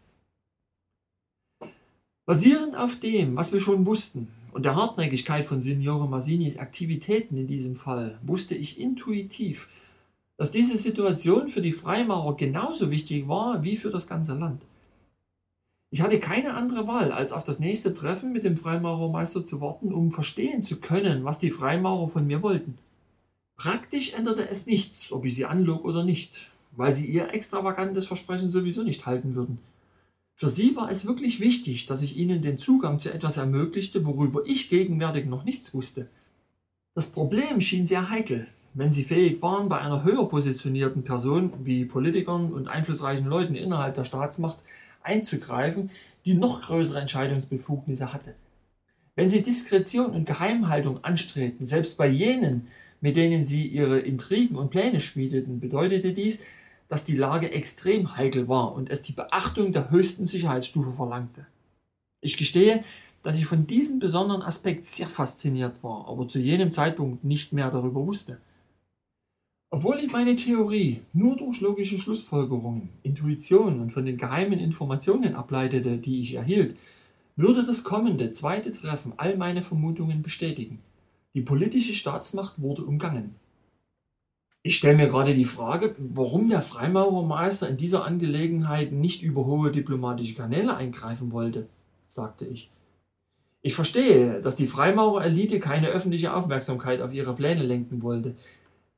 Basierend 2.25 2.77
auf 2.77 2.97
dem, 3.01 3.35
was 3.35 3.51
wir 3.51 3.59
schon 3.59 3.85
wussten, 3.85 4.29
und 4.53 4.63
der 4.63 4.77
Hartnäckigkeit 4.77 5.43
von 5.43 5.59
Signore 5.59 6.07
Masinis 6.07 6.59
Aktivitäten 6.59 7.35
in 7.35 7.47
diesem 7.47 7.75
Fall 7.75 8.19
wusste 8.21 8.55
ich 8.55 8.79
intuitiv, 8.79 9.67
dass 10.37 10.51
diese 10.51 10.77
Situation 10.77 11.49
für 11.49 11.61
die 11.61 11.73
Freimaurer 11.73 12.37
genauso 12.37 12.89
wichtig 12.89 13.27
war 13.27 13.65
wie 13.65 13.75
für 13.75 13.89
das 13.89 14.07
ganze 14.07 14.33
Land. 14.33 14.61
Ich 15.89 16.01
hatte 16.01 16.21
keine 16.21 16.53
andere 16.53 16.87
Wahl, 16.87 17.11
als 17.11 17.33
auf 17.33 17.43
das 17.43 17.59
nächste 17.59 17.93
Treffen 17.93 18.31
mit 18.31 18.45
dem 18.45 18.55
Freimaurermeister 18.55 19.43
zu 19.43 19.59
warten, 19.59 19.91
um 19.91 20.13
verstehen 20.13 20.63
zu 20.63 20.79
können, 20.79 21.25
was 21.25 21.37
die 21.37 21.51
Freimaurer 21.51 22.07
von 22.07 22.25
mir 22.25 22.41
wollten. 22.41 22.77
Praktisch 23.61 24.13
änderte 24.13 24.49
es 24.49 24.65
nichts, 24.65 25.11
ob 25.11 25.23
ich 25.23 25.35
sie 25.35 25.45
anlog 25.45 25.85
oder 25.85 26.03
nicht, 26.03 26.49
weil 26.71 26.93
sie 26.93 27.05
ihr 27.05 27.31
extravagantes 27.31 28.07
Versprechen 28.07 28.49
sowieso 28.49 28.81
nicht 28.81 29.05
halten 29.05 29.35
würden. 29.35 29.59
Für 30.33 30.49
sie 30.49 30.75
war 30.75 30.89
es 30.89 31.05
wirklich 31.05 31.39
wichtig, 31.39 31.85
dass 31.85 32.01
ich 32.01 32.17
ihnen 32.17 32.41
den 32.41 32.57
Zugang 32.57 32.99
zu 32.99 33.13
etwas 33.13 33.37
ermöglichte, 33.37 34.03
worüber 34.03 34.41
ich 34.47 34.71
gegenwärtig 34.71 35.27
noch 35.27 35.43
nichts 35.43 35.75
wusste. 35.75 36.07
Das 36.95 37.05
Problem 37.05 37.61
schien 37.61 37.85
sehr 37.85 38.09
heikel, 38.09 38.47
wenn 38.73 38.91
sie 38.91 39.03
fähig 39.03 39.43
waren, 39.43 39.69
bei 39.69 39.77
einer 39.77 40.03
höher 40.03 40.27
positionierten 40.27 41.03
Person 41.03 41.53
wie 41.63 41.85
Politikern 41.85 42.51
und 42.53 42.67
einflussreichen 42.67 43.27
Leuten 43.27 43.53
innerhalb 43.53 43.93
der 43.93 44.05
Staatsmacht 44.05 44.57
einzugreifen, 45.03 45.91
die 46.25 46.33
noch 46.33 46.63
größere 46.63 46.99
Entscheidungsbefugnisse 46.99 48.11
hatte. 48.11 48.33
Wenn 49.13 49.29
sie 49.29 49.43
Diskretion 49.43 50.09
und 50.09 50.25
Geheimhaltung 50.25 51.03
anstrebten, 51.03 51.67
selbst 51.67 51.95
bei 51.97 52.07
jenen, 52.07 52.67
mit 53.01 53.17
denen 53.17 53.43
sie 53.43 53.67
ihre 53.67 53.99
Intrigen 53.99 54.55
und 54.55 54.69
Pläne 54.69 55.01
schmiedeten, 55.01 55.59
bedeutete 55.59 56.13
dies, 56.13 56.41
dass 56.87 57.03
die 57.03 57.17
Lage 57.17 57.51
extrem 57.51 58.15
heikel 58.15 58.47
war 58.47 58.73
und 58.73 58.89
es 58.89 59.01
die 59.01 59.13
Beachtung 59.13 59.73
der 59.73 59.89
höchsten 59.89 60.25
Sicherheitsstufe 60.25 60.91
verlangte. 60.91 61.45
Ich 62.21 62.37
gestehe, 62.37 62.83
dass 63.23 63.37
ich 63.37 63.45
von 63.45 63.67
diesem 63.67 63.99
besonderen 63.99 64.41
Aspekt 64.41 64.85
sehr 64.85 65.07
fasziniert 65.07 65.83
war, 65.83 66.07
aber 66.07 66.27
zu 66.27 66.39
jenem 66.39 66.71
Zeitpunkt 66.71 67.23
nicht 67.23 67.53
mehr 67.53 67.71
darüber 67.71 68.05
wusste. 68.05 68.37
Obwohl 69.73 69.99
ich 69.99 70.11
meine 70.11 70.35
Theorie 70.35 71.01
nur 71.13 71.37
durch 71.37 71.61
logische 71.61 71.97
Schlussfolgerungen, 71.97 72.89
Intuition 73.03 73.79
und 73.79 73.91
von 73.91 74.05
den 74.05 74.17
geheimen 74.17 74.59
Informationen 74.59 75.33
ableitete, 75.33 75.97
die 75.97 76.21
ich 76.21 76.33
erhielt, 76.33 76.75
würde 77.37 77.63
das 77.63 77.83
kommende 77.85 78.33
zweite 78.33 78.71
Treffen 78.73 79.13
all 79.15 79.37
meine 79.37 79.61
Vermutungen 79.61 80.21
bestätigen. 80.21 80.79
Die 81.33 81.41
politische 81.41 81.93
Staatsmacht 81.93 82.61
wurde 82.61 82.83
umgangen. 82.83 83.35
Ich 84.63 84.77
stelle 84.77 84.97
mir 84.97 85.07
gerade 85.07 85.33
die 85.33 85.45
Frage, 85.45 85.95
warum 85.97 86.49
der 86.49 86.61
Freimaurermeister 86.61 87.67
in 87.67 87.77
dieser 87.77 88.05
Angelegenheit 88.05 88.91
nicht 88.91 89.23
über 89.23 89.45
hohe 89.45 89.71
diplomatische 89.71 90.35
Kanäle 90.35 90.75
eingreifen 90.75 91.31
wollte, 91.31 91.67
sagte 92.07 92.45
ich. 92.45 92.69
Ich 93.63 93.73
verstehe, 93.73 94.41
dass 94.41 94.55
die 94.55 94.67
Freimaurerelite 94.67 95.59
keine 95.59 95.87
öffentliche 95.87 96.33
Aufmerksamkeit 96.33 97.01
auf 97.01 97.13
ihre 97.13 97.33
Pläne 97.33 97.63
lenken 97.63 98.01
wollte. 98.01 98.35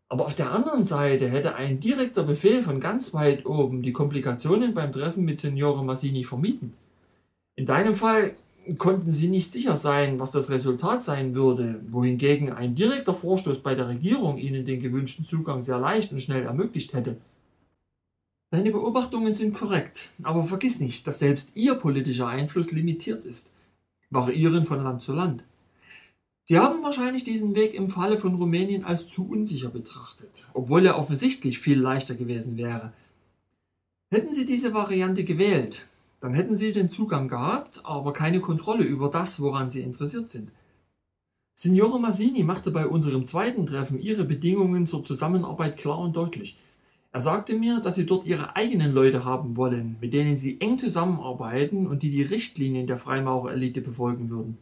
Aber 0.09 0.25
auf 0.25 0.35
der 0.35 0.51
anderen 0.51 0.83
Seite 0.83 1.29
hätte 1.29 1.55
ein 1.55 1.79
direkter 1.79 2.23
Befehl 2.23 2.61
von 2.63 2.79
ganz 2.79 3.13
weit 3.13 3.45
oben 3.45 3.83
die 3.83 3.93
Komplikationen 3.93 4.73
beim 4.73 4.91
Treffen 4.91 5.23
mit 5.23 5.39
Signore 5.39 5.83
Massini 5.83 6.23
vermieden. 6.23 6.73
In 7.55 7.65
deinem 7.65 7.95
Fall 7.95 8.35
konnten 8.77 9.11
sie 9.11 9.27
nicht 9.27 9.51
sicher 9.51 9.77
sein, 9.77 10.19
was 10.19 10.31
das 10.31 10.49
Resultat 10.49 11.03
sein 11.03 11.35
würde, 11.35 11.81
wohingegen 11.89 12.51
ein 12.51 12.75
direkter 12.75 13.13
Vorstoß 13.13 13.61
bei 13.61 13.75
der 13.75 13.87
Regierung 13.87 14.37
ihnen 14.37 14.65
den 14.65 14.81
gewünschten 14.81 15.25
Zugang 15.25 15.61
sehr 15.61 15.79
leicht 15.79 16.11
und 16.11 16.21
schnell 16.21 16.43
ermöglicht 16.43 16.93
hätte. 16.93 17.17
Deine 18.51 18.71
Beobachtungen 18.71 19.33
sind 19.33 19.55
korrekt, 19.55 20.11
aber 20.21 20.45
vergiss 20.45 20.79
nicht, 20.79 21.07
dass 21.07 21.19
selbst 21.19 21.55
ihr 21.55 21.75
politischer 21.75 22.27
Einfluss 22.27 22.71
limitiert 22.71 23.25
ist, 23.25 23.49
variieren 24.11 24.65
von 24.65 24.83
Land 24.83 25.01
zu 25.01 25.13
Land. 25.13 25.43
Sie 26.45 26.59
haben 26.59 26.83
wahrscheinlich 26.83 27.23
diesen 27.23 27.55
Weg 27.55 27.73
im 27.73 27.89
Falle 27.89 28.17
von 28.17 28.35
Rumänien 28.35 28.83
als 28.83 29.07
zu 29.07 29.27
unsicher 29.27 29.69
betrachtet, 29.69 30.45
obwohl 30.53 30.85
er 30.85 30.99
offensichtlich 30.99 31.59
viel 31.59 31.79
leichter 31.79 32.15
gewesen 32.15 32.57
wäre. 32.57 32.93
Hätten 34.11 34.33
Sie 34.33 34.45
diese 34.45 34.73
Variante 34.73 35.23
gewählt, 35.23 35.85
dann 36.23 36.35
hätten 36.35 36.55
sie 36.55 36.71
den 36.71 36.87
Zugang 36.87 37.27
gehabt, 37.27 37.81
aber 37.83 38.13
keine 38.13 38.39
Kontrolle 38.39 38.85
über 38.85 39.09
das, 39.09 39.41
woran 39.41 39.69
sie 39.69 39.81
interessiert 39.81 40.29
sind. 40.29 40.51
Signore 41.53 41.99
Massini 41.99 42.43
machte 42.43 42.71
bei 42.71 42.87
unserem 42.87 43.25
zweiten 43.25 43.65
Treffen 43.65 43.99
ihre 43.99 44.23
Bedingungen 44.23 44.87
zur 44.87 45.03
Zusammenarbeit 45.03 45.75
klar 45.75 45.99
und 45.99 46.15
deutlich. 46.15 46.57
Er 47.11 47.19
sagte 47.19 47.55
mir, 47.55 47.81
dass 47.81 47.95
sie 47.95 48.05
dort 48.05 48.25
ihre 48.25 48.55
eigenen 48.55 48.93
Leute 48.93 49.25
haben 49.25 49.57
wollen, 49.57 49.97
mit 49.99 50.13
denen 50.13 50.37
sie 50.37 50.61
eng 50.61 50.77
zusammenarbeiten 50.77 51.87
und 51.87 52.03
die 52.03 52.09
die 52.09 52.23
Richtlinien 52.23 52.87
der 52.87 52.97
Freimaurerelite 52.97 53.81
befolgen 53.81 54.29
würden. 54.29 54.57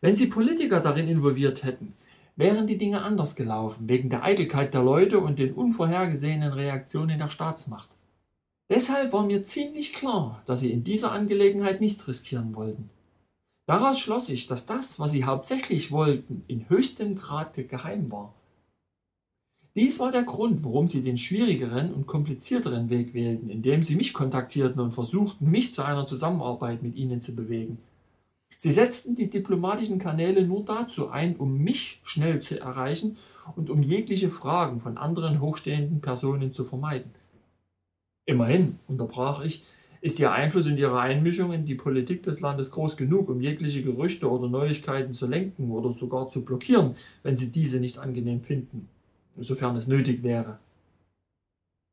Wenn 0.00 0.16
sie 0.16 0.26
Politiker 0.26 0.80
darin 0.80 1.06
involviert 1.06 1.62
hätten, 1.62 1.92
wären 2.34 2.66
die 2.66 2.78
Dinge 2.78 3.00
anders 3.02 3.36
gelaufen, 3.36 3.88
wegen 3.88 4.08
der 4.08 4.24
Eitelkeit 4.24 4.74
der 4.74 4.82
Leute 4.82 5.20
und 5.20 5.38
den 5.38 5.52
unvorhergesehenen 5.52 6.52
Reaktionen 6.52 7.20
der 7.20 7.30
Staatsmacht. 7.30 7.90
Deshalb 8.70 9.12
war 9.12 9.24
mir 9.24 9.44
ziemlich 9.44 9.92
klar, 9.92 10.42
dass 10.46 10.60
sie 10.60 10.72
in 10.72 10.84
dieser 10.84 11.12
Angelegenheit 11.12 11.80
nichts 11.80 12.08
riskieren 12.08 12.54
wollten. 12.54 12.88
Daraus 13.66 13.98
schloss 13.98 14.28
ich, 14.28 14.46
dass 14.46 14.66
das, 14.66 15.00
was 15.00 15.12
sie 15.12 15.24
hauptsächlich 15.24 15.90
wollten, 15.90 16.44
in 16.48 16.68
höchstem 16.68 17.16
Grade 17.16 17.64
geheim 17.64 18.10
war. 18.10 18.34
Dies 19.76 19.98
war 19.98 20.12
der 20.12 20.22
Grund, 20.22 20.62
warum 20.64 20.86
sie 20.86 21.02
den 21.02 21.18
schwierigeren 21.18 21.92
und 21.92 22.06
komplizierteren 22.06 22.90
Weg 22.90 23.12
wählten, 23.12 23.50
indem 23.50 23.82
sie 23.82 23.96
mich 23.96 24.12
kontaktierten 24.12 24.80
und 24.80 24.92
versuchten, 24.92 25.50
mich 25.50 25.74
zu 25.74 25.82
einer 25.82 26.06
Zusammenarbeit 26.06 26.82
mit 26.82 26.94
ihnen 26.94 27.20
zu 27.20 27.34
bewegen. 27.34 27.78
Sie 28.56 28.70
setzten 28.70 29.16
die 29.16 29.28
diplomatischen 29.28 29.98
Kanäle 29.98 30.46
nur 30.46 30.64
dazu 30.64 31.08
ein, 31.08 31.36
um 31.36 31.58
mich 31.58 32.00
schnell 32.04 32.40
zu 32.40 32.60
erreichen 32.60 33.16
und 33.56 33.68
um 33.68 33.82
jegliche 33.82 34.30
Fragen 34.30 34.78
von 34.78 34.96
anderen 34.96 35.40
hochstehenden 35.40 36.00
Personen 36.00 36.52
zu 36.52 36.62
vermeiden. 36.62 37.10
Immerhin, 38.26 38.78
unterbrach 38.88 39.44
ich, 39.44 39.64
ist 40.00 40.18
Ihr 40.18 40.32
Einfluss 40.32 40.66
und 40.66 40.76
Ihre 40.76 41.00
Einmischung 41.00 41.52
in 41.52 41.64
die 41.64 41.74
Politik 41.74 42.22
des 42.22 42.40
Landes 42.40 42.70
groß 42.70 42.96
genug, 42.96 43.28
um 43.28 43.40
jegliche 43.40 43.82
Gerüchte 43.82 44.30
oder 44.30 44.48
Neuigkeiten 44.48 45.14
zu 45.14 45.26
lenken 45.26 45.70
oder 45.70 45.92
sogar 45.92 46.28
zu 46.28 46.44
blockieren, 46.44 46.94
wenn 47.22 47.36
Sie 47.36 47.50
diese 47.50 47.80
nicht 47.80 47.98
angenehm 47.98 48.42
finden, 48.42 48.88
sofern 49.38 49.76
es 49.76 49.86
nötig 49.86 50.22
wäre. 50.22 50.58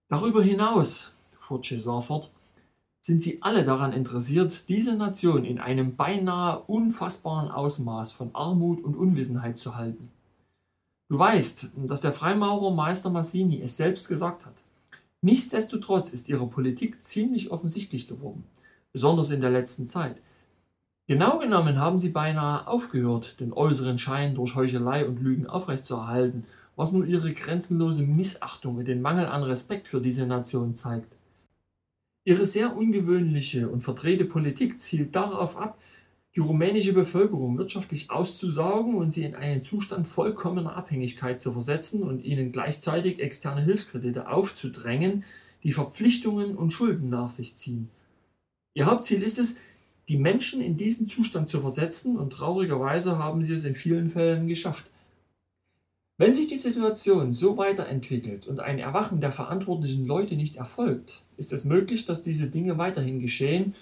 Darüber 0.09 0.43
hinaus, 0.43 1.13
fuhr 1.37 1.61
Cesar 1.63 2.01
fort, 2.01 2.31
sind 3.01 3.21
Sie 3.21 3.41
alle 3.41 3.63
daran 3.63 3.93
interessiert, 3.93 4.67
diese 4.67 4.95
Nation 4.95 5.43
in 5.43 5.57
einem 5.57 5.95
beinahe 5.95 6.59
unfassbaren 6.59 7.49
Ausmaß 7.49 8.11
von 8.11 8.29
Armut 8.33 8.83
und 8.83 8.95
Unwissenheit 8.95 9.57
zu 9.57 9.75
halten. 9.75 10.09
Du 11.09 11.17
weißt, 11.17 11.71
dass 11.87 12.01
der 12.01 12.13
Freimaurer 12.13 12.71
Meister 12.71 13.09
Massini 13.09 13.61
es 13.61 13.75
selbst 13.75 14.07
gesagt 14.07 14.45
hat. 14.45 14.53
Nichtsdestotrotz 15.21 16.11
ist 16.13 16.29
ihre 16.29 16.47
Politik 16.47 17.03
ziemlich 17.03 17.51
offensichtlich 17.51 18.07
geworden, 18.07 18.43
besonders 18.91 19.29
in 19.29 19.41
der 19.41 19.51
letzten 19.51 19.85
Zeit. 19.85 20.19
Genau 21.07 21.37
genommen 21.37 21.77
haben 21.77 21.99
sie 21.99 22.09
beinahe 22.09 22.67
aufgehört, 22.67 23.39
den 23.39 23.53
äußeren 23.53 23.99
Schein 23.99 24.33
durch 24.33 24.55
Heuchelei 24.55 25.05
und 25.05 25.21
Lügen 25.21 25.45
aufrechtzuerhalten, 25.45 26.45
was 26.75 26.91
nur 26.91 27.05
ihre 27.05 27.33
grenzenlose 27.33 28.01
Missachtung 28.01 28.77
und 28.77 28.87
den 28.87 29.01
Mangel 29.01 29.27
an 29.27 29.43
Respekt 29.43 29.87
für 29.87 30.01
diese 30.01 30.25
Nation 30.25 30.75
zeigt. 30.75 31.13
Ihre 32.23 32.45
sehr 32.45 32.75
ungewöhnliche 32.75 33.69
und 33.69 33.83
verdrehte 33.83 34.25
Politik 34.25 34.79
zielt 34.79 35.15
darauf 35.15 35.57
ab, 35.57 35.77
die 36.35 36.39
rumänische 36.39 36.93
Bevölkerung 36.93 37.57
wirtschaftlich 37.57 38.09
auszusaugen 38.09 38.95
und 38.95 39.11
sie 39.11 39.25
in 39.25 39.35
einen 39.35 39.63
Zustand 39.63 40.07
vollkommener 40.07 40.77
Abhängigkeit 40.77 41.41
zu 41.41 41.51
versetzen 41.51 42.03
und 42.03 42.23
ihnen 42.23 42.51
gleichzeitig 42.51 43.19
externe 43.19 43.63
Hilfskredite 43.63 44.29
aufzudrängen, 44.29 45.25
die 45.63 45.73
Verpflichtungen 45.73 46.55
und 46.55 46.71
Schulden 46.71 47.09
nach 47.09 47.29
sich 47.29 47.57
ziehen. 47.57 47.89
Ihr 48.73 48.85
Hauptziel 48.85 49.21
ist 49.21 49.39
es, 49.39 49.57
die 50.07 50.17
Menschen 50.17 50.61
in 50.61 50.77
diesen 50.77 51.07
Zustand 51.07 51.49
zu 51.49 51.59
versetzen 51.59 52.17
und 52.17 52.31
traurigerweise 52.31 53.17
haben 53.17 53.43
sie 53.43 53.53
es 53.53 53.65
in 53.65 53.75
vielen 53.75 54.09
Fällen 54.09 54.47
geschafft. 54.47 54.85
Wenn 56.17 56.33
sich 56.33 56.47
die 56.47 56.57
Situation 56.57 57.33
so 57.33 57.57
weiterentwickelt 57.57 58.47
und 58.47 58.59
ein 58.59 58.79
Erwachen 58.79 59.21
der 59.21 59.31
verantwortlichen 59.31 60.05
Leute 60.05 60.35
nicht 60.35 60.55
erfolgt, 60.55 61.23
ist 61.37 61.51
es 61.51 61.65
möglich, 61.65 62.05
dass 62.05 62.23
diese 62.23 62.47
Dinge 62.47 62.77
weiterhin 62.77 63.19
geschehen 63.19 63.75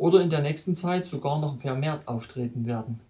oder 0.00 0.22
in 0.22 0.30
der 0.30 0.40
nächsten 0.40 0.74
Zeit 0.74 1.04
sogar 1.04 1.38
noch 1.38 1.58
vermehrt 1.58 2.08
auftreten 2.08 2.64
werden. 2.64 3.00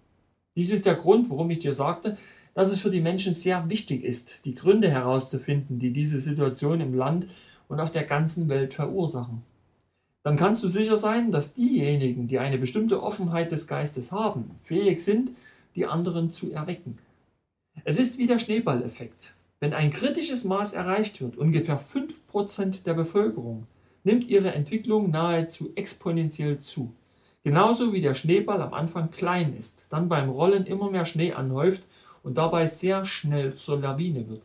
Dies 0.56 0.72
ist 0.72 0.86
der 0.86 0.96
Grund, 0.96 1.30
warum 1.30 1.48
ich 1.50 1.60
dir 1.60 1.72
sagte, 1.72 2.18
dass 2.52 2.70
es 2.72 2.80
für 2.80 2.90
die 2.90 3.00
Menschen 3.00 3.32
sehr 3.32 3.70
wichtig 3.70 4.02
ist, 4.02 4.44
die 4.44 4.56
Gründe 4.56 4.90
herauszufinden, 4.90 5.78
die 5.78 5.92
diese 5.92 6.20
Situation 6.20 6.80
im 6.80 6.92
Land 6.92 7.28
und 7.68 7.78
auf 7.78 7.92
der 7.92 8.02
ganzen 8.02 8.48
Welt 8.48 8.74
verursachen. 8.74 9.42
Dann 10.24 10.36
kannst 10.36 10.64
du 10.64 10.68
sicher 10.68 10.96
sein, 10.96 11.30
dass 11.30 11.54
diejenigen, 11.54 12.26
die 12.26 12.40
eine 12.40 12.58
bestimmte 12.58 13.00
Offenheit 13.00 13.52
des 13.52 13.68
Geistes 13.68 14.10
haben, 14.10 14.50
fähig 14.56 14.98
sind, 14.98 15.30
die 15.76 15.86
anderen 15.86 16.30
zu 16.30 16.50
erwecken. 16.50 16.98
Es 17.84 18.00
ist 18.00 18.18
wie 18.18 18.26
der 18.26 18.40
Schneeballeffekt. 18.40 19.34
Wenn 19.60 19.74
ein 19.74 19.90
kritisches 19.90 20.42
Maß 20.42 20.72
erreicht 20.72 21.20
wird, 21.20 21.36
ungefähr 21.36 21.80
5% 21.80 22.82
der 22.82 22.94
Bevölkerung, 22.94 23.68
nimmt 24.04 24.26
ihre 24.26 24.52
Entwicklung 24.52 25.10
nahezu 25.10 25.72
exponentiell 25.74 26.60
zu. 26.60 26.94
Genauso 27.42 27.92
wie 27.92 28.00
der 28.00 28.14
Schneeball 28.14 28.60
am 28.60 28.74
Anfang 28.74 29.10
klein 29.10 29.56
ist, 29.58 29.86
dann 29.90 30.08
beim 30.08 30.28
Rollen 30.28 30.66
immer 30.66 30.90
mehr 30.90 31.06
Schnee 31.06 31.32
anhäuft 31.32 31.82
und 32.22 32.36
dabei 32.36 32.66
sehr 32.66 33.06
schnell 33.06 33.54
zur 33.54 33.80
Lawine 33.80 34.28
wird. 34.28 34.42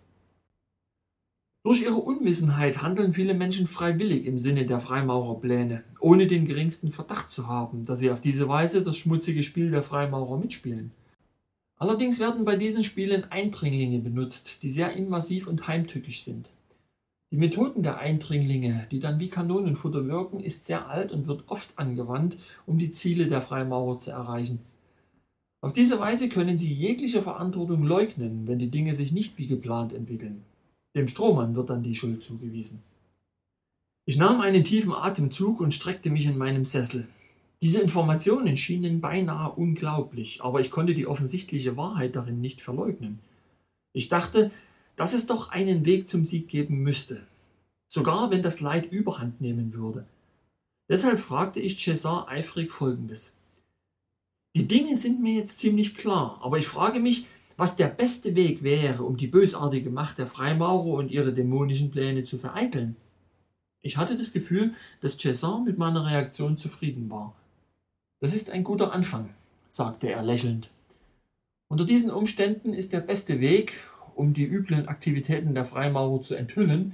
Durch 1.66 1.82
ihre 1.82 1.96
Unwissenheit 1.96 2.84
handeln 2.84 3.14
viele 3.14 3.34
Menschen 3.34 3.66
freiwillig 3.66 4.28
im 4.28 4.38
Sinne 4.38 4.68
der 4.68 4.80
Freimaurerpläne, 4.80 5.84
ohne 6.00 6.28
den 6.28 6.46
geringsten 6.46 6.92
Verdacht 6.92 7.32
zu 7.32 7.48
haben, 7.48 7.86
dass 7.86 8.00
sie 8.00 8.12
auf 8.12 8.22
diese 8.22 8.48
Weise 8.48 8.84
das 8.84 8.98
schmutzige 8.98 9.42
Spiel 9.42 9.72
der 9.72 9.82
Freimaurer 9.82 10.38
mitspielen. 10.38 10.92
Allerdings 11.78 12.20
werden 12.20 12.46
bei 12.46 12.56
diesen 12.56 12.84
Spielen 12.84 13.26
Eindringlinge 13.32 14.00
benutzt, 14.00 14.62
die 14.62 14.70
sehr 14.70 14.94
invasiv 14.94 15.48
und 15.48 15.68
heimtückisch 15.68 16.24
sind. 16.24 16.50
Die 17.36 17.42
Methoden 17.42 17.84
der 17.84 17.98
Eindringlinge, 17.98 18.88
die 18.92 19.02
dann 19.02 19.20
wie 19.20 19.28
Kanonenfutter 19.28 20.08
wirken, 20.08 20.40
ist 20.40 20.66
sehr 20.66 20.88
alt 20.88 21.12
und 21.12 21.28
wird 21.28 21.44
oft 21.48 21.78
angewandt, 21.78 22.38
um 22.66 22.78
die 22.78 22.92
Ziele 22.92 23.28
der 23.28 23.42
Freimaurer 23.42 23.98
zu 23.98 24.12
erreichen. 24.12 24.62
Auf 25.60 25.74
diese 25.74 26.00
Weise 26.00 26.30
können 26.30 26.58
sie 26.58 26.74
jegliche 26.74 27.22
Verantwortung 27.22 27.84
leugnen, 27.84 28.48
wenn 28.48 28.60
die 28.60 28.72
Dinge 28.72 28.94
sich 28.94 29.12
nicht 29.12 29.38
wie 29.38 29.48
geplant 29.48 29.92
entwickeln. 29.92 30.44
Dem 30.96 31.10
Strohmann 31.10 31.58
wird 31.58 31.70
dann 31.70 31.84
die 31.84 31.98
Schuld 31.98 32.24
zugewiesen. 32.24 32.84
Ich 34.06 34.16
nahm 34.16 34.40
einen 34.40 34.64
tiefen 34.64 34.94
Atemzug 34.94 35.60
und 35.60 35.74
streckte 35.74 36.10
mich 36.10 36.28
in 36.28 36.38
meinem 36.38 36.64
Sessel. 36.64 37.06
Diese 37.62 37.82
Informationen 37.82 38.56
schienen 38.56 39.02
beinahe 39.02 39.52
unglaublich, 39.52 40.42
aber 40.42 40.62
ich 40.62 40.72
konnte 40.72 40.96
die 40.96 41.06
offensichtliche 41.06 41.76
Wahrheit 41.76 42.16
darin 42.16 42.40
nicht 42.40 42.62
verleugnen. 42.62 43.20
Ich 43.92 44.08
dachte, 44.08 44.52
dass 44.96 45.14
es 45.14 45.26
doch 45.26 45.50
einen 45.50 45.86
Weg 45.86 46.08
zum 46.08 46.26
Sieg 46.26 46.48
geben 46.48 46.82
müsste, 46.82 47.26
sogar 47.88 48.32
wenn 48.32 48.44
das 48.44 48.62
Leid 48.62 48.92
überhand 48.92 49.42
nehmen 49.42 49.74
würde. 49.74 50.06
Deshalb 50.90 51.20
fragte 51.20 51.60
ich 51.60 51.80
Cesar 51.80 52.28
eifrig 52.30 52.72
Folgendes. 52.72 53.36
Die 54.56 54.68
Dinge 54.68 54.96
sind 54.96 55.22
mir 55.22 55.34
jetzt 55.34 55.60
ziemlich 55.60 55.96
klar, 55.96 56.40
aber 56.42 56.58
ich 56.58 56.68
frage 56.68 57.00
mich, 57.00 57.28
was 57.58 57.76
der 57.76 57.88
beste 57.88 58.36
Weg 58.36 58.64
wäre, 58.64 59.04
um 59.04 59.18
die 59.18 59.28
bösartige 59.28 59.90
Macht 59.90 60.18
der 60.18 60.28
Freimaurer 60.28 60.94
und 60.98 61.12
ihre 61.12 61.34
dämonischen 61.34 61.92
Pläne 61.92 62.24
zu 62.24 62.38
vereiteln. 62.38 62.96
Ich 63.82 63.98
hatte 63.98 64.18
das 64.18 64.34
Gefühl, 64.34 64.74
dass 65.02 65.18
Cesar 65.18 65.62
mit 65.62 65.78
meiner 65.78 66.06
Reaktion 66.06 66.58
zufrieden 66.58 67.10
war. 67.10 67.36
Das 68.20 68.34
ist 68.34 68.50
ein 68.50 68.64
guter 68.64 68.94
Anfang, 68.94 69.30
sagte 69.70 70.10
er 70.10 70.24
lächelnd. 70.24 70.70
Unter 71.68 71.86
diesen 71.86 72.12
Umständen 72.12 72.74
ist 72.74 72.94
der 72.94 73.00
beste 73.00 73.40
Weg, 73.40 73.84
um 74.16 74.34
die 74.34 74.46
üblen 74.46 74.88
Aktivitäten 74.88 75.54
der 75.54 75.66
Freimaurer 75.66 76.22
zu 76.22 76.36
enthüllen, 76.36 76.94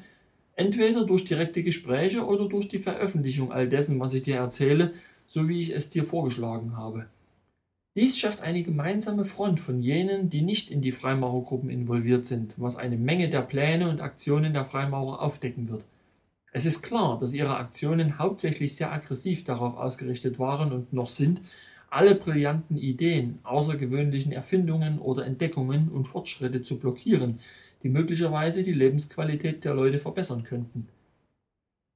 entweder 0.55 1.05
durch 1.05 1.25
direkte 1.25 1.63
Gespräche 1.63 2.25
oder 2.25 2.47
durch 2.47 2.67
die 2.67 2.79
Veröffentlichung 2.79 3.51
all 3.51 3.69
dessen, 3.69 3.99
was 3.99 4.13
ich 4.13 4.23
dir 4.23 4.37
erzähle, 4.37 4.93
so 5.27 5.47
wie 5.47 5.61
ich 5.61 5.73
es 5.73 5.89
dir 5.89 6.03
vorgeschlagen 6.03 6.75
habe. 6.75 7.07
Dies 7.95 8.17
schafft 8.17 8.41
eine 8.41 8.63
gemeinsame 8.63 9.25
Front 9.25 9.59
von 9.59 9.81
jenen, 9.81 10.29
die 10.29 10.41
nicht 10.41 10.71
in 10.71 10.81
die 10.81 10.93
Freimaurergruppen 10.93 11.69
involviert 11.69 12.25
sind, 12.25 12.53
was 12.57 12.77
eine 12.77 12.97
Menge 12.97 13.29
der 13.29 13.41
Pläne 13.41 13.89
und 13.89 14.01
Aktionen 14.01 14.53
der 14.53 14.63
Freimaurer 14.63 15.21
aufdecken 15.21 15.69
wird. 15.69 15.83
Es 16.53 16.65
ist 16.65 16.81
klar, 16.81 17.19
dass 17.19 17.33
ihre 17.33 17.57
Aktionen 17.57 18.17
hauptsächlich 18.17 18.75
sehr 18.75 18.91
aggressiv 18.91 19.43
darauf 19.43 19.77
ausgerichtet 19.77 20.39
waren 20.39 20.71
und 20.71 20.93
noch 20.93 21.09
sind, 21.09 21.41
alle 21.91 22.15
brillanten 22.15 22.77
Ideen, 22.77 23.39
außergewöhnlichen 23.43 24.31
Erfindungen 24.31 24.99
oder 24.99 25.25
Entdeckungen 25.25 25.89
und 25.89 26.05
Fortschritte 26.05 26.61
zu 26.61 26.79
blockieren, 26.79 27.39
die 27.83 27.89
möglicherweise 27.89 28.63
die 28.63 28.73
Lebensqualität 28.73 29.63
der 29.65 29.73
Leute 29.73 29.99
verbessern 29.99 30.43
könnten. 30.43 30.87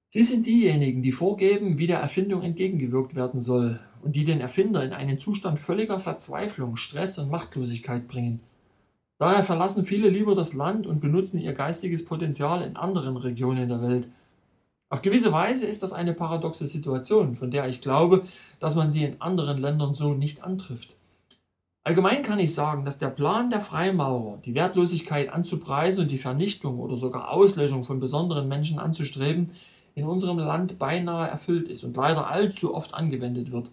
Sie 0.10 0.24
sind 0.24 0.46
diejenigen, 0.46 1.02
die 1.02 1.12
vorgeben, 1.12 1.78
wie 1.78 1.88
der 1.88 2.00
Erfindung 2.00 2.42
entgegengewirkt 2.42 3.16
werden 3.16 3.40
soll 3.40 3.80
und 4.04 4.16
die 4.16 4.26
den 4.26 4.42
Erfinder 4.42 4.84
in 4.84 4.94
einen 4.94 5.20
Zustand 5.20 5.60
völliger 5.60 6.00
Verzweiflung, 6.00 6.76
Stress 6.76 7.18
und 7.18 7.32
Machtlosigkeit 7.32 8.08
bringen. 8.08 8.42
Daher 9.18 9.44
verlassen 9.44 9.86
viele 9.86 10.10
lieber 10.10 10.36
das 10.36 10.54
Land 10.54 10.88
und 10.88 11.00
benutzen 11.00 11.40
ihr 11.40 11.54
geistiges 11.54 12.04
Potenzial 12.04 12.62
in 12.64 12.76
anderen 12.76 13.18
Regionen 13.18 13.70
der 13.70 13.82
Welt– 13.82 14.08
auf 14.96 15.02
gewisse 15.02 15.34
Weise 15.34 15.66
ist 15.66 15.84
das 15.84 15.92
eine 15.92 16.14
paradoxe 16.14 16.68
Situation, 16.68 17.36
von 17.36 17.52
der 17.52 17.68
ich 17.68 17.82
glaube, 17.82 18.24
dass 18.62 18.76
man 18.76 18.92
sie 18.92 19.04
in 19.04 19.20
anderen 19.20 19.60
Ländern 19.60 19.94
so 19.94 20.14
nicht 20.14 20.42
antrifft. 20.42 20.96
Allgemein 21.84 22.24
kann 22.24 22.40
ich 22.40 22.56
sagen, 22.56 22.86
dass 22.86 22.98
der 22.98 23.10
Plan 23.10 23.50
der 23.50 23.60
Freimaurer, 23.60 24.38
die 24.46 24.56
Wertlosigkeit 24.56 25.34
anzupreisen 25.34 26.04
und 26.04 26.12
die 26.12 26.18
Vernichtung 26.18 26.80
oder 26.80 26.96
sogar 26.96 27.30
Auslöschung 27.30 27.84
von 27.84 28.00
besonderen 28.00 28.48
Menschen 28.48 28.80
anzustreben, 28.80 29.52
in 29.96 30.06
unserem 30.06 30.40
Land 30.40 30.80
beinahe 30.80 31.28
erfüllt 31.28 31.68
ist 31.68 31.84
und 31.84 31.98
leider 31.98 32.30
allzu 32.30 32.74
oft 32.74 32.94
angewendet 32.94 33.52
wird. 33.52 33.70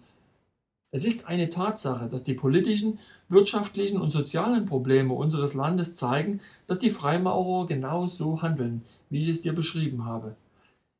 Es 0.91 1.05
ist 1.05 1.25
eine 1.25 1.49
Tatsache, 1.49 2.09
dass 2.09 2.25
die 2.25 2.33
politischen, 2.33 2.99
wirtschaftlichen 3.29 4.01
und 4.01 4.09
sozialen 4.09 4.65
Probleme 4.65 5.13
unseres 5.13 5.53
Landes 5.53 5.95
zeigen, 5.95 6.41
dass 6.67 6.79
die 6.79 6.91
Freimaurer 6.91 7.65
genau 7.65 8.07
so 8.07 8.41
handeln, 8.41 8.81
wie 9.09 9.21
ich 9.21 9.29
es 9.29 9.41
dir 9.41 9.53
beschrieben 9.53 10.03
habe. 10.03 10.35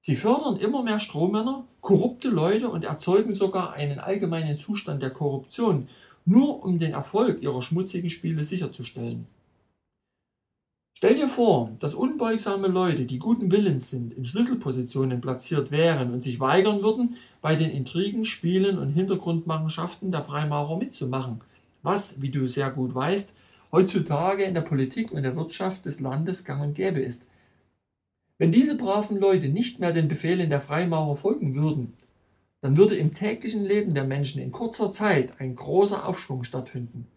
Sie 0.06 0.18
fördern 0.18 0.58
immer 0.58 0.84
mehr 0.84 1.00
Strohmänner, 1.00 1.64
korrupte 1.80 2.28
Leute 2.28 2.68
und 2.68 2.84
erzeugen 2.84 3.34
sogar 3.34 3.72
einen 3.72 4.00
allgemeinen 4.00 4.60
Zustand 4.60 5.02
der 5.02 5.12
Korruption, 5.12 5.88
nur 6.26 6.62
um 6.66 6.78
den 6.78 6.92
Erfolg 6.92 7.42
ihrer 7.42 7.62
schmutzigen 7.62 8.10
Spiele 8.10 8.44
sicherzustellen. 8.44 9.28
Stell 10.98 11.16
dir 11.16 11.30
vor, 11.30 11.72
dass 11.80 11.96
unbeugsame 11.96 12.68
Leute, 12.68 13.06
die 13.06 13.18
guten 13.18 13.50
Willens 13.50 13.92
sind, 13.92 14.14
in 14.14 14.26
Schlüsselpositionen 14.26 15.22
platziert 15.22 15.72
wären 15.72 16.12
und 16.12 16.22
sich 16.22 16.38
weigern 16.42 16.84
würden, 16.84 17.16
bei 17.42 17.56
den 17.56 17.72
Intrigen, 17.72 18.26
Spielen 18.26 18.80
und 18.80 18.92
Hintergrundmachenschaften 18.92 20.12
der 20.12 20.24
Freimaurer 20.24 20.78
mitzumachen, 20.78 21.40
was, 21.82 22.22
wie 22.22 22.30
du 22.30 22.48
sehr 22.48 22.72
gut 22.72 22.94
weißt, 22.94 23.34
heutzutage 23.72 24.44
in 24.44 24.54
der 24.54 24.62
Politik 24.62 25.14
und 25.14 25.24
der 25.24 25.38
Wirtschaft 25.38 25.86
des 25.86 26.02
Landes 26.02 26.44
gang 26.44 26.62
und 26.62 26.76
gäbe 26.76 27.00
ist. 27.00 27.26
Wenn 28.38 28.52
diese 28.52 28.76
braven 28.76 29.18
Leute 29.18 29.48
nicht 29.48 29.80
mehr 29.80 29.94
den 29.94 30.08
Befehlen 30.08 30.50
der 30.50 30.62
Freimaurer 30.62 31.16
folgen 31.16 31.56
würden, 31.56 31.94
dann 32.62 32.78
würde 32.78 32.96
im 32.96 33.14
täglichen 33.14 33.64
Leben 33.64 33.94
der 33.94 34.06
Menschen 34.06 34.42
in 34.42 34.52
kurzer 34.52 34.92
Zeit 34.92 35.40
ein 35.40 35.56
großer 35.56 36.08
Aufschwung 36.08 36.44
stattfinden. 36.44 37.08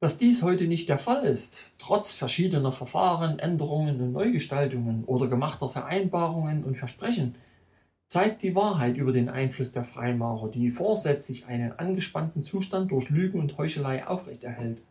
Dass 0.00 0.16
dies 0.16 0.42
heute 0.42 0.66
nicht 0.66 0.88
der 0.88 0.98
Fall 0.98 1.24
ist, 1.24 1.74
trotz 1.78 2.14
verschiedener 2.14 2.72
Verfahren, 2.72 3.38
Änderungen 3.38 4.00
und 4.00 4.12
Neugestaltungen 4.12 5.04
oder 5.04 5.26
gemachter 5.26 5.68
Vereinbarungen 5.68 6.64
und 6.64 6.78
Versprechen, 6.78 7.34
zeigt 8.06 8.42
die 8.42 8.54
Wahrheit 8.54 8.96
über 8.96 9.12
den 9.12 9.28
Einfluss 9.28 9.72
der 9.72 9.84
Freimaurer, 9.84 10.50
die 10.50 10.70
vorsätzlich 10.70 11.46
einen 11.46 11.72
angespannten 11.72 12.42
Zustand 12.42 12.90
durch 12.90 13.10
Lügen 13.10 13.38
und 13.38 13.58
Heuchelei 13.58 14.06
aufrechterhält. 14.06 14.82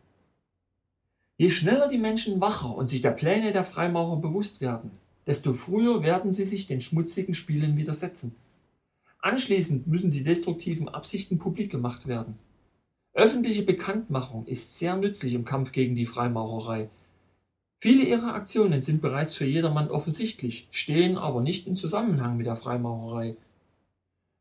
Je 1.36 1.50
schneller 1.50 1.88
die 1.88 1.98
Menschen 1.98 2.40
wacher 2.40 2.76
und 2.76 2.88
sich 2.88 3.02
der 3.02 3.10
Pläne 3.10 3.52
der 3.52 3.64
Freimaurer 3.64 4.20
bewusst 4.20 4.60
werden, 4.60 4.92
desto 5.28 5.52
früher 5.52 6.02
werden 6.02 6.32
sie 6.32 6.46
sich 6.46 6.66
den 6.66 6.80
schmutzigen 6.80 7.34
Spielen 7.34 7.76
widersetzen. 7.76 8.34
Anschließend 9.20 9.86
müssen 9.86 10.10
die 10.10 10.24
destruktiven 10.24 10.88
Absichten 10.88 11.38
publik 11.38 11.70
gemacht 11.70 12.08
werden. 12.08 12.38
Öffentliche 13.12 13.62
Bekanntmachung 13.62 14.46
ist 14.46 14.78
sehr 14.78 14.96
nützlich 14.96 15.34
im 15.34 15.44
Kampf 15.44 15.72
gegen 15.72 15.94
die 15.94 16.06
Freimaurerei. 16.06 16.88
Viele 17.80 18.04
ihrer 18.04 18.34
Aktionen 18.34 18.80
sind 18.80 19.02
bereits 19.02 19.34
für 19.34 19.44
jedermann 19.44 19.90
offensichtlich, 19.90 20.66
stehen 20.70 21.18
aber 21.18 21.42
nicht 21.42 21.66
in 21.66 21.76
Zusammenhang 21.76 22.38
mit 22.38 22.46
der 22.46 22.56
Freimaurerei. 22.56 23.36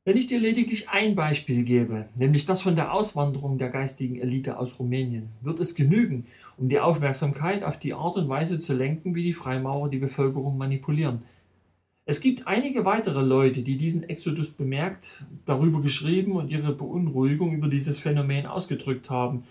Wenn 0.05 0.15
ich 0.15 0.27
dir 0.27 0.39
lediglich 0.39 0.87
ein 0.87 1.15
Beispiel 1.15 1.63
gebe, 1.63 2.07
nämlich 2.15 2.45
das 2.45 2.61
von 2.61 2.77
der 2.77 2.93
Auswanderung 2.93 3.57
der 3.57 3.69
geistigen 3.69 4.15
Elite 4.15 4.57
aus 4.57 4.79
Rumänien, 4.79 5.27
wird 5.41 5.59
es 5.59 5.75
genügen, 5.75 6.27
um 6.57 6.69
die 6.69 6.79
Aufmerksamkeit 6.79 7.63
auf 7.63 7.77
die 7.79 7.93
Art 7.93 8.17
und 8.17 8.27
Weise 8.27 8.59
zu 8.59 8.73
lenken, 8.73 9.15
wie 9.15 9.23
die 9.23 9.33
Freimaurer 9.33 9.89
die 9.89 9.99
Bevölkerung 9.99 10.57
manipulieren. 10.57 11.21
Es 12.05 12.21
gibt 12.21 12.47
einige 12.47 12.85
weitere 12.85 13.21
Leute, 13.21 13.61
die 13.61 13.77
diesen 13.77 14.03
Exodus 14.03 14.49
bemerkt, 14.49 15.25
darüber 15.45 15.81
geschrieben 15.81 16.33
und 16.33 16.49
ihre 16.49 16.73
Beunruhigung 16.73 17.53
über 17.53 17.67
dieses 17.67 17.99
Phänomen 17.99 18.45
ausgedrückt 18.45 19.09
haben, 19.09 19.43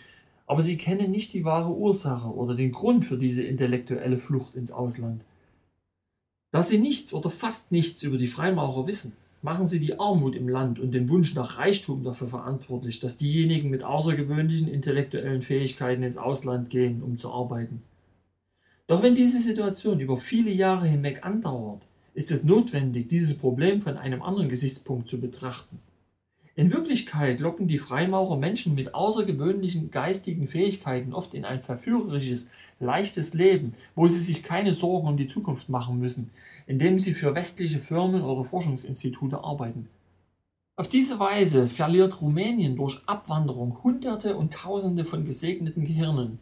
aber 0.46 0.62
sie 0.62 0.78
kennen 0.78 1.10
nicht 1.10 1.32
die 1.32 1.44
wahre 1.44 1.72
Ursache 1.72 2.28
oder 2.28 2.54
den 2.54 2.72
Grund 2.72 3.04
für 3.04 3.18
diese 3.18 3.42
intellektuelle 3.42 4.16
Flucht 4.16 4.54
ins 4.54 4.72
Ausland. 4.72 5.22
Da 6.50 6.62
sie 6.62 6.78
nichts 6.78 7.12
oder 7.12 7.28
fast 7.28 7.72
nichts 7.72 8.02
über 8.02 8.16
die 8.16 8.28
Freimaurer 8.28 8.86
wissen, 8.86 9.12
machen 9.46 9.68
sie 9.68 9.78
die 9.78 10.00
Armut 10.00 10.34
im 10.34 10.48
Land 10.48 10.80
und 10.80 10.90
den 10.90 11.08
Wunsch 11.08 11.36
nach 11.36 11.56
Reichtum 11.56 12.02
dafür 12.02 12.26
verantwortlich, 12.26 12.98
dass 12.98 13.16
diejenigen 13.16 13.70
mit 13.70 13.84
außergewöhnlichen 13.84 14.66
intellektuellen 14.66 15.40
Fähigkeiten 15.40 16.02
ins 16.02 16.18
Ausland 16.18 16.68
gehen, 16.68 17.00
um 17.00 17.16
zu 17.16 17.32
arbeiten. 17.32 17.82
Doch 18.88 19.04
wenn 19.04 19.14
diese 19.14 19.40
Situation 19.40 20.00
über 20.00 20.16
viele 20.16 20.50
Jahre 20.50 20.88
hinweg 20.88 21.24
andauert, 21.24 21.82
ist 22.12 22.32
es 22.32 22.42
notwendig, 22.42 23.08
dieses 23.08 23.36
Problem 23.36 23.80
von 23.80 23.96
einem 23.96 24.20
anderen 24.20 24.48
Gesichtspunkt 24.48 25.06
zu 25.06 25.20
betrachten. 25.20 25.78
In 26.58 26.72
Wirklichkeit 26.72 27.38
locken 27.40 27.68
die 27.68 27.76
Freimaurer 27.76 28.38
Menschen 28.38 28.74
mit 28.74 28.94
außergewöhnlichen 28.94 29.90
geistigen 29.90 30.48
Fähigkeiten 30.48 31.12
oft 31.12 31.34
in 31.34 31.44
ein 31.44 31.60
verführerisches, 31.60 32.48
leichtes 32.80 33.34
Leben, 33.34 33.74
wo 33.94 34.08
sie 34.08 34.20
sich 34.20 34.42
keine 34.42 34.72
Sorgen 34.72 35.06
um 35.06 35.18
die 35.18 35.28
Zukunft 35.28 35.68
machen 35.68 35.98
müssen, 35.98 36.30
indem 36.66 36.98
sie 36.98 37.12
für 37.12 37.34
westliche 37.34 37.78
Firmen 37.78 38.22
oder 38.22 38.42
Forschungsinstitute 38.42 39.44
arbeiten. 39.44 39.90
Auf 40.76 40.88
diese 40.88 41.18
Weise 41.18 41.68
verliert 41.68 42.22
Rumänien 42.22 42.74
durch 42.76 43.02
Abwanderung 43.04 43.84
Hunderte 43.84 44.34
und 44.34 44.54
Tausende 44.54 45.04
von 45.04 45.26
gesegneten 45.26 45.84
Gehirnen, 45.84 46.38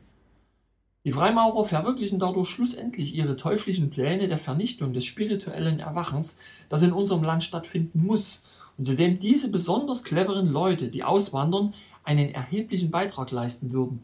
die 1.05 1.12
Freimaurer 1.12 1.65
verwirklichen 1.65 2.19
dadurch 2.19 2.49
schlussendlich 2.49 3.15
ihre 3.15 3.37
teuflischen 3.37 3.91
Pläne 3.91 4.27
der 4.27 4.39
Vernichtung 4.39 4.95
des 4.95 5.05
spirituellen 5.05 5.79
Erwachens, 5.79 6.39
das 6.71 6.81
in 6.81 6.95
unserem 6.95 7.25
Land 7.25 7.45
stattfinden 7.45 8.07
muss 8.07 8.43
und 8.79 8.87
zu 8.87 8.95
dem 8.95 9.18
diese 9.18 9.51
besonders 9.51 10.05
cleveren 10.05 10.49
Leute, 10.49 10.89
die 10.89 11.05
auswandern, 11.05 11.75
einen 12.03 12.35
erheblichen 12.35 12.91
Beitrag 12.91 13.31
leisten 13.31 13.72
würden. 13.72 14.03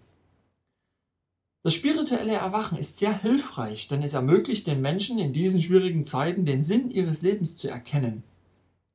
Das 1.63 1.75
spirituelle 1.75 2.33
Erwachen 2.33 2.79
ist 2.79 2.97
sehr 2.97 3.21
hilfreich, 3.21 3.89
denn 3.89 4.03
es 4.03 4.15
ermöglicht 4.15 4.67
den 4.67 4.81
Menschen 4.81 5.19
in 5.19 5.35
diesen 5.35 5.61
schwierigen 5.61 6.07
Zeiten 6.07 6.47
den 6.47 6.63
Sinn 6.63 6.91
ihres 6.91 7.21
Lebens 7.21 7.59
zu 7.59 7.69
erkennen. 7.69 8.23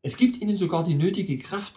Es 0.01 0.17
gibt 0.17 0.41
ihnen 0.41 0.55
sogar 0.55 0.83
die 0.83 0.95
nötige 0.95 1.37
Kraft, 1.37 1.75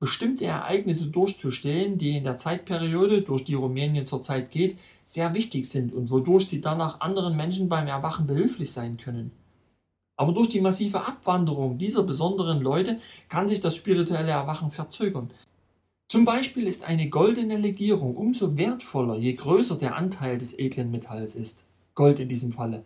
bestimmte 0.00 0.44
Ereignisse 0.44 1.06
durchzustehen, 1.06 1.98
die 1.98 2.16
in 2.16 2.24
der 2.24 2.36
Zeitperiode, 2.36 3.22
durch 3.22 3.44
die 3.44 3.54
Rumänien 3.54 4.06
zurzeit 4.06 4.50
geht, 4.50 4.78
sehr 5.04 5.32
wichtig 5.32 5.68
sind 5.68 5.94
und 5.94 6.10
wodurch 6.10 6.48
sie 6.48 6.60
danach 6.60 7.00
anderen 7.00 7.36
Menschen 7.36 7.68
beim 7.68 7.86
Erwachen 7.86 8.26
behilflich 8.26 8.72
sein 8.72 8.96
können. 8.96 9.30
Aber 10.16 10.32
durch 10.32 10.48
die 10.48 10.60
massive 10.60 11.06
Abwanderung 11.06 11.78
dieser 11.78 12.02
besonderen 12.02 12.62
Leute 12.62 12.98
kann 13.28 13.48
sich 13.48 13.60
das 13.60 13.76
spirituelle 13.76 14.32
Erwachen 14.32 14.70
verzögern. 14.70 15.30
Zum 16.08 16.24
Beispiel 16.24 16.66
ist 16.66 16.84
eine 16.84 17.10
goldene 17.10 17.58
Legierung 17.58 18.16
umso 18.16 18.56
wertvoller, 18.56 19.16
je 19.16 19.34
größer 19.34 19.76
der 19.76 19.96
Anteil 19.96 20.38
des 20.38 20.58
edlen 20.58 20.90
Metalls 20.90 21.34
ist. 21.34 21.64
Gold 21.94 22.20
in 22.20 22.28
diesem 22.28 22.52
Falle. 22.52 22.84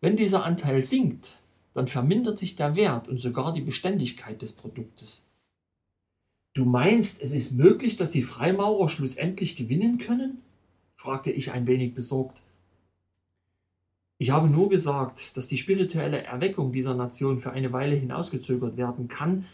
Wenn 0.00 0.16
dieser 0.16 0.44
Anteil 0.44 0.80
sinkt, 0.80 1.40
dann 1.74 1.88
vermindert 1.88 2.38
sich 2.38 2.56
der 2.56 2.76
Wert 2.76 3.08
und 3.08 3.18
sogar 3.20 3.52
die 3.52 3.60
Beständigkeit 3.60 4.40
des 4.40 4.52
Produktes. 4.52 5.26
Du 6.54 6.64
meinst, 6.64 7.20
es 7.20 7.32
ist 7.32 7.52
möglich, 7.52 7.96
dass 7.96 8.12
die 8.12 8.22
Freimaurer 8.22 8.88
schlussendlich 8.88 9.56
gewinnen 9.56 9.98
können? 9.98 10.40
fragte 10.96 11.30
ich 11.30 11.52
ein 11.52 11.66
wenig 11.66 11.94
besorgt. 11.94 12.40
Ich 14.18 14.30
habe 14.30 14.48
nur 14.48 14.70
gesagt, 14.70 15.36
dass 15.36 15.46
die 15.46 15.58
spirituelle 15.58 16.22
Erweckung 16.22 16.72
dieser 16.72 16.94
Nation 16.94 17.38
für 17.38 17.52
eine 17.52 17.72
Weile 17.72 17.96
hinausgezögert 17.96 18.78
werden 18.78 19.08
kann, 19.08 19.44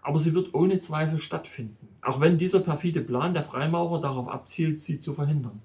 aber 0.00 0.20
sie 0.20 0.32
wird 0.32 0.54
ohne 0.54 0.78
Zweifel 0.78 1.20
stattfinden, 1.20 1.88
auch 2.02 2.20
wenn 2.20 2.38
dieser 2.38 2.60
perfide 2.60 3.00
Plan 3.00 3.34
der 3.34 3.42
Freimaurer 3.42 4.00
darauf 4.00 4.28
abzielt, 4.28 4.78
sie 4.78 5.00
zu 5.00 5.12
verhindern. 5.12 5.60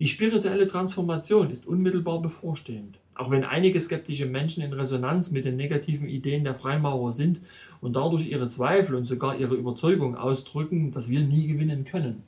Die 0.00 0.08
spirituelle 0.08 0.66
Transformation 0.66 1.50
ist 1.50 1.66
unmittelbar 1.66 2.20
bevorstehend. 2.20 2.98
Auch 3.14 3.30
wenn 3.30 3.44
einige 3.44 3.78
skeptische 3.78 4.26
Menschen 4.26 4.64
in 4.64 4.72
Resonanz 4.72 5.30
mit 5.30 5.44
den 5.44 5.56
negativen 5.56 6.08
Ideen 6.08 6.42
der 6.42 6.54
Freimaurer 6.54 7.12
sind 7.12 7.40
und 7.82 7.94
dadurch 7.94 8.26
ihre 8.26 8.48
Zweifel 8.48 8.94
und 8.94 9.04
sogar 9.04 9.36
ihre 9.36 9.54
Überzeugung 9.54 10.16
ausdrücken, 10.16 10.90
dass 10.90 11.10
wir 11.10 11.20
nie 11.20 11.46
gewinnen 11.46 11.84
können. 11.84 12.22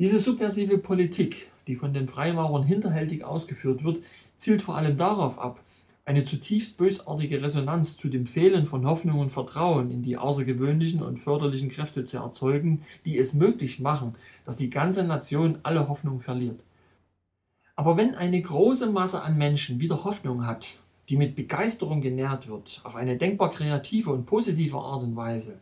Diese 0.00 0.20
subversive 0.20 0.78
Politik, 0.78 1.50
die 1.66 1.74
von 1.74 1.92
den 1.92 2.06
Freimaurern 2.06 2.62
hinterhältig 2.62 3.24
ausgeführt 3.24 3.82
wird, 3.82 3.98
zielt 4.36 4.62
vor 4.62 4.76
allem 4.76 4.96
darauf 4.96 5.40
ab, 5.40 5.60
eine 6.04 6.24
zutiefst 6.24 6.78
bösartige 6.78 7.42
Resonanz 7.42 7.96
zu 7.96 8.08
dem 8.08 8.26
Fehlen 8.26 8.64
von 8.64 8.86
Hoffnung 8.86 9.18
und 9.18 9.30
Vertrauen 9.30 9.90
in 9.90 10.02
die 10.02 10.16
außergewöhnlichen 10.16 11.02
und 11.02 11.18
förderlichen 11.18 11.68
Kräfte 11.68 12.04
zu 12.04 12.18
erzeugen, 12.18 12.82
die 13.04 13.18
es 13.18 13.34
möglich 13.34 13.80
machen, 13.80 14.14
dass 14.46 14.56
die 14.56 14.70
ganze 14.70 15.02
Nation 15.02 15.58
alle 15.64 15.88
Hoffnung 15.88 16.20
verliert. 16.20 16.60
Aber 17.74 17.96
wenn 17.96 18.14
eine 18.14 18.40
große 18.40 18.90
Masse 18.90 19.22
an 19.22 19.36
Menschen 19.36 19.80
wieder 19.80 20.04
Hoffnung 20.04 20.46
hat, 20.46 20.78
die 21.08 21.16
mit 21.16 21.34
Begeisterung 21.34 22.00
genährt 22.02 22.48
wird, 22.48 22.80
auf 22.84 22.94
eine 22.94 23.16
denkbar 23.16 23.50
kreative 23.50 24.12
und 24.12 24.26
positive 24.26 24.78
Art 24.78 25.02
und 25.02 25.16
Weise, 25.16 25.58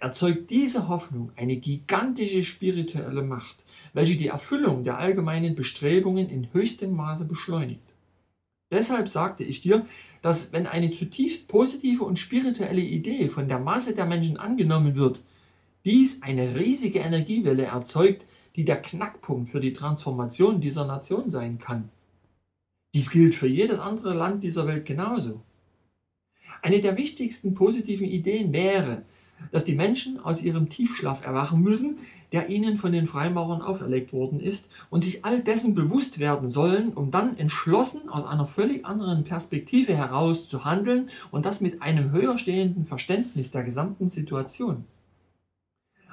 erzeugt 0.00 0.50
diese 0.50 0.88
Hoffnung 0.88 1.32
eine 1.36 1.56
gigantische 1.56 2.44
spirituelle 2.44 3.22
Macht, 3.22 3.56
welche 3.92 4.16
die 4.16 4.28
Erfüllung 4.28 4.84
der 4.84 4.98
allgemeinen 4.98 5.54
Bestrebungen 5.54 6.28
in 6.28 6.52
höchstem 6.52 6.94
Maße 6.94 7.24
beschleunigt. 7.24 7.82
Deshalb 8.70 9.08
sagte 9.08 9.44
ich 9.44 9.62
dir, 9.62 9.86
dass 10.20 10.52
wenn 10.52 10.66
eine 10.66 10.90
zutiefst 10.90 11.48
positive 11.48 12.04
und 12.04 12.18
spirituelle 12.18 12.82
Idee 12.82 13.28
von 13.28 13.48
der 13.48 13.58
Masse 13.58 13.94
der 13.94 14.04
Menschen 14.04 14.36
angenommen 14.36 14.94
wird, 14.94 15.20
dies 15.84 16.22
eine 16.22 16.54
riesige 16.54 16.98
Energiewelle 16.98 17.64
erzeugt, 17.64 18.26
die 18.56 18.64
der 18.64 18.82
Knackpunkt 18.82 19.48
für 19.48 19.60
die 19.60 19.72
Transformation 19.72 20.60
dieser 20.60 20.86
Nation 20.86 21.30
sein 21.30 21.58
kann. 21.58 21.90
Dies 22.94 23.10
gilt 23.10 23.34
für 23.34 23.46
jedes 23.46 23.78
andere 23.78 24.14
Land 24.14 24.42
dieser 24.42 24.66
Welt 24.66 24.84
genauso. 24.84 25.40
Eine 26.62 26.80
der 26.80 26.96
wichtigsten 26.96 27.54
positiven 27.54 28.06
Ideen 28.06 28.52
wäre, 28.52 29.02
dass 29.52 29.64
die 29.64 29.74
Menschen 29.74 30.20
aus 30.20 30.42
ihrem 30.42 30.68
Tiefschlaf 30.68 31.24
erwachen 31.24 31.62
müssen, 31.62 31.98
der 32.32 32.48
ihnen 32.48 32.76
von 32.76 32.92
den 32.92 33.06
Freimaurern 33.06 33.62
auferlegt 33.62 34.12
worden 34.12 34.40
ist, 34.40 34.68
und 34.90 35.02
sich 35.02 35.24
all 35.24 35.40
dessen 35.40 35.74
bewusst 35.74 36.18
werden 36.18 36.50
sollen, 36.50 36.92
um 36.92 37.10
dann 37.10 37.36
entschlossen 37.38 38.08
aus 38.08 38.26
einer 38.26 38.46
völlig 38.46 38.84
anderen 38.84 39.24
Perspektive 39.24 39.96
heraus 39.96 40.48
zu 40.48 40.64
handeln 40.64 41.08
und 41.30 41.46
das 41.46 41.60
mit 41.60 41.82
einem 41.82 42.12
höher 42.12 42.38
stehenden 42.38 42.84
Verständnis 42.84 43.50
der 43.50 43.64
gesamten 43.64 44.10
Situation. 44.10 44.84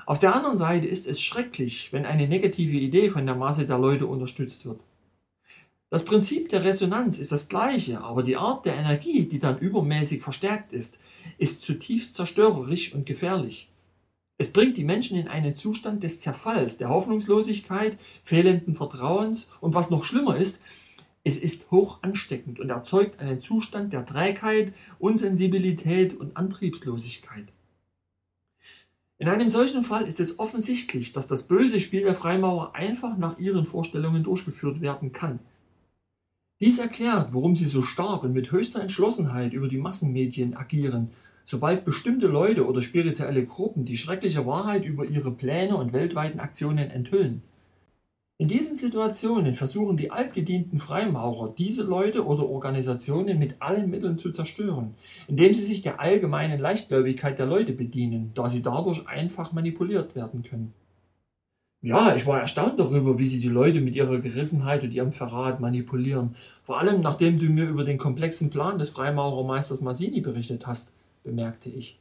Auf 0.05 0.19
der 0.19 0.35
anderen 0.35 0.57
Seite 0.57 0.85
ist 0.85 1.07
es 1.07 1.19
schrecklich, 1.19 1.91
wenn 1.91 2.05
eine 2.05 2.27
negative 2.27 2.77
Idee 2.77 3.09
von 3.09 3.25
der 3.25 3.35
Masse 3.35 3.65
der 3.65 3.79
Leute 3.79 4.05
unterstützt 4.05 4.65
wird. 4.65 4.79
Das 5.95 6.03
Prinzip 6.03 6.49
der 6.49 6.65
Resonanz 6.65 7.19
ist 7.19 7.31
das 7.31 7.47
gleiche, 7.47 8.01
aber 8.01 8.21
die 8.21 8.35
Art 8.35 8.65
der 8.65 8.75
Energie, 8.75 9.29
die 9.29 9.39
dann 9.39 9.59
übermäßig 9.59 10.21
verstärkt 10.21 10.73
ist, 10.73 10.99
ist 11.37 11.61
zutiefst 11.61 12.17
zerstörerisch 12.17 12.93
und 12.93 13.05
gefährlich. 13.05 13.71
Es 14.37 14.51
bringt 14.51 14.75
die 14.75 14.83
Menschen 14.83 15.17
in 15.17 15.29
einen 15.29 15.55
Zustand 15.55 16.03
des 16.03 16.19
Zerfalls, 16.19 16.77
der 16.77 16.89
Hoffnungslosigkeit, 16.89 17.97
fehlenden 18.25 18.73
Vertrauens 18.73 19.47
und 19.61 19.73
was 19.73 19.89
noch 19.89 20.03
schlimmer 20.03 20.35
ist, 20.35 20.59
es 21.23 21.37
ist 21.37 21.71
hoch 21.71 21.99
ansteckend 22.01 22.59
und 22.59 22.69
erzeugt 22.71 23.21
einen 23.21 23.39
Zustand 23.39 23.93
der 23.93 24.05
Trägheit, 24.05 24.73
Unsensibilität 24.99 26.13
und 26.13 26.35
Antriebslosigkeit. 26.35 27.45
In 29.17 29.29
einem 29.29 29.47
solchen 29.47 29.81
Fall 29.81 30.05
ist 30.05 30.19
es 30.19 30.39
offensichtlich, 30.39 31.13
dass 31.13 31.27
das 31.27 31.43
böse 31.43 31.79
Spiel 31.79 32.01
der 32.01 32.15
Freimaurer 32.15 32.75
einfach 32.75 33.17
nach 33.17 33.39
ihren 33.39 33.65
Vorstellungen 33.65 34.23
durchgeführt 34.23 34.81
werden 34.81 35.13
kann. 35.13 35.39
Dies 36.61 36.79
erklärt, 36.79 37.33
warum 37.33 37.57
sie 37.57 37.65
so 37.65 37.81
stark 37.81 38.23
und 38.23 38.31
mit 38.31 38.49
höchster 38.49 38.81
Entschlossenheit 38.81 39.51
über 39.51 39.67
die 39.67 39.77
Massenmedien 39.77 40.55
agieren, 40.55 41.09
sobald 41.43 41.83
bestimmte 41.83 42.27
Leute 42.27 42.65
oder 42.65 42.81
spirituelle 42.81 43.45
Gruppen 43.45 43.83
die 43.83 43.97
schreckliche 43.97 44.45
Wahrheit 44.45 44.85
über 44.85 45.03
ihre 45.03 45.31
Pläne 45.31 45.75
und 45.75 45.91
weltweiten 45.91 46.39
Aktionen 46.39 46.91
enthüllen. 46.91 47.41
In 48.37 48.47
diesen 48.47 48.75
Situationen 48.75 49.53
versuchen 49.53 49.97
die 49.97 50.11
altgedienten 50.11 50.79
Freimaurer, 50.79 51.53
diese 51.57 51.83
Leute 51.83 52.25
oder 52.25 52.47
Organisationen 52.47 53.37
mit 53.37 53.61
allen 53.61 53.89
Mitteln 53.89 54.17
zu 54.17 54.31
zerstören, 54.31 54.95
indem 55.27 55.53
sie 55.53 55.63
sich 55.63 55.81
der 55.81 55.99
allgemeinen 55.99 56.59
Leichtgläubigkeit 56.61 57.37
der 57.37 57.47
Leute 57.47 57.73
bedienen, 57.73 58.31
da 58.33 58.47
sie 58.47 58.61
dadurch 58.61 59.07
einfach 59.07 59.51
manipuliert 59.51 60.15
werden 60.15 60.43
können. 60.43 60.73
Ja, 61.85 62.15
ich 62.15 62.25
war 62.25 62.39
erstaunt 62.39 62.79
darüber, 62.79 63.19
wie 63.19 63.27
sie 63.27 63.39
die 63.39 63.47
Leute 63.47 63.79
mit 63.79 63.95
ihrer 63.95 64.17
Gerissenheit 64.17 64.83
und 64.83 64.91
ihrem 64.91 65.13
Verrat 65.13 65.59
manipulieren. 65.59 66.35
Vor 66.63 66.79
allem, 66.79 67.01
nachdem 67.01 67.37
du 67.37 67.45
mir 67.45 67.69
über 67.69 67.83
den 67.83 67.99
komplexen 67.99 68.49
Plan 68.49 68.79
des 68.79 68.89
Freimaurermeisters 68.89 69.81
Masini 69.81 70.21
berichtet 70.21 70.65
hast, 70.65 70.93
bemerkte 71.23 71.69
ich. 71.69 71.99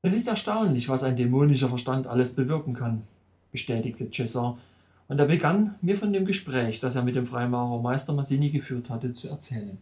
Es 0.00 0.14
ist 0.14 0.26
erstaunlich, 0.26 0.88
was 0.88 1.02
ein 1.02 1.18
dämonischer 1.18 1.68
Verstand 1.68 2.06
alles 2.06 2.32
bewirken 2.32 2.72
kann, 2.72 3.02
bestätigte 3.52 4.10
Cesar 4.10 4.56
und 5.06 5.18
er 5.18 5.26
begann, 5.26 5.74
mir 5.82 5.98
von 5.98 6.14
dem 6.14 6.24
Gespräch, 6.24 6.80
das 6.80 6.96
er 6.96 7.02
mit 7.02 7.14
dem 7.14 7.26
Freimaurer 7.26 7.82
Meister 7.82 8.14
Masini 8.14 8.48
geführt 8.48 8.88
hatte, 8.88 9.12
zu 9.12 9.28
erzählen. 9.28 9.76